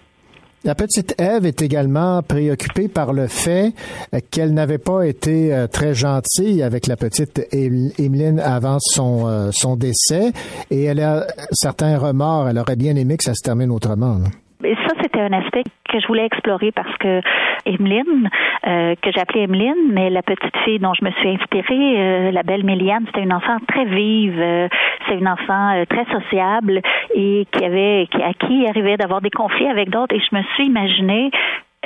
[0.64, 3.74] La petite Ève est également préoccupée par le fait
[4.14, 9.28] euh, qu'elle n'avait pas été euh, très gentille avec la petite Em- Emeline avant son,
[9.28, 10.32] euh, son décès
[10.70, 12.48] et elle a certains remords.
[12.48, 14.20] Elle aurait bien aimé que ça se termine autrement.
[14.64, 17.22] Et ça, c'était un aspect que je voulais explorer parce que
[17.66, 18.30] Emeline,
[18.68, 22.44] euh, que j'appelais Emeline, mais la petite fille dont je me suis inspirée, euh, la
[22.44, 24.68] belle Méliane, c'était une enfant très vive, euh,
[25.08, 26.82] c'est une enfant euh, très sociable
[27.16, 30.16] et qui avait, qui, à qui arrivait d'avoir des conflits avec d'autres.
[30.16, 31.32] Et je me suis imaginée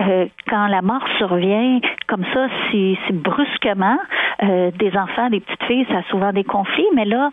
[0.01, 3.97] euh, quand la mort survient comme ça, si, si brusquement,
[4.43, 7.29] euh, des enfants, des petites filles, ça a souvent des conflits, mais là,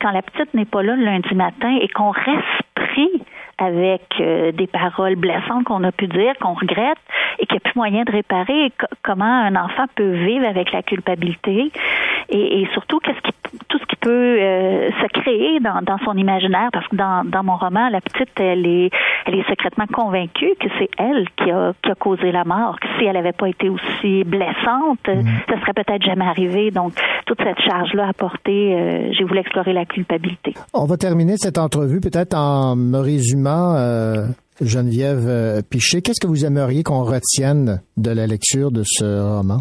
[0.00, 3.10] quand la petite n'est pas là le lundi matin et qu'on reste pris
[3.58, 6.98] avec euh, des paroles blessantes qu'on a pu dire, qu'on regrette
[7.38, 10.72] et qu'il n'y a plus moyen de réparer, co- comment un enfant peut vivre avec
[10.72, 11.70] la culpabilité
[12.28, 13.32] et, et surtout qu'est-ce qui,
[13.68, 17.42] tout ce qui peut euh, se créer dans, dans son imaginaire, parce que dans, dans
[17.44, 18.90] mon roman, la petite, elle est,
[19.26, 22.88] elle est secrètement convaincue que c'est elle qui a, qui a causé la mort, que
[22.98, 26.70] si elle n'avait pas été aussi blessante, ça serait peut-être jamais arrivé.
[26.70, 26.92] Donc,
[27.26, 30.54] toute cette charge-là à porter, euh, j'ai voulu explorer la culpabilité.
[30.72, 34.26] On va terminer cette entrevue peut-être en me résumant, euh,
[34.60, 36.02] Geneviève euh, Piché.
[36.02, 39.60] Qu'est-ce que vous aimeriez qu'on retienne de la lecture de ce roman?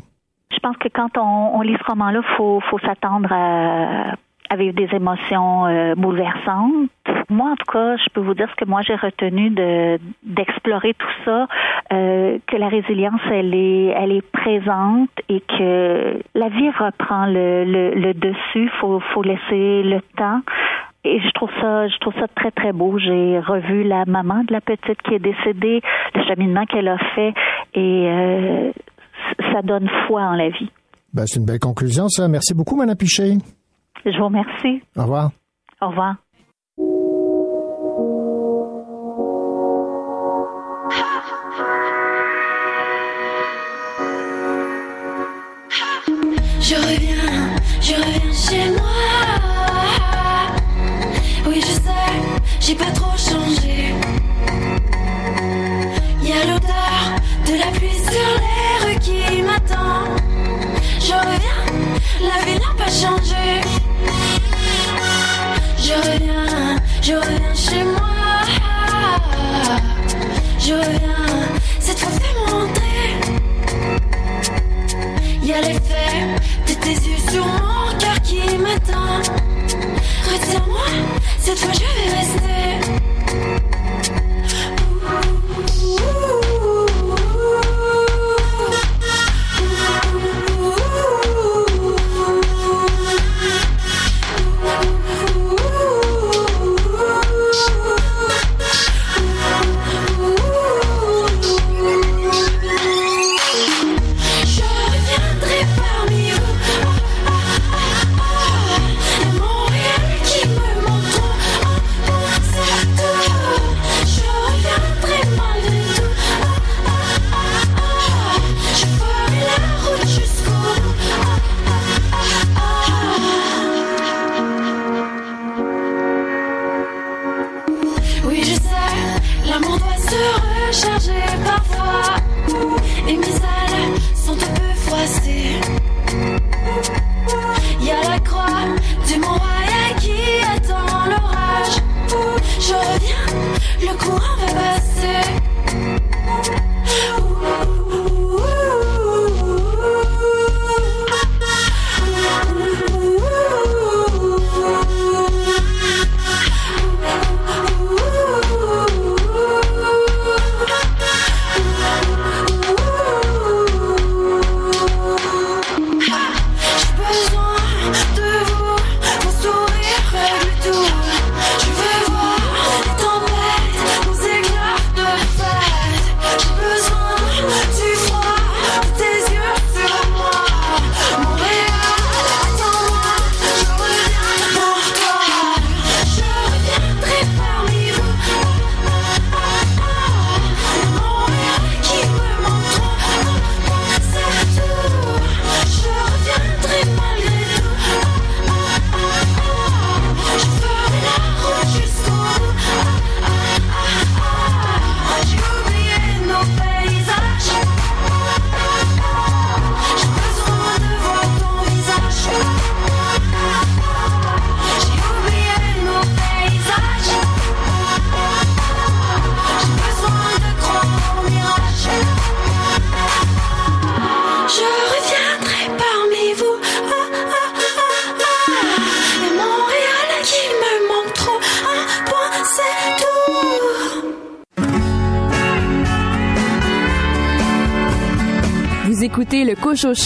[0.52, 4.16] Je pense que quand on, lit ce roman-là, faut, faut s'attendre à,
[4.56, 6.90] des émotions euh, bouleversantes.
[7.30, 10.94] Moi, en tout cas, je peux vous dire ce que moi j'ai retenu de d'explorer
[10.94, 11.48] tout ça,
[11.90, 18.70] que la résilience, elle est, présente et que la vie reprend le, dessus.
[18.80, 20.42] Faut laisser le temps.
[21.06, 22.98] Et je trouve ça, je trouve ça très très beau.
[22.98, 25.82] J'ai revu la maman de la petite qui est décédée,
[26.16, 27.34] le cheminement qu'elle a fait,
[27.74, 28.72] et euh,
[29.52, 30.72] ça donne foi en la vie.
[31.14, 32.28] Ben, c'est une belle conclusion, ça.
[32.28, 33.38] Merci beaucoup, Mme Piché.
[34.06, 34.82] Je vous remercie.
[34.98, 35.32] Au revoir.
[35.82, 36.16] Au revoir.
[46.66, 48.83] Je reviens, je reviens chez moi.
[52.66, 53.73] J'ai pas trop changé.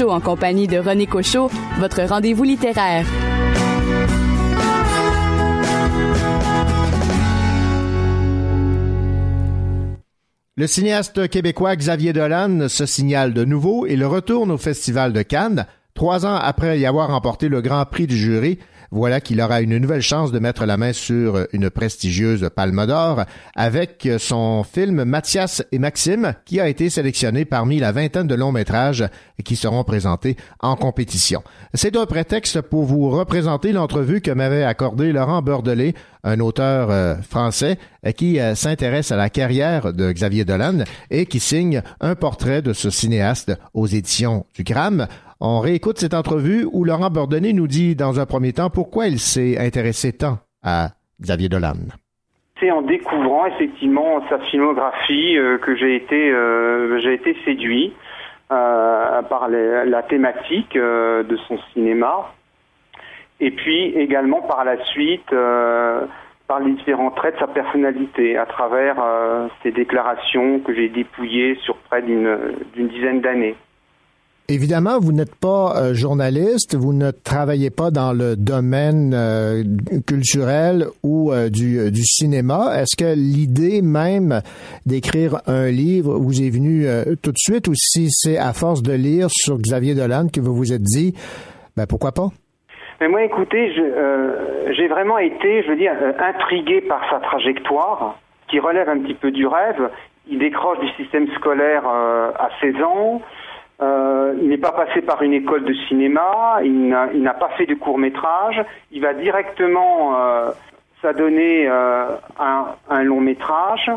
[0.05, 1.49] En compagnie de René Cocho,
[1.79, 3.03] votre rendez-vous littéraire.
[10.55, 15.23] Le cinéaste québécois Xavier Dolan se signale de nouveau et le retourne au Festival de
[15.23, 15.65] Cannes.
[15.95, 18.59] Trois ans après y avoir remporté le Grand Prix du jury,
[18.91, 23.23] voilà qu'il aura une nouvelle chance de mettre la main sur une prestigieuse palme d'or
[23.55, 28.51] avec son film Mathias et Maxime qui a été sélectionné parmi la vingtaine de longs
[28.51, 29.05] métrages
[29.43, 31.43] qui seront présentés en compétition.
[31.73, 35.93] C'est un prétexte pour vous représenter l'entrevue que m'avait accordé Laurent Bordelais,
[36.23, 37.77] un auteur euh, français
[38.15, 42.73] qui euh, s'intéresse à la carrière de Xavier Dolan et qui signe un portrait de
[42.73, 45.07] ce cinéaste aux éditions du Gram.
[45.39, 49.19] On réécoute cette entrevue où Laurent Bordelais nous dit dans un premier temps pourquoi il
[49.19, 50.89] s'est intéressé tant à
[51.21, 51.73] Xavier Dolan.
[52.59, 56.99] C'est en découvrant effectivement sa filmographie euh, que j'ai été, euh,
[57.45, 57.93] séduit
[58.51, 62.31] euh, par la thématique de son cinéma
[63.39, 65.29] et puis également par la suite
[66.47, 68.95] par les différents traits de sa personnalité à travers
[69.61, 73.55] ses déclarations que j'ai dépouillées sur près d'une dizaine d'années.
[74.49, 79.61] Évidemment, vous n'êtes pas euh, journaliste, vous ne travaillez pas dans le domaine euh,
[80.07, 82.71] culturel ou euh, du, euh, du cinéma.
[82.79, 84.39] Est-ce que l'idée même
[84.85, 88.81] d'écrire un livre vous est venue euh, tout de suite ou si c'est à force
[88.81, 91.13] de lire sur Xavier Dolan que vous vous êtes dit,
[91.75, 92.29] ben pourquoi pas?
[93.01, 98.17] Mais moi, écoutez, euh, j'ai vraiment été, je veux dire, intrigué par sa trajectoire,
[98.47, 99.89] qui relève un petit peu du rêve.
[100.29, 103.21] Il décroche du système scolaire à 16 ans.
[103.79, 106.59] Euh, il n'est pas passé par une école de cinéma.
[106.63, 108.63] Il n'a, pas fait de court métrage.
[108.91, 110.51] Il va directement euh,
[111.01, 112.07] s'adonner euh,
[112.39, 113.91] à un, long métrage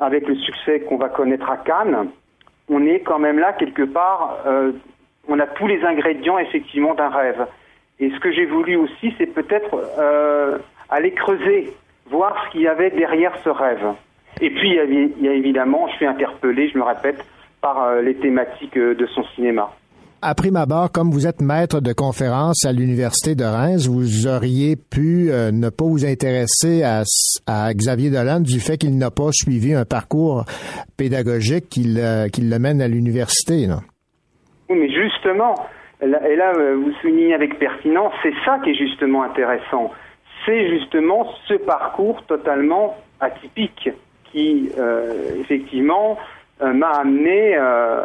[0.00, 2.08] avec le succès qu'on va connaître à Cannes.
[2.68, 4.38] On est quand même là quelque part.
[5.28, 7.46] on a tous les ingrédients effectivement d'un rêve.
[8.00, 9.84] Et ce que j'ai voulu aussi, c'est peut-être
[10.88, 11.72] aller creuser,
[12.06, 13.94] voir ce qu'il y avait derrière ce rêve.
[14.40, 17.24] Et puis, il y a, il y a évidemment, je suis interpellé, je me répète,
[17.62, 19.70] par euh, les thématiques euh, de son cinéma.
[20.20, 24.76] À prime abord, comme vous êtes maître de conférence à l'Université de Reims, vous auriez
[24.76, 27.02] pu euh, ne pas vous intéresser à,
[27.46, 30.44] à Xavier Dolan du fait qu'il n'a pas suivi un parcours
[30.96, 33.66] pédagogique qui le, qui le mène à l'université.
[34.68, 35.54] Oui, mais justement,
[36.02, 39.90] et là, vous soulignez avec pertinence, c'est ça qui est justement intéressant.
[40.44, 43.90] C'est justement ce parcours totalement atypique
[44.32, 46.18] qui, euh, effectivement,
[46.62, 48.04] m'a amené euh,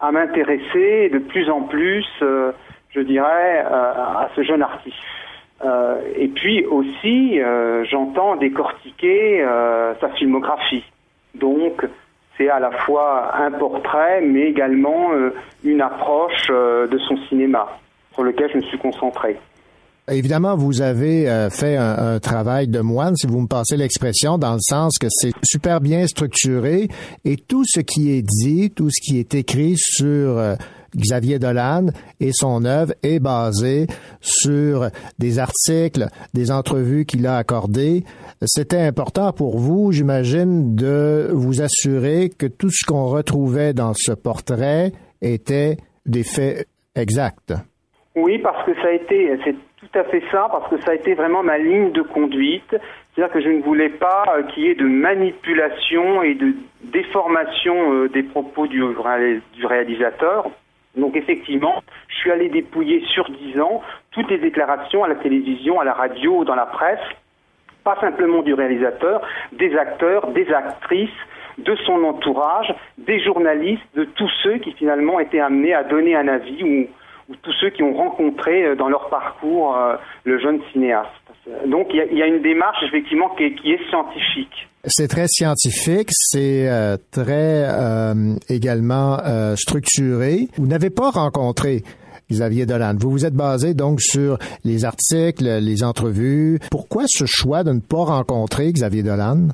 [0.00, 2.52] à m'intéresser de plus en plus, euh,
[2.90, 4.96] je dirais, euh, à ce jeune artiste.
[5.64, 10.84] Euh, et puis aussi, euh, j'entends décortiquer euh, sa filmographie.
[11.34, 11.86] Donc,
[12.36, 15.34] c'est à la fois un portrait, mais également euh,
[15.64, 17.78] une approche euh, de son cinéma,
[18.12, 19.38] sur lequel je me suis concentré.
[20.08, 24.38] Évidemment, vous avez euh, fait un, un, travail de moine, si vous me passez l'expression,
[24.38, 26.88] dans le sens que c'est super bien structuré
[27.24, 30.54] et tout ce qui est dit, tout ce qui est écrit sur euh,
[30.96, 31.86] Xavier Dolan
[32.20, 33.86] et son œuvre est basé
[34.20, 34.88] sur
[35.18, 38.04] des articles, des entrevues qu'il a accordées.
[38.42, 44.12] C'était important pour vous, j'imagine, de vous assurer que tout ce qu'on retrouvait dans ce
[44.12, 45.76] portrait était
[46.06, 47.54] des faits exacts.
[48.14, 49.30] Oui, parce que ça a été,
[49.96, 52.76] tout fait ça, parce que ça a été vraiment ma ligne de conduite.
[53.14, 57.92] C'est-à-dire que je ne voulais pas euh, qu'il y ait de manipulation et de déformation
[57.92, 58.82] euh, des propos du,
[59.54, 60.48] du réalisateur.
[60.96, 63.82] Donc effectivement, je suis allé dépouiller sur dix ans
[64.12, 67.00] toutes les déclarations à la télévision, à la radio, dans la presse,
[67.84, 71.10] pas simplement du réalisateur, des acteurs, des actrices,
[71.58, 76.28] de son entourage, des journalistes, de tous ceux qui finalement étaient amenés à donner un
[76.28, 76.86] avis ou,
[77.28, 81.10] ou tous ceux qui ont rencontré euh, dans leur parcours euh, le jeune cinéaste.
[81.66, 84.68] Donc il y, y, a une démarche effectivement qui est, qui est scientifique.
[84.88, 90.48] C'est très scientifique, c'est euh, très euh, également euh, structuré.
[90.56, 91.82] Vous n'avez pas rencontré
[92.30, 92.94] Xavier Dolan.
[92.96, 96.60] Vous vous êtes basé donc sur les articles, les entrevues.
[96.70, 99.48] Pourquoi ce choix de ne pas rencontrer Xavier Dolan?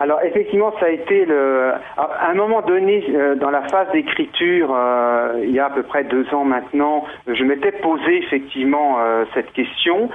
[0.00, 1.72] Alors effectivement, ça a été le.
[1.98, 5.82] À un moment donné, euh, dans la phase d'écriture, euh, il y a à peu
[5.82, 10.08] près deux ans maintenant, je m'étais posé effectivement euh, cette question,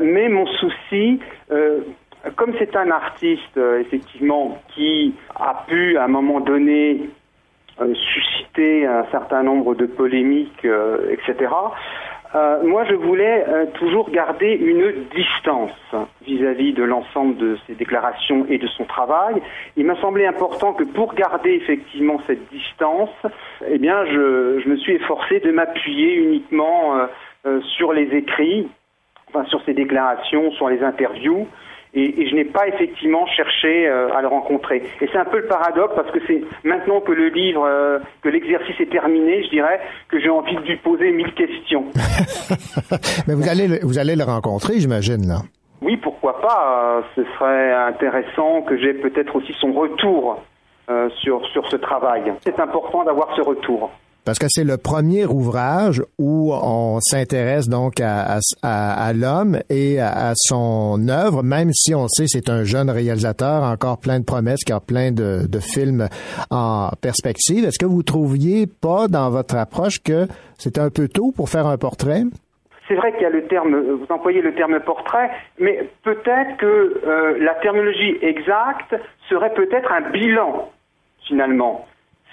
[0.00, 1.20] mais mon souci,
[2.36, 7.08] comme c'est un artiste effectivement qui a pu à un moment donné
[7.78, 10.66] susciter un certain nombre de polémiques,
[11.10, 11.48] etc.
[12.34, 15.70] Euh, moi, je voulais euh, toujours garder une distance
[16.24, 19.42] vis-à-vis de l'ensemble de ses déclarations et de son travail.
[19.76, 23.10] Il m'a semblé important que pour garder effectivement cette distance,
[23.68, 26.96] eh bien, je, me suis efforcé de m'appuyer uniquement
[27.44, 28.66] euh, sur les écrits,
[29.28, 31.46] enfin, sur ses déclarations, sur les interviews,
[31.94, 34.82] et, et, je n'ai pas effectivement cherché euh, à le rencontrer.
[35.00, 38.30] Et c'est un peu le paradoxe parce que c'est maintenant que le livre, euh, que
[38.30, 41.84] l'exercice est terminé, je dirais que j'ai envie de lui poser mille questions.
[43.28, 45.42] Mais vous allez, vous allez le rencontrer, j'imagine là.
[45.82, 46.98] Oui, pourquoi pas.
[46.98, 50.42] Euh, ce serait intéressant que j'ai peut-être aussi son retour
[51.20, 52.34] sur sur ce travail.
[52.42, 53.90] C'est important d'avoir ce retour
[54.24, 60.00] parce que c'est le premier ouvrage où on s'intéresse donc à, à, à l'homme et
[60.00, 64.64] à, son œuvre, même si on sait c'est un jeune réalisateur, encore plein de promesses,
[64.64, 66.08] qui a plein de, de films
[66.50, 67.64] en perspective.
[67.64, 70.26] Est-ce que vous trouviez pas dans votre approche que
[70.58, 72.22] c'est un peu tôt pour faire un portrait?
[72.88, 77.00] C'est vrai qu'il y a le terme, vous employez le terme portrait, mais peut-être que
[77.06, 78.94] euh, la terminologie exacte
[79.28, 80.68] serait peut-être un bilan,
[81.26, 81.86] finalement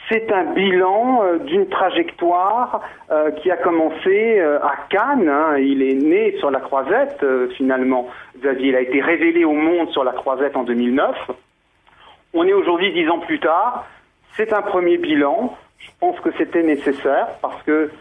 [0.09, 2.81] c'est un bilan euh, d'une trajectoire
[3.11, 5.29] euh, qui a commencé euh, à Cannes.
[5.29, 5.57] Hein.
[5.59, 7.23] Il est né sur la Croisette,
[7.55, 8.09] finalement.
[8.39, 11.15] Xavier, il a été révélé au monde sur la Croisette en 2009.
[12.33, 13.85] On est aujourd'hui dix ans plus tard.
[14.35, 15.55] C'est un premier bilan.
[15.77, 17.91] Je pense que c'était nécessaire parce que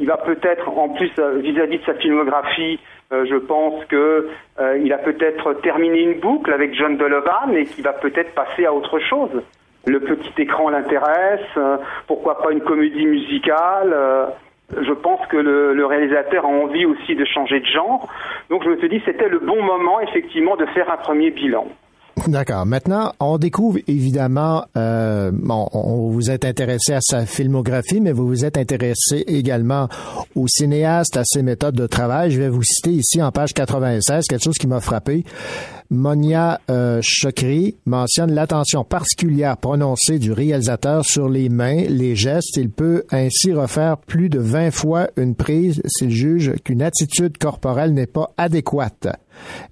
[0.00, 2.80] il va peut-être, en plus vis-à-vis de sa filmographie,
[3.12, 4.28] je pense que
[4.80, 8.74] il a peut-être terminé une boucle avec John Donovan et qu'il va peut-être passer à
[8.74, 9.40] autre chose
[9.86, 11.76] le petit écran l'intéresse, euh,
[12.06, 13.92] pourquoi pas une comédie musicale.
[13.92, 14.26] Euh,
[14.80, 18.08] je pense que le, le, réalisateur a envie aussi de changer de genre.
[18.48, 21.66] Donc je me suis dit c'était le bon moment effectivement de faire un premier bilan.
[22.28, 22.66] D'accord.
[22.66, 28.26] Maintenant, on découvre évidemment, euh, bon, on vous êtes intéressé à sa filmographie, mais vous
[28.26, 29.88] vous êtes intéressé également
[30.36, 32.30] au cinéaste, à ses méthodes de travail.
[32.30, 35.24] Je vais vous citer ici en page 96 quelque chose qui m'a frappé.
[35.92, 42.56] Monia euh, Chokri mentionne l'attention particulière prononcée du réalisateur sur les mains, les gestes.
[42.56, 47.92] Il peut ainsi refaire plus de 20 fois une prise s'il juge qu'une attitude corporelle
[47.92, 49.06] n'est pas adéquate.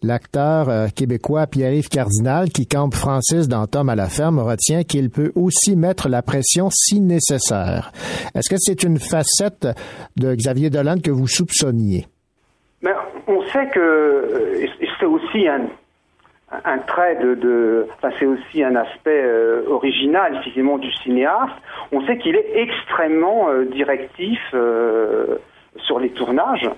[0.02, 5.08] L'acteur euh, québécois Pierre-Yves Cardinal, qui campe Francis dans Tom à la ferme, retient qu'il
[5.08, 7.92] peut aussi mettre la pression si nécessaire.
[8.34, 9.68] Est-ce que c'est une facette
[10.18, 12.06] de Xavier Dolan que vous soupçonniez?
[12.82, 12.92] Mais
[13.26, 14.66] on sait que
[14.98, 15.66] c'est aussi un,
[16.64, 21.54] un trait de, de enfin, c'est aussi un aspect euh, original finalement du cinéaste.
[21.92, 25.38] On sait qu'il est extrêmement euh, directif euh,
[25.76, 26.68] sur les tournages.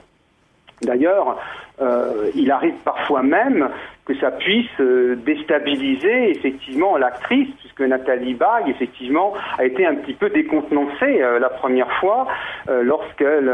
[0.83, 1.39] D'ailleurs,
[1.81, 3.71] euh, il arrive parfois même
[4.05, 10.15] que ça puisse euh, déstabiliser effectivement l'actrice, puisque Nathalie Baye effectivement a été un petit
[10.15, 12.27] peu décontenancée euh, la première fois
[12.69, 13.51] lorsqu'elle,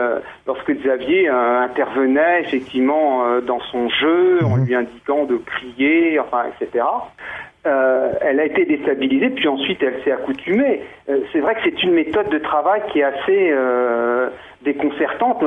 [0.47, 6.85] lorsque Xavier intervenait effectivement dans son jeu en lui indiquant de crier, enfin etc.
[7.69, 10.83] euh, elle a été déstabilisée, puis ensuite elle s'est accoutumée.
[11.09, 14.31] Euh, c'est vrai que c'est une méthode de travail qui est assez euh,
[14.63, 15.45] déconcertante.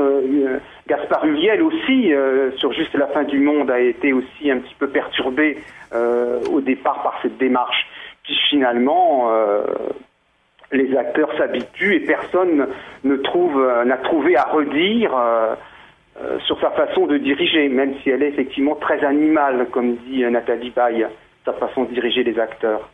[0.88, 2.12] Gaspard Huliel aussi,
[2.58, 5.58] sur Juste la fin du monde, a été aussi un petit peu perturbé
[5.94, 7.88] au départ par cette démarche.
[8.24, 9.30] Puis finalement,
[10.72, 12.68] les acteurs s'habituent et personne
[13.04, 15.12] ne trouve, n'a trouvé à redire.
[16.46, 20.72] sur sa façon de diriger, même si elle est effectivement très animale, comme dit Nathalie
[20.72, 21.06] Baye,
[21.46, 22.90] sa façon de diriger les acteurs.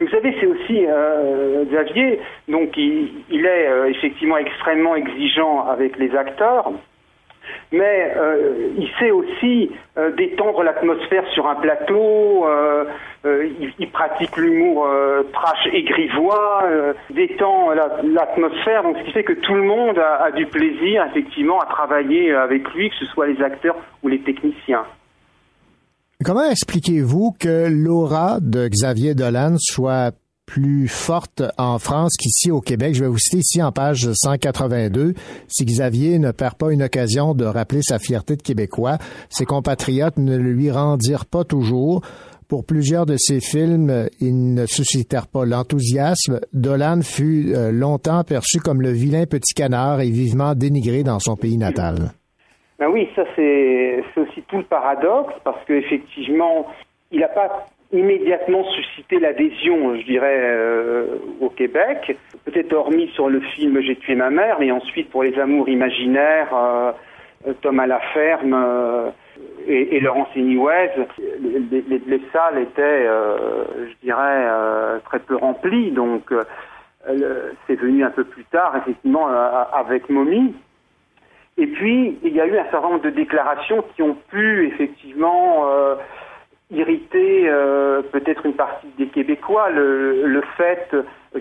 [0.00, 6.16] Vous savez, c'est aussi euh, Xavier, donc il, est euh, effectivement extrêmement exigeant avec les
[6.16, 6.72] acteurs,
[7.70, 9.70] mais euh, il sait aussi
[10.16, 12.46] détendre l'atmosphère sur un plateau,
[13.78, 14.88] il, pratique l'humour
[15.34, 16.64] trash et grivois,
[17.10, 21.04] détend la- l'atmosphère, donc ce qui fait que tout le monde a, a du plaisir
[21.10, 24.84] effectivement à travailler avec lui, que ce soit les acteurs ou les techniciens.
[26.22, 30.12] Comment expliquez-vous que l'aura de Xavier Dolan soit
[30.44, 32.94] plus forte en France qu'ici au Québec?
[32.94, 35.14] Je vais vous citer ici en page 182.
[35.48, 38.98] Si Xavier ne perd pas une occasion de rappeler sa fierté de Québécois,
[39.30, 42.02] ses compatriotes ne lui rendirent pas toujours.
[42.48, 46.40] Pour plusieurs de ses films, ils ne suscitèrent pas l'enthousiasme.
[46.52, 51.36] Dolan fut euh, longtemps perçu comme le vilain petit canard et vivement dénigré dans son
[51.36, 52.12] pays natal.
[52.80, 54.02] Ben oui, ça c'est
[54.50, 56.66] tout le paradoxe parce qu'effectivement,
[57.12, 61.06] il n'a pas immédiatement suscité l'adhésion, je dirais, euh,
[61.40, 62.16] au Québec.
[62.44, 66.54] Peut-être hormis sur le film J'ai tué ma mère, mais ensuite pour les amours imaginaires,
[66.54, 66.92] euh,
[67.62, 69.10] Tom à la ferme euh,
[69.66, 70.92] et, Laurence Anyways,
[71.40, 74.46] les, les- les salles étaient, je dirais,
[75.06, 75.90] très peu remplies.
[75.92, 76.32] Donc
[77.66, 79.28] c'est venu un peu plus tard, effectivement,
[79.72, 80.54] avec Mommy.
[81.60, 85.68] Et puis, il y a eu un certain nombre de déclarations qui ont pu effectivement
[85.68, 85.94] euh,
[86.70, 89.68] irriter euh, peut-être une partie des Québécois.
[89.68, 90.96] Le, fait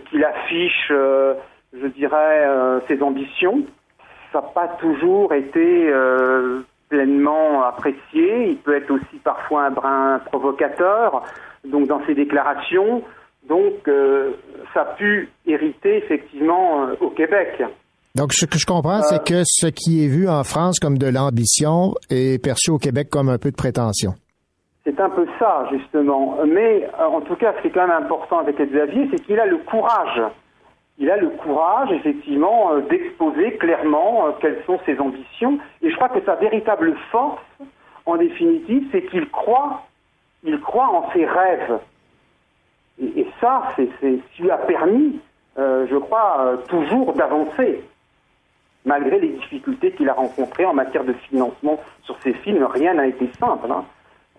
[0.09, 1.35] qu'il affiche, euh,
[1.71, 2.45] je dirais,
[2.89, 3.63] ses ambitions,
[4.33, 5.89] ça n'a pas toujours été
[6.89, 8.49] pleinement apprécié.
[8.49, 11.23] Il peut être aussi parfois un brin provocateur.
[11.63, 13.03] Donc, dans ses déclarations,
[13.47, 13.89] donc,
[14.73, 17.63] ça a pu hériter effectivement au Québec.
[18.19, 21.07] Donc, ce que je comprends, c'est que ce qui est vu en France comme de
[21.07, 24.11] l'ambition est perçu au Québec comme un peu de prétention.
[24.83, 26.35] C'est un peu ça, justement.
[26.45, 29.39] Mais euh, en tout cas, ce qui est quand même important avec Xavier, c'est qu'il
[29.39, 30.21] a le courage.
[30.97, 35.57] Il a le courage, effectivement, euh, d'exposer clairement euh, quelles sont ses ambitions.
[35.81, 37.39] Et je crois que sa véritable force,
[38.05, 39.83] en définitive, c'est qu'il croit,
[40.43, 41.79] il croit en ses rêves.
[43.01, 45.21] Et, ça, c'est ce qui lui a permis,
[45.55, 47.81] je crois, toujours d'avancer.
[48.85, 53.07] Malgré les difficultés qu'il a rencontrées en matière de financement sur ses films, rien n'a
[53.07, 53.69] été simple.
[53.71, 53.83] hein.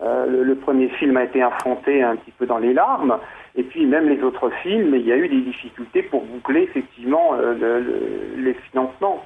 [0.03, 3.19] Euh, le, premier film a été affronté un petit peu dans les larmes,
[3.55, 7.35] et puis même les autres films, il y a eu des difficultés pour boucler effectivement
[7.35, 9.23] euh, le- le- les financements.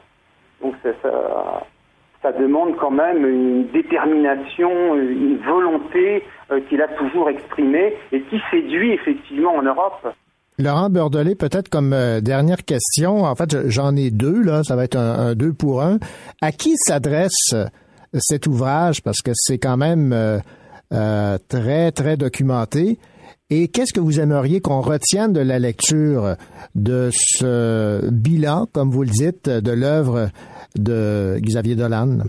[0.62, 0.76] Donc
[2.22, 8.42] ça demande quand même une détermination, une volonté euh, qu'il a toujours exprimée et qui
[8.52, 10.14] séduit effectivement en Europe.
[10.58, 14.76] Laurent Beurdelet, peut-être comme euh, dernière question, en fait, je- j'en ai deux, là, ça
[14.76, 15.98] va être un, deux pour un.
[16.42, 17.66] À qui s'adresse euh,
[18.18, 19.02] cet ouvrage?
[19.04, 22.98] Parce que c'est quand même euh, très, très documenté.
[23.50, 26.36] Et qu'est-ce que vous aimeriez qu'on retienne de la lecture
[26.74, 30.30] de ce bilan, comme vous le dites, de l'œuvre
[30.78, 32.20] de Xavier Dolan?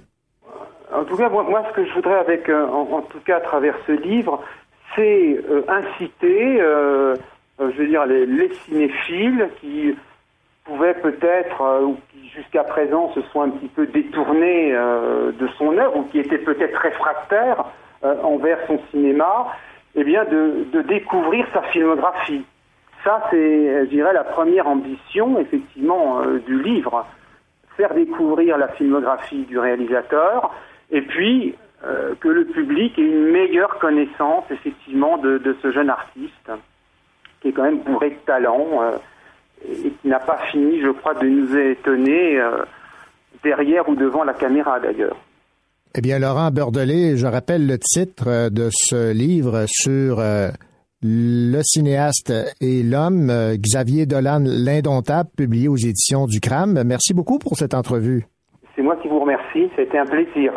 [0.95, 3.93] En tout cas, moi, ce que je voudrais, avec, en, tout cas à travers ce
[3.93, 4.43] livre,
[4.95, 6.61] c'est inciter,
[7.61, 9.97] euh, je veux dire, les, les cinéphiles qui
[10.65, 15.49] pouvaient peut-être, euh, ou qui jusqu'à présent se sont un petit peu détournés euh, de
[15.59, 17.65] son œuvre, ou qui étaient peut-être réfractaires
[18.23, 19.49] envers son cinéma,
[19.97, 22.45] eh bien, de, découvrir sa filmographie.
[23.03, 27.07] Ça, c'est, je dirais, la première ambition, effectivement, du livre
[27.77, 30.55] faire découvrir la filmographie du réalisateur
[30.93, 31.57] et puis
[32.21, 36.51] que le public ait une meilleure connaissance effectivement de ce jeune artiste
[37.47, 38.97] qui est quand même bourré de talent euh,
[39.69, 42.65] et qui n'a pas fini, je crois, de nous étonner euh,
[43.45, 45.17] derrière ou devant la caméra d'ailleurs.
[45.95, 50.21] Eh bien, Laurent Beurdelet, je rappelle le titre euh, de ce livre sur
[51.03, 56.83] le cinéaste et l'homme, Xavier Dolan, l'indomptable, publié aux éditions du CRAM.
[56.85, 58.27] Merci beaucoup pour cette entrevue.
[58.75, 60.53] C'est moi qui vous remercie, été un plaisir.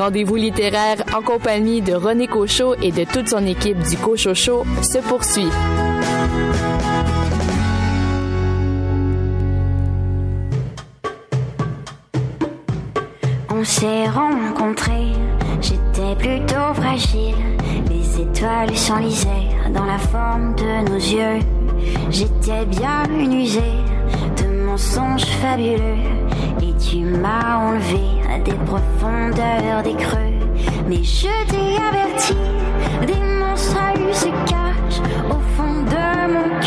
[0.00, 4.98] Rendez-vous littéraire en compagnie de René Cochot et de toute son équipe du Cochocho se
[4.98, 5.50] poursuit.
[13.50, 15.12] On s'est rencontrés,
[15.60, 17.36] j'étais plutôt fragile.
[17.90, 21.40] Les étoiles s'enlisaient dans la forme de nos yeux.
[22.08, 23.60] J'étais bien usée
[24.38, 26.00] de mensonges fabuleux.
[26.62, 28.19] Et tu m'as enlevé
[28.50, 30.34] des profondeurs des creux.
[30.88, 32.34] Mais je t'ai averti,
[33.06, 33.76] des monstres
[34.12, 36.59] se cachent au fond de mon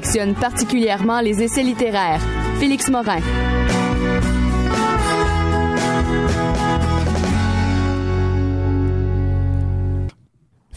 [0.00, 2.22] affectionne particulièrement les essais littéraires.
[2.58, 3.20] Félix Morin.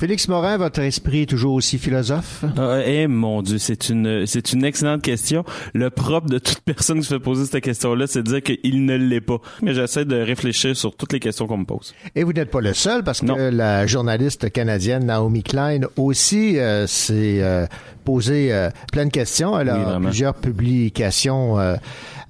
[0.04, 2.44] Félix Morin, votre esprit est toujours aussi philosophe?
[2.58, 5.46] Ah, eh mon Dieu, c'est une c'est une excellente question.
[5.74, 8.84] Le propre de toute personne qui se fait poser cette question-là, c'est de dire qu'il
[8.84, 9.38] ne l'est pas.
[9.62, 11.96] Mais j'essaie de réfléchir sur toutes les questions qu'on me pose.
[12.16, 16.86] Et vous n'êtes pas le seul parce que la journaliste canadienne Naomi Klein aussi euh,
[16.86, 17.66] s'est euh,
[18.04, 19.58] posé euh, plein de questions.
[19.58, 21.58] Elle a Oui, plusieurs publications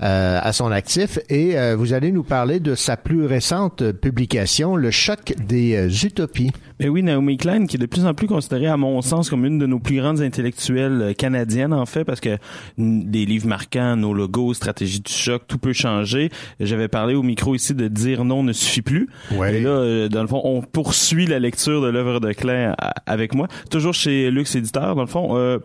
[0.01, 4.75] euh, à son actif et euh, vous allez nous parler de sa plus récente publication,
[4.75, 6.51] Le choc des euh, utopies.
[6.79, 9.45] Mais oui, Naomi Klein, qui est de plus en plus considérée, à mon sens, comme
[9.45, 12.37] une de nos plus grandes intellectuelles euh, canadiennes, en fait, parce que
[12.77, 16.29] des livres marquants, nos logos, stratégie du choc, tout peut changer.
[16.59, 19.07] J'avais parlé au micro ici de dire non ne suffit plus.
[19.31, 19.55] Ouais.
[19.55, 22.75] Et là, euh, dans le fond, on poursuit la lecture de l'œuvre de Klein
[23.05, 23.47] avec moi.
[23.69, 25.37] Toujours chez Lux Éditeur, dans le fond.
[25.37, 25.59] Euh,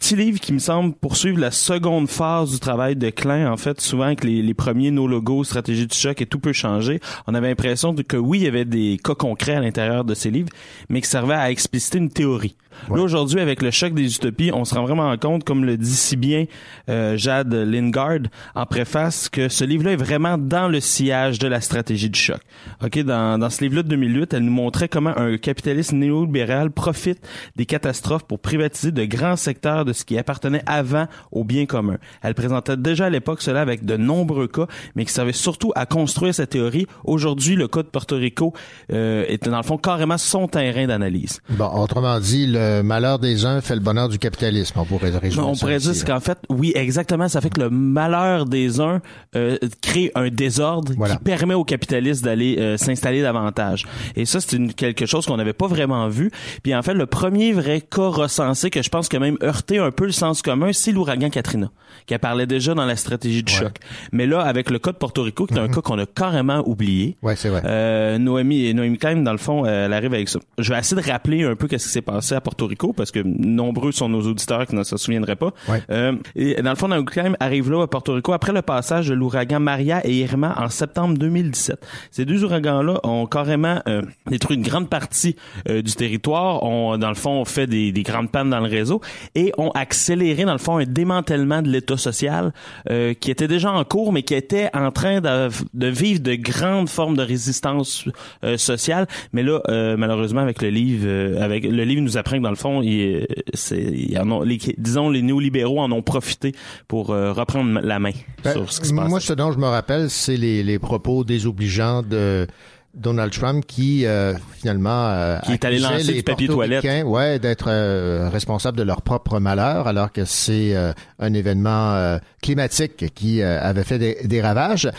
[0.00, 3.52] petit livre qui me semble poursuivre la seconde phase du travail de Klein.
[3.52, 6.54] En fait, souvent avec les, les premiers no logos, stratégie du choc et tout peut
[6.54, 10.14] changer, on avait l'impression que oui, il y avait des cas concrets à l'intérieur de
[10.14, 10.48] ces livres,
[10.88, 12.56] mais qui servaient à expliciter une théorie.
[12.88, 15.94] Là, aujourd'hui, avec le choc des utopies, on se rend vraiment compte, comme le dit
[15.94, 16.46] si bien
[16.88, 18.20] euh, Jade Lingard
[18.54, 22.40] en préface, que ce livre-là est vraiment dans le sillage de la stratégie du choc.
[22.82, 27.18] Ok, dans, dans ce livre-là de 2008, elle nous montrait comment un capitaliste néolibéral profite
[27.56, 31.96] des catastrophes pour privatiser de grands secteurs de ce qui appartenait avant au bien commun.
[32.22, 35.86] Elle présentait déjà à l'époque cela avec de nombreux cas, mais qui servait surtout à
[35.86, 36.86] construire cette théorie.
[37.04, 38.52] Aujourd'hui, le cas de Porto Rico
[38.92, 41.40] euh, est dans le fond carrément son terrain d'analyse.
[41.50, 44.78] Bon, autrement dit, le malheur des uns fait le bonheur du capitalisme.
[44.78, 48.46] On pourrait résumer On pourrait dire qu'en fait, oui, exactement, ça fait que le malheur
[48.46, 49.00] des uns
[49.36, 53.86] euh, crée un désordre qui permet aux capitalistes d'aller euh, s'installer davantage.
[54.16, 56.30] Et ça, c'est quelque chose qu'on n'avait pas vraiment vu.
[56.62, 59.90] Puis en fait, le premier vrai cas recensé que je pense que même heurté un
[59.90, 61.70] peu le sens commun, c'est l'ouragan Katrina,
[62.06, 63.76] qui parlait déjà dans la stratégie du choc.
[64.12, 66.62] Mais là, avec le cas de Porto Rico, qui est un cas qu'on a carrément
[66.68, 67.16] oublié.
[67.22, 67.62] Ouais, c'est vrai.
[67.64, 70.40] Euh, Noémie, Noémie Klein, dans le fond, euh, elle arrive avec ça.
[70.58, 73.10] Je vais essayer de rappeler un peu qu'est-ce qui s'est passé à Porto Rico, parce
[73.10, 75.52] que nombreux sont nos auditeurs qui ne se souviendraient pas.
[75.90, 79.08] Euh, et dans le fond, Noémie Klein arrive là à Porto Rico après le passage
[79.08, 81.84] de l'ouragan Maria et Irma en septembre 2017.
[82.10, 85.36] Ces deux ouragans-là ont carrément euh, détruit une grande partie
[85.68, 89.00] euh, du territoire, ont, dans le fond, fait des, des grandes pannes dans le réseau
[89.34, 92.52] et ont accéléré, dans le fond, un démantèlement de l'État social
[92.90, 96.34] euh, qui était déjà en cours, mais qui était en train de, de vivre de
[96.34, 98.04] grandes formes de résistance
[98.44, 99.06] euh, sociale.
[99.32, 102.50] Mais là, euh, malheureusement, avec le livre, euh, avec le livre nous apprend que dans
[102.50, 106.54] le fond, il, c'est, il en ont, les, disons, les néolibéraux en ont profité
[106.88, 108.12] pour euh, reprendre la main
[108.44, 109.08] Ben, sur ce qui se passe.
[109.08, 112.46] Moi, ce dont je me rappelle, c'est les, les propos désobligeants de
[112.94, 116.82] Donald Trump qui euh, finalement euh, Qui est allé lancer les du papier toilette.
[116.82, 121.94] Portoricains, ouais d'être euh, responsables de leur propre malheur alors que c'est euh, un événement
[121.94, 124.90] euh, climatique qui euh, avait fait des, des ravages.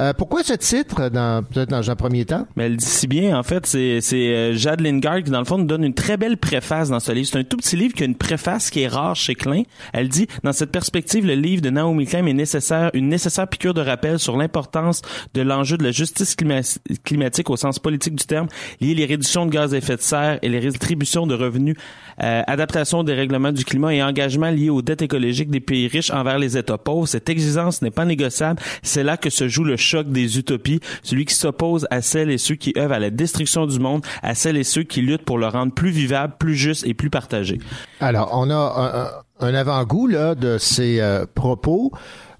[0.00, 2.46] Euh, pourquoi ce titre dans peut-être dans un premier temps?
[2.56, 5.44] Mais elle dit si bien, en fait, c'est, c'est euh, Jade Lingard qui, dans le
[5.44, 7.28] fond, nous donne une très belle préface dans ce livre.
[7.30, 9.64] C'est un tout petit livre qui a une préface qui est rare chez Klein.
[9.92, 13.74] Elle dit, dans cette perspective, le livre de Naomi Klein est nécessaire, une nécessaire piqûre
[13.74, 15.02] de rappel sur l'importance
[15.34, 18.48] de l'enjeu de la justice clima- climatique au sens politique du terme,
[18.80, 21.76] lié les réductions de gaz à effet de serre et les rétributions de revenus,
[22.22, 26.10] euh, adaptation des règlements du climat et engagement liés aux dettes écologiques des pays riches
[26.10, 27.06] envers les États pauvres.
[27.06, 28.62] Cette exigence n'est pas négociable.
[28.82, 32.38] C'est là que se joue le choc des utopies, celui qui s'oppose à celles et
[32.38, 35.38] ceux qui œuvrent à la destruction du monde, à celles et ceux qui luttent pour
[35.38, 37.58] le rendre plus vivable, plus juste et plus partagé.
[38.00, 41.92] Alors, on a un, un avant-goût là de ces euh, propos.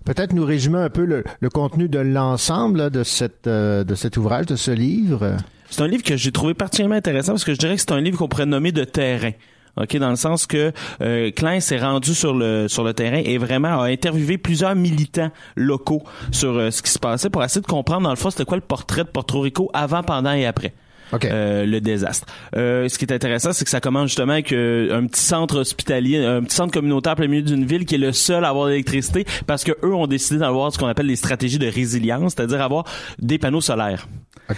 [0.04, 4.16] Peut-être nous résumer un peu le, le contenu de l'ensemble de cette euh, de cet
[4.16, 5.36] ouvrage, de ce livre.
[5.68, 8.00] C'est un livre que j'ai trouvé particulièrement intéressant parce que je dirais que c'est un
[8.00, 9.32] livre qu'on pourrait nommer de terrain.
[9.76, 13.38] OK, dans le sens que euh, Klein s'est rendu sur le sur le terrain et
[13.38, 16.02] vraiment a interviewé plusieurs militants locaux
[16.32, 18.56] sur euh, ce qui se passait pour essayer de comprendre dans le fond c'était quoi
[18.56, 20.72] le portrait de Porto Rico avant, pendant et après.
[21.24, 22.26] Euh, le désastre.
[22.56, 25.58] Euh, ce qui est intéressant, c'est que ça commence justement avec euh, un petit centre
[25.58, 28.66] hospitalier, un petit centre communautaire plein milieu d'une ville qui est le seul à avoir
[28.66, 32.34] de l'électricité parce que eux ont décidé d'avoir ce qu'on appelle les stratégies de résilience,
[32.36, 32.84] c'est-à-dire avoir
[33.18, 34.06] des panneaux solaires.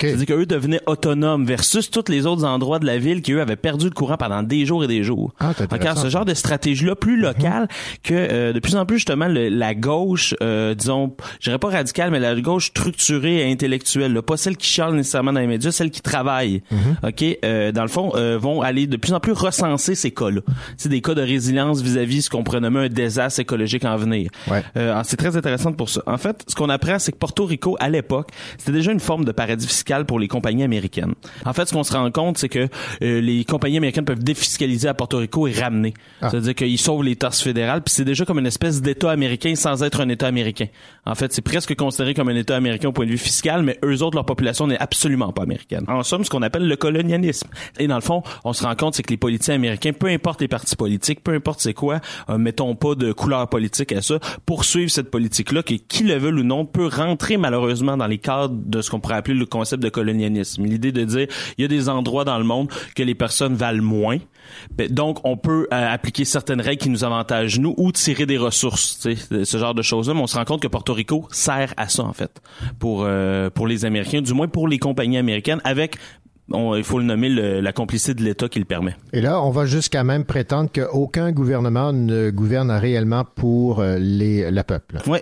[0.09, 3.57] C'est-à-dire qu'eux devenaient autonomes versus tous les autres endroits de la ville qui, eux, avaient
[3.57, 5.33] perdu le courant pendant des jours et des jours.
[5.41, 7.69] Ah, intéressant, ce genre de stratégie-là plus locale
[8.03, 11.69] que euh, de plus en plus, justement, le- la gauche, euh, disons, je dirais pas
[11.71, 15.47] radicale, mais la gauche structurée et intellectuelle, là, pas celle qui chiale nécessairement dans les
[15.47, 16.63] médias, celle qui travaille,
[17.03, 20.41] OK, euh, dans le fond, euh, vont aller de plus en plus recenser ces cas-là.
[20.77, 24.31] C'est des cas de résilience vis-à-vis ce qu'on pourrait nommer un désastre écologique en venir.
[24.77, 26.03] Euh, alors, c'est très intéressant pour ça.
[26.07, 29.25] En fait, ce qu'on apprend, c'est que Porto Rico, à l'époque, c'était déjà une forme
[29.25, 31.15] de paradis fiscal pour les compagnies américaines.
[31.45, 32.69] En fait, ce qu'on se rend compte, c'est que
[33.03, 35.95] euh, les compagnies américaines peuvent défiscaliser à Porto Rico et ramener.
[36.21, 39.83] C'est-à-dire qu'ils sauvent les tasses fédérales, puis c'est déjà comme une espèce d'État américain sans
[39.83, 40.67] être un État américain.
[41.05, 43.79] En fait, c'est presque considéré comme un État américain au point de vue fiscal, mais
[43.85, 45.85] eux autres, leur population n'est absolument pas américaine.
[45.89, 47.49] En somme, ce qu'on appelle le colonialisme.
[47.79, 50.41] Et dans le fond, on se rend compte, c'est que les politiciens américains, peu importe
[50.41, 54.19] les partis politiques, peu importe c'est quoi, euh, mettons pas de couleur politique à ça,
[54.47, 58.55] poursuivre cette politique-là, qui, qui le veut ou non, peut rentrer malheureusement dans les cadres
[58.55, 60.65] de ce qu'on pourrait appeler le concept de colonialisme.
[60.65, 61.27] L'idée de dire,
[61.59, 64.19] il y a des endroits dans le monde que les personnes valent moins,
[64.77, 68.39] ben, donc on peut euh, appliquer certaines règles qui nous avantagent nous ou tirer des
[68.39, 70.15] ressources, ce genre de choses-là.
[70.15, 72.41] Mais on se rend compte que Porto Rico sert à ça en fait
[72.79, 75.97] pour euh, pour les Américains, du moins pour les compagnies américaines, avec
[76.53, 78.95] on, il faut le nommer le- la complicité de l'État qui le permet.
[79.13, 84.51] Et là, on va jusqu'à même prétendre qu'aucun gouvernement ne gouverne réellement pour euh, les,
[84.51, 84.99] le peuple.
[85.07, 85.19] Oui,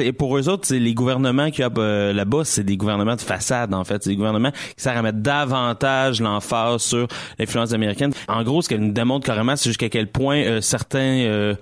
[0.00, 3.16] et pour eux autres, c'est les gouvernements qu'il y a euh, là-bas, c'est des gouvernements
[3.16, 4.02] de façade, en fait.
[4.02, 7.06] C'est des gouvernements qui servent à mettre davantage l'emphase sur
[7.38, 8.12] l'influence américaine.
[8.28, 11.54] En gros, ce qu'elle nous démontre carrément, c'est jusqu'à quel point euh, certains euh,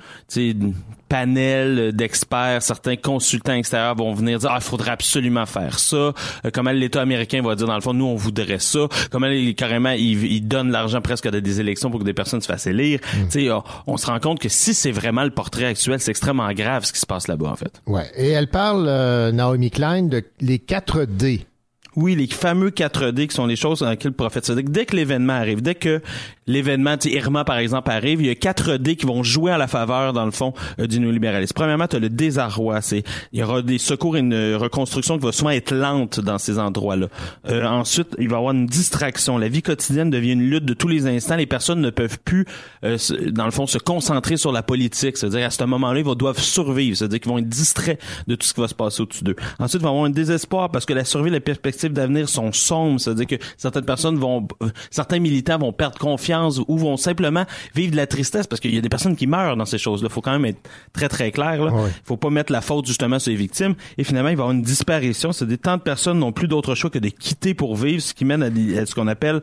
[1.12, 5.96] panels d'experts, certains consultants extérieurs vont venir dire, ah, il faudrait absolument faire ça.
[5.96, 6.12] Euh,
[6.52, 8.88] comment l'État américain va dire, dans le fond, nous, on voudrait ça.
[9.10, 12.40] Comment il- carrément, il, il donne l'argent presque à des élections pour que des personnes
[12.40, 13.00] se fassent élire.
[13.30, 16.10] Tu sais, on, on se rend compte que si c'est vraiment le portrait actuel, c'est
[16.10, 17.82] extrêmement grave ce qui se passe là-bas, en fait.
[17.86, 18.10] Ouais.
[18.16, 21.46] Et elle parle, euh, Naomi Klein, de les 4 D.
[21.94, 24.96] Oui, les fameux 4D qui sont les choses dans lesquelles le prophète que dès que
[24.96, 26.00] l'événement arrive, dès que
[26.46, 30.12] l'événement, Irma par exemple arrive, il y a 4D qui vont jouer à la faveur
[30.12, 31.52] dans le fond euh, du néolibéralisme.
[31.54, 35.24] Premièrement, tu as le désarroi, c'est il y aura des secours et une reconstruction qui
[35.26, 37.08] va souvent être lente dans ces endroits-là.
[37.48, 40.74] Euh, ensuite, il va y avoir une distraction, la vie quotidienne devient une lutte de
[40.74, 42.46] tous les instants, les personnes ne peuvent plus
[42.84, 42.96] euh,
[43.30, 46.40] dans le fond se concentrer sur la politique, c'est-à-dire à ce moment-là, ils vont- doivent
[46.40, 49.36] survivre, c'est-à-dire qu'ils vont être distraits de tout ce qui va se passer au-dessus d'eux.
[49.58, 51.40] Ensuite, il va y avoir un désespoir parce que la survie et les
[51.88, 56.60] perspectives d'avenir sont sombres, c'est-à-dire que certaines personnes vont, euh, certains militants vont perdre confiance
[56.68, 57.44] ou vont simplement
[57.74, 60.08] vivre de la tristesse parce qu'il y a des personnes qui meurent dans ces choses-là.
[60.10, 60.60] Il faut quand même être
[60.92, 61.64] très très clair.
[61.64, 61.72] Là.
[61.86, 63.74] Il faut pas mettre la faute justement sur les victimes.
[63.98, 65.32] Et finalement, il va y avoir une disparition.
[65.32, 68.14] C'est des tant de personnes n'ont plus d'autre choix que de quitter pour vivre, ce
[68.14, 69.40] qui mène à, ce qu'on appelle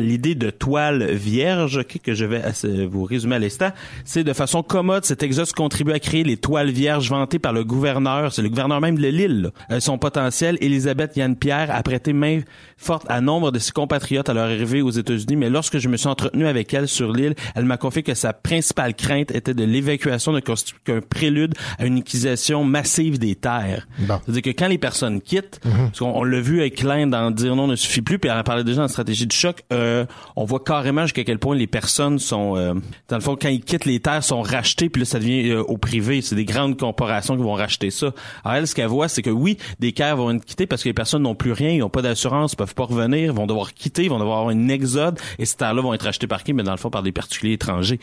[0.00, 3.70] l'idée de toile vierge que, je vais euh, vous résumer à l'instant.
[4.04, 7.64] C'est de façon commode, cet exode contribue à créer les toiles vierges vantées par le
[7.64, 8.32] gouverneur.
[8.32, 9.50] C'est le gouverneur même de l'île.
[9.70, 11.36] Euh, son potentiel, Elisabeth Yann
[11.68, 12.40] Pierre a prêté main
[12.76, 15.36] forte à nombre de ses compatriotes à leur arrivée aux États-Unis.
[15.36, 18.32] Mais lorsque je me suis entretenu avec elle sur l'île, elle m'a confié que sa
[18.32, 23.86] principale crainte était de l'évacuation ne constitue qu'un prélude à une utilisation massive des terres.
[24.24, 27.56] C'est-à-dire que quand les personnes quittent, parce qu'on on l'a vu avec Klein dans Dire
[27.56, 30.44] non ne suffit plus, puis elle en parlait déjà en stratégie de choc, euh, on
[30.44, 32.74] voit carrément jusqu'à quel point les personnes sont, euh,
[33.08, 35.62] dans le fond, quand ils quittent les terres, sont rachetées, puis là, ça devient euh,
[35.62, 36.22] au privé.
[36.22, 38.12] C'est des grandes corporations qui vont racheter ça.
[38.44, 40.88] Alors elle, ce qu'elle voit, c'est que oui, des terres vont être quittées parce que
[40.88, 43.74] les personnes n'ont plus rien, ils n'ont pas d'assurance, ils peuvent pas revenir, vont devoir
[43.74, 46.52] quitter, ils vont devoir avoir une exode, et ces terres-là vont être rachetées par qui?
[46.52, 48.00] Mais dans le fond, par des particuliers étrangers.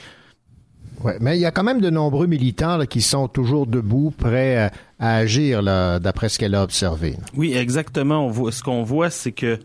[1.04, 4.14] Ouais, mais il y a quand même de nombreux militants là, qui sont toujours debout,
[4.18, 7.18] prêts à, à agir, d'après ce qu'elle a observé.
[7.36, 8.26] Oui, exactement.
[8.26, 9.60] On voit, ce qu'on voit, c'est que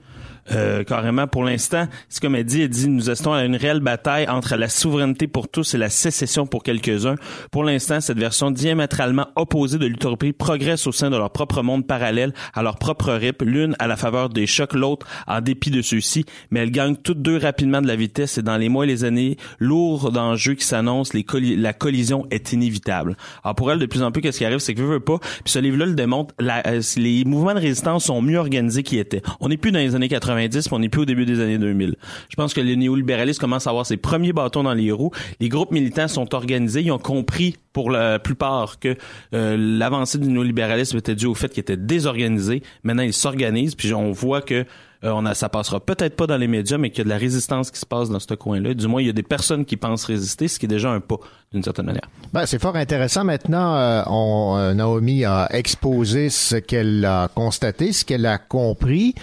[0.53, 3.81] euh, carrément, pour l'instant, c'est comme elle dit, elle dit, nous assistons à une réelle
[3.81, 7.15] bataille entre la souveraineté pour tous et la sécession pour quelques-uns.
[7.51, 11.87] Pour l'instant, cette version diamétralement opposée de l'utopie progresse au sein de leur propre monde
[11.87, 15.83] parallèle, à leur propre rythme, l'une à la faveur des chocs, l'autre en dépit de
[15.83, 18.89] ceux-ci, mais elles gagnent toutes deux rapidement de la vitesse et dans les mois et
[18.89, 23.17] les années lourds d'enjeux qui s'annoncent, la collision est inévitable.
[23.45, 25.19] Alors pour elle, de plus en plus, qu'est-ce qui arrive, c'est que veut, veut pas,
[25.19, 28.99] puis ce livre-là le démontre, la- euh, les mouvements de résistance sont mieux organisés qu'ils
[28.99, 29.23] étaient.
[29.41, 30.09] On n'est plus dans les années
[30.49, 31.97] 90, puis on n'est plus au début des années 2000.
[32.29, 35.11] Je pense que le néolibéralisme commence à avoir ses premiers bâtons dans les roues.
[35.41, 38.97] Les groupes militants sont organisés, ils ont compris pour la plupart que
[39.35, 42.63] euh, l'avancée du néolibéralisme était due au fait qu'il était désorganisé.
[42.83, 44.65] Maintenant, il s'organise, puis on voit que
[45.03, 47.17] euh, on ça passera peut-être pas dans les médias, mais qu'il y a de la
[47.17, 48.75] résistance qui se passe dans ce coin-là.
[48.75, 51.01] Du moins, il y a des personnes qui pensent résister, ce qui est déjà un
[51.01, 51.17] pas,
[51.53, 52.09] d'une certaine manière.
[52.35, 53.25] Ben, c'est fort intéressant.
[53.25, 59.15] Maintenant, euh, euh, Naomi a exposé ce qu'elle a constaté, ce qu'elle a compris.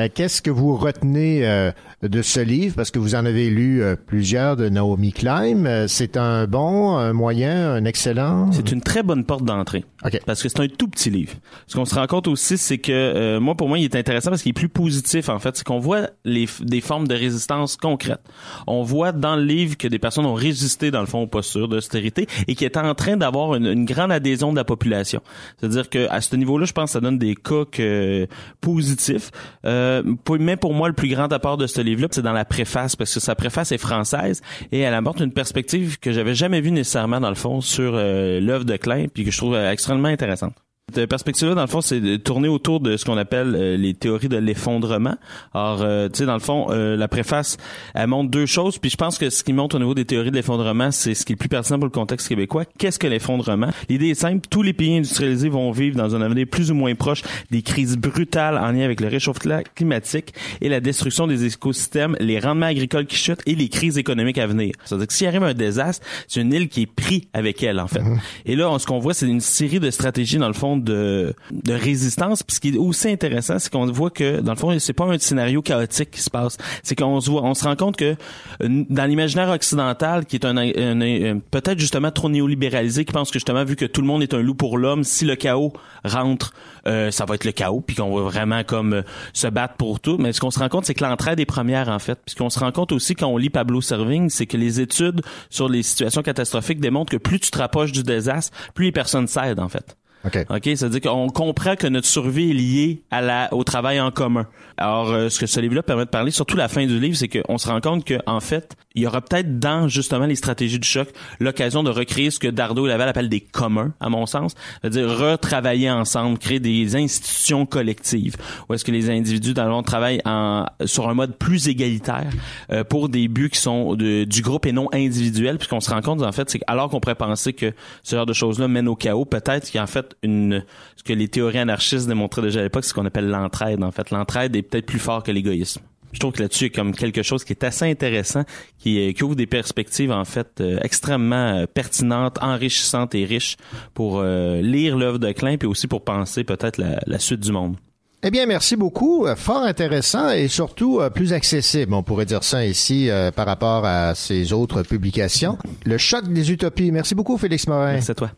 [0.00, 1.70] Euh, Qu'est-ce que vous retenez euh,
[2.02, 2.74] de ce livre?
[2.76, 5.64] Parce que vous en avez lu euh, plusieurs de Naomi Klein.
[5.66, 8.50] Euh, C'est un bon, un moyen, un excellent?
[8.52, 9.84] C'est une très bonne porte d'entrée.
[10.24, 11.34] Parce que c'est un tout petit livre.
[11.66, 14.30] Ce qu'on se rend compte aussi, c'est que euh, moi, pour moi, il est intéressant
[14.30, 15.56] parce qu'il est plus positif, en fait.
[15.56, 18.22] C'est qu'on voit les, des formes de résistance concrètes.
[18.66, 21.68] On voit dans le livre que des personnes ont résisté, dans le fond, aux postures
[21.68, 25.20] d'austérité et qui est en train d'avoir une, une grande adhésion de la population.
[25.58, 28.26] C'est-à-dire que à ce niveau-là, je pense que ça donne des cas que-
[28.60, 29.30] positifs.
[29.66, 30.02] Euh,
[30.38, 33.20] mais pour moi, le plus grand apport de ce c'est dans la préface, parce que
[33.20, 34.42] sa préface est française
[34.72, 38.40] et elle apporte une perspective que j'avais jamais vue nécessairement, dans le fond, sur euh,
[38.40, 40.54] l'œuvre de Klein, puis que je trouve euh, extrêmement intéressante.
[40.92, 43.94] Cette perspective-là, dans le fond, c'est de tourner autour de ce qu'on appelle euh, les
[43.94, 45.14] théories de l'effondrement.
[45.54, 47.56] Alors, euh, tu sais, dans le fond, euh, la préface,
[47.94, 48.78] elle montre deux choses.
[48.78, 51.24] Puis je pense que ce qui montre au niveau des théories de l'effondrement, c'est ce
[51.24, 52.64] qui est le plus pertinent pour le contexte québécois.
[52.78, 53.70] Qu'est-ce que l'effondrement?
[53.88, 54.46] L'idée est simple.
[54.50, 57.96] Tous les pays industrialisés vont vivre dans un avenir plus ou moins proche des crises
[57.96, 63.06] brutales en lien avec le réchauffement climatique et la destruction des écosystèmes, les rendements agricoles
[63.06, 64.72] qui chutent et les crises économiques à venir.
[64.84, 67.86] C'est-à-dire que s'il arrive un désastre, c'est une île qui est prise avec elle, en
[67.86, 68.02] fait.
[68.46, 71.34] Et là, on- ce qu'on voit, c'est une série de stratégies, dans le fond, de,
[71.50, 72.42] de résistance.
[72.42, 75.04] Puis ce qui est aussi intéressant, c'est qu'on voit que dans le fond, c'est pas
[75.04, 76.56] un scénario chaotique qui se passe.
[76.82, 78.16] C'est qu'on se voit, on se rend compte que
[78.60, 83.64] dans l'imaginaire occidental, qui est un, un- peut-être justement trop néolibéralisé, qui pense que justement
[83.64, 85.72] vu que tout le monde est un loup pour l'homme, si le chaos
[86.04, 86.52] rentre,
[86.86, 89.02] euh, ça va être le chaos, puis qu'on va vraiment comme euh,
[89.32, 90.16] se battre pour tout.
[90.18, 92.18] Mais ce qu'on se rend compte, c'est que l'entraide est première en fait.
[92.24, 95.20] Puis qu'on se rend compte aussi quand on lit Pablo Servigne, c'est que les études
[95.50, 99.26] sur les situations catastrophiques démontrent que plus tu te rapproches du désastre, plus les personnes
[99.26, 99.96] s'aident en fait.
[100.24, 100.46] OK.
[100.50, 104.46] OK, c'est-à-dire qu'on comprend que notre survie est liée à la, au travail en commun.
[104.76, 107.28] Alors, euh, ce que ce livre-là permet de parler, surtout la fin du livre, c'est
[107.28, 110.88] qu'on se rend compte qu'en fait, il y aura peut-être dans justement les stratégies du
[110.88, 111.08] choc
[111.38, 114.54] l'occasion de recréer ce que Dardo et Laval appellent des communs, à mon sens.
[114.80, 118.36] C'est-à-dire retravailler ensemble, créer des institutions collectives,
[118.68, 122.30] où est-ce que les individus dans le monde travaillent en, sur un mode plus égalitaire
[122.72, 126.00] euh, pour des buts qui sont de- du groupe et non individuels, puisqu'on se rend
[126.00, 127.72] compte en fait, c'est alors qu'on pourrait penser que
[128.02, 130.64] ce genre de choses-là mène au chaos, peut-être qu'il y a en fait une
[130.96, 133.82] ce que les théories anarchistes démontraient déjà à l'époque, c'est ce qu'on appelle l'entraide.
[133.82, 135.80] En fait, l'entraide est peut-être plus fort que l'égoïsme.
[136.12, 138.44] Je trouve que là-dessus, il y a comme quelque chose qui est assez intéressant,
[138.78, 143.56] qui, euh, qui ouvre des perspectives en fait euh, extrêmement euh, pertinentes, enrichissantes et riches
[143.94, 147.52] pour euh, lire l'œuvre de Klein, puis aussi pour penser peut-être la, la suite du
[147.52, 147.76] monde.
[148.22, 149.26] Eh bien, merci beaucoup.
[149.34, 153.86] Fort intéressant et surtout euh, plus accessible, on pourrait dire ça ici, euh, par rapport
[153.86, 155.56] à ces autres publications.
[155.86, 156.92] Le choc des utopies.
[156.92, 157.92] Merci beaucoup, Félix Morin.
[157.92, 158.30] Merci à toi.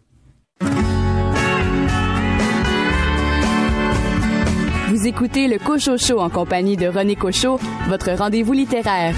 [5.05, 7.59] Écoutez le Cocho Show en compagnie de René Cocho,
[7.89, 9.17] votre rendez-vous littéraire.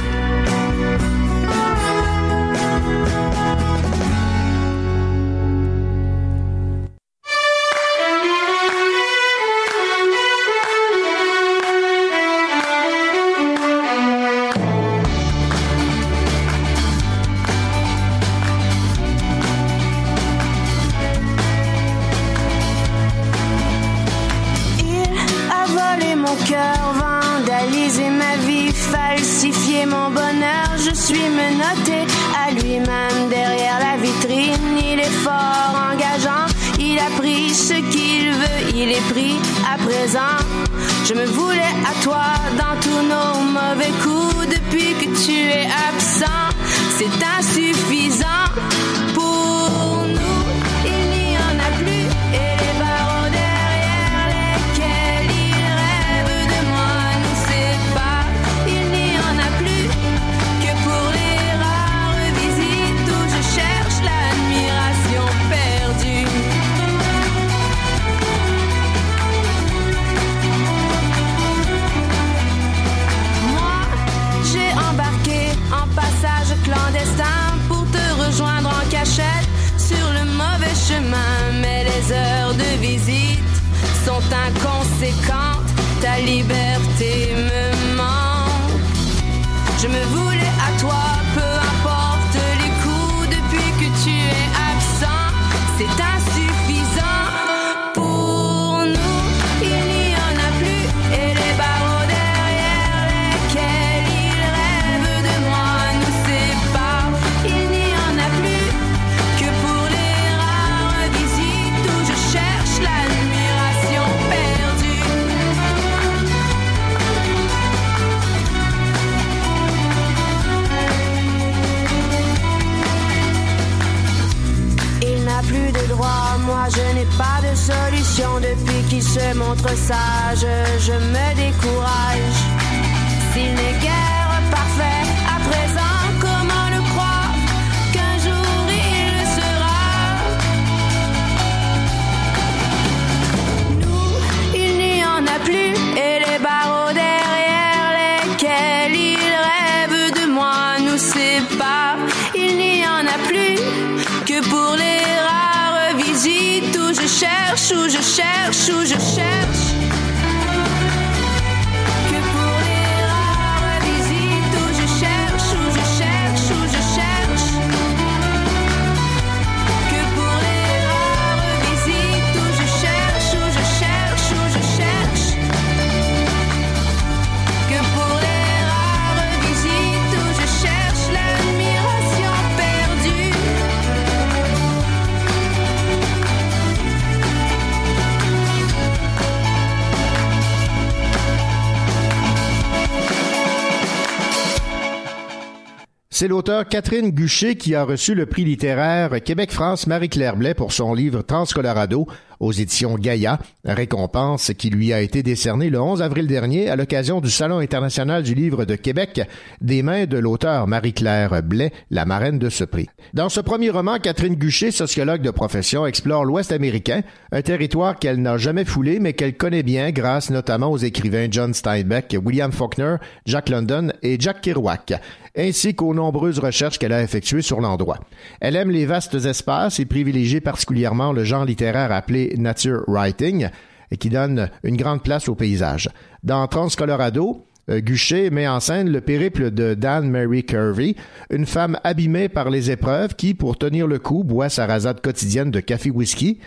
[196.46, 201.22] L'auteur Catherine Guchet qui a reçu le prix littéraire Québec-France Marie-Claire Blais pour son livre
[201.22, 202.06] Transcolorado
[202.38, 207.22] aux éditions Gaïa, récompense qui lui a été décernée le 11 avril dernier à l'occasion
[207.22, 209.22] du Salon international du livre de Québec
[209.62, 212.90] des mains de l'auteur Marie-Claire Blais, la marraine de ce prix.
[213.14, 217.00] Dans ce premier roman, Catherine Guchet, sociologue de profession, explore l'Ouest américain,
[217.32, 221.54] un territoire qu'elle n'a jamais foulé mais qu'elle connaît bien grâce notamment aux écrivains John
[221.54, 224.92] Steinbeck, William Faulkner, Jack London et Jack Kerouac
[225.36, 228.00] ainsi qu'aux nombreuses recherches qu'elle a effectuées sur l'endroit.
[228.40, 233.48] Elle aime les vastes espaces et privilégie particulièrement le genre littéraire appelé nature writing,
[233.90, 235.88] et qui donne une grande place au paysage.
[236.22, 240.96] Dans Transcolorado, euh, Guchet met en scène le périple de Dan Mary Curvey,
[241.30, 245.50] une femme abîmée par les épreuves qui, pour tenir le coup, boit sa rasade quotidienne
[245.50, 246.40] de café-whisky.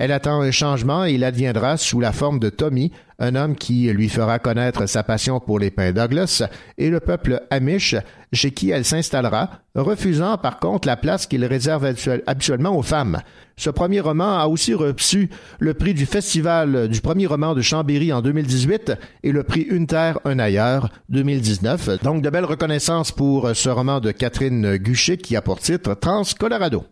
[0.00, 3.86] Elle attend un changement et il adviendra sous la forme de Tommy, un homme qui
[3.92, 6.42] lui fera connaître sa passion pour les pins Douglas
[6.78, 7.94] et le peuple Amish,
[8.32, 11.92] chez qui elle s'installera, refusant par contre la place qu'il réserve
[12.26, 13.20] habituellement aux femmes.
[13.58, 15.28] Ce premier roman a aussi reçu
[15.58, 19.86] le prix du Festival du premier roman de Chambéry en 2018 et le prix Une
[19.86, 22.02] Terre, un ailleurs 2019.
[22.02, 26.22] Donc de belles reconnaissances pour ce roman de Catherine Guchet qui a pour titre Trans
[26.38, 26.86] Colorado.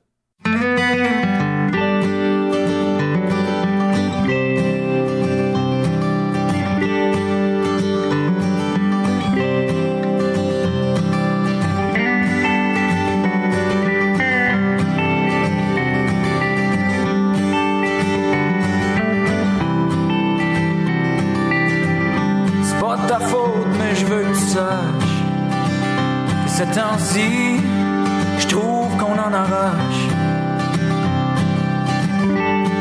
[28.38, 30.04] Je trouve qu'on en arrache.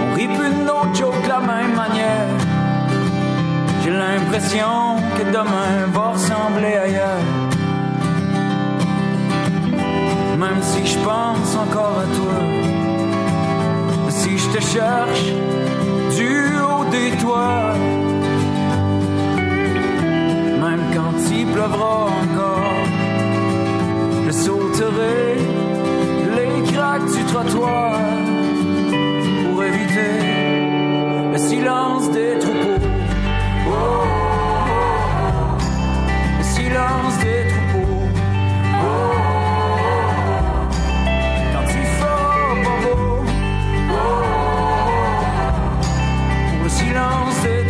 [0.04, 2.28] On rit plus de nos de la même manière.
[3.84, 7.28] J'ai l'impression que demain va ressembler ailleurs.
[10.38, 12.40] Même si je pense encore à toi,
[14.10, 15.28] si je te cherche
[16.16, 17.74] du haut des toits,
[20.62, 22.97] même quand il pleuvra encore
[24.28, 25.38] je sauterai
[26.36, 27.98] les craques du trottoir
[29.44, 30.14] pour éviter
[31.32, 32.84] le silence des troupeaux.
[36.40, 38.08] le silence des troupeaux.
[41.54, 43.24] quand il faut beau.
[46.50, 47.67] pour le silence des troupeaux.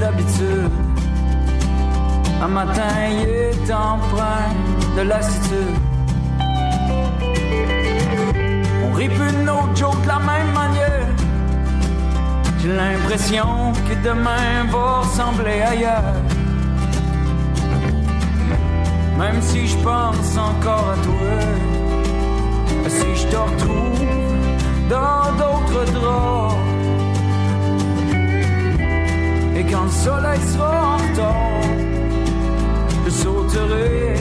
[0.00, 0.70] D'habitude.
[2.42, 4.54] Un matin, il est empreint
[4.96, 5.76] de lassitude.
[8.84, 9.66] On rit plus de nos
[10.02, 11.06] de la même manière.
[12.60, 16.14] J'ai l'impression que demain va ressembler ailleurs.
[19.18, 21.30] Même si je pense encore à toi,
[22.88, 24.06] si je te retrouve
[24.88, 26.69] dans d'autres draps
[29.60, 31.60] et quand le soleil sera en retard,
[33.04, 34.14] je sauterai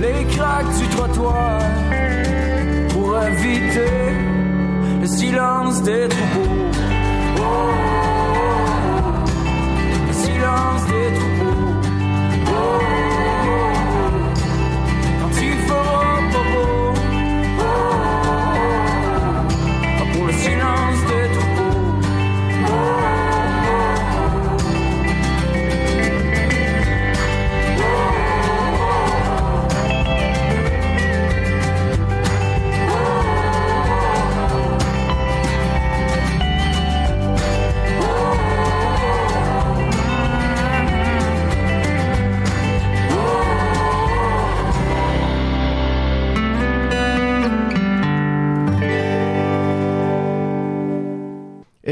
[0.00, 1.60] les craques du trottoir
[2.92, 3.96] pour éviter
[5.00, 6.60] le silence des troupeaux.
[10.08, 11.29] le silence des troupeaux.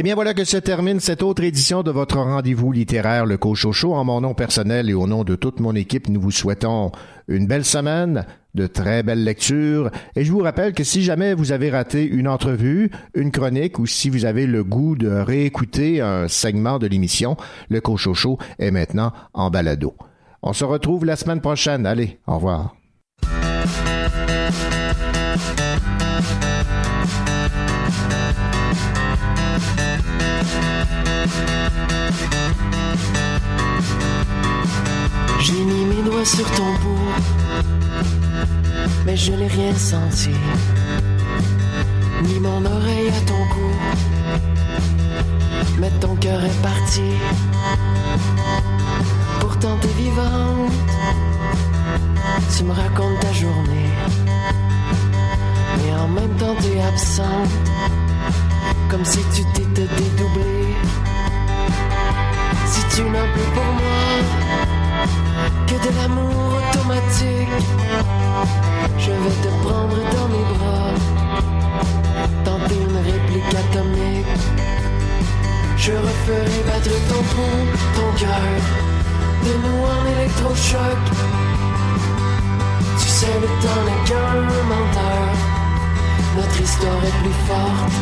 [0.08, 3.92] Bien voilà que se termine cette autre édition de votre rendez-vous littéraire Le Cochocho.
[3.92, 6.92] En mon nom personnel et au nom de toute mon équipe, nous vous souhaitons
[7.28, 8.24] une belle semaine,
[8.54, 9.90] de très belles lectures.
[10.16, 13.84] Et je vous rappelle que si jamais vous avez raté une entrevue, une chronique ou
[13.84, 17.36] si vous avez le goût de réécouter un segment de l'émission,
[17.68, 19.94] Le Cochocho est maintenant en balado.
[20.40, 21.84] On se retrouve la semaine prochaine.
[21.84, 22.77] Allez, au revoir.
[35.48, 37.08] J'ai mis mes doigts sur ton bout,
[39.06, 40.28] mais je n'ai rien senti.
[42.24, 43.70] Ni mon oreille à ton cou,
[45.78, 47.00] mais ton cœur est parti.
[49.40, 50.70] Pourtant t'es vivante,
[52.54, 53.90] tu me racontes ta journée,
[55.78, 57.48] mais en même temps t'es absente,
[58.90, 60.76] comme si tu t'étais dédoublée.
[62.66, 64.77] Si tu n'as plus pour moi
[65.66, 67.64] que de l'amour automatique,
[68.98, 70.94] je vais te prendre dans mes bras,
[72.44, 74.26] tenter une réplique atomique.
[75.76, 78.60] Je referai battre ton pouls, ton cœur,
[79.44, 81.02] de nous en électrochoc.
[83.00, 84.34] Tu sais, le temps n'est qu'un
[84.72, 85.28] menteur,
[86.36, 87.92] notre histoire est plus forte.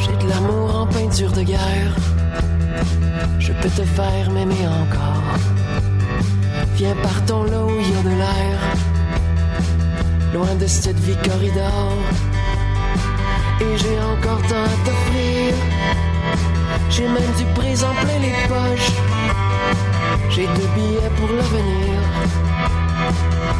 [0.00, 1.94] J'ai de l'amour en peinture de guerre.
[3.38, 5.22] Je peux te faire m'aimer encore.
[6.76, 8.58] Viens partons là où il y a de l'air.
[10.34, 11.92] Loin de cette vie corridor.
[13.60, 15.54] Et j'ai encore tant à t'offrir.
[16.90, 18.92] J'ai même du présent plein les poches.
[20.30, 21.98] J'ai deux billets pour l'avenir.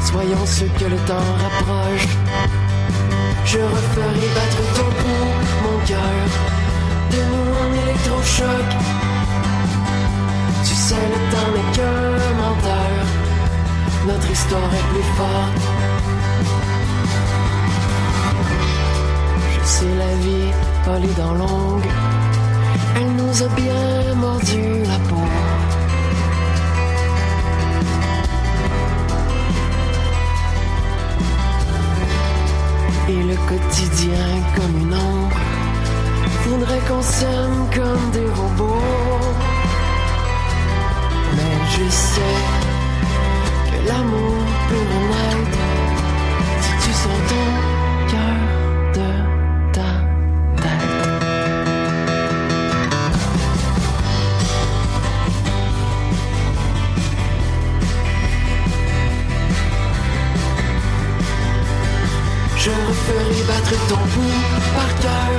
[0.05, 2.09] Soyons ceux que le temps rapproche.
[3.45, 5.35] Je referai battre ton pouls,
[5.65, 6.25] mon cœur,
[7.11, 9.02] de nous en électrochoc.
[10.91, 10.97] Le
[11.31, 13.07] temps n'est qu'un menteur,
[14.05, 15.63] notre histoire est plus forte.
[19.53, 20.51] Je sais, la vie,
[20.85, 21.89] pas les dents longues,
[22.97, 25.29] elle nous a bien mordu la peau.
[33.09, 34.27] Et le quotidien
[34.57, 35.37] comme une ombre
[36.45, 39.52] voudrait qu'on s'aime comme des robots.
[41.75, 42.39] Je sais
[43.71, 45.65] que l'amour peut renaître
[46.61, 47.47] si tu sens ton
[48.11, 48.41] cœur
[48.97, 49.09] de
[49.73, 49.91] ta
[50.63, 51.03] tête.
[62.59, 64.45] Je referai battre ton pouls
[64.77, 65.35] par cœur,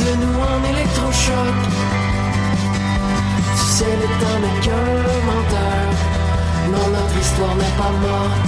[0.00, 1.95] de nous en électrochoc.
[3.76, 4.86] Sais, le temps n'est qu'un
[5.28, 5.84] menteur.
[6.72, 8.40] Non, notre histoire n'est pas morte.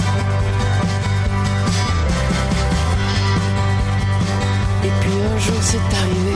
[4.85, 6.35] Et puis un jour c'est arrivé,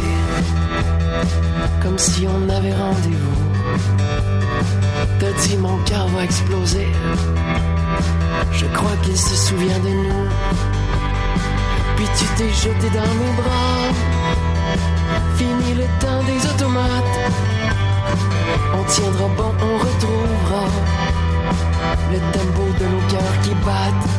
[1.81, 3.41] comme si on avait rendez-vous.
[5.19, 6.87] T'as dit mon cœur va exploser.
[8.51, 10.27] Je crois qu'il se souvient de nous.
[11.95, 13.89] Puis tu t'es jeté dans mes bras.
[15.35, 17.92] Fini le temps des automates.
[18.73, 20.65] On tiendra bon, on retrouvera
[22.11, 24.10] le tempo de nos cœurs qui battent.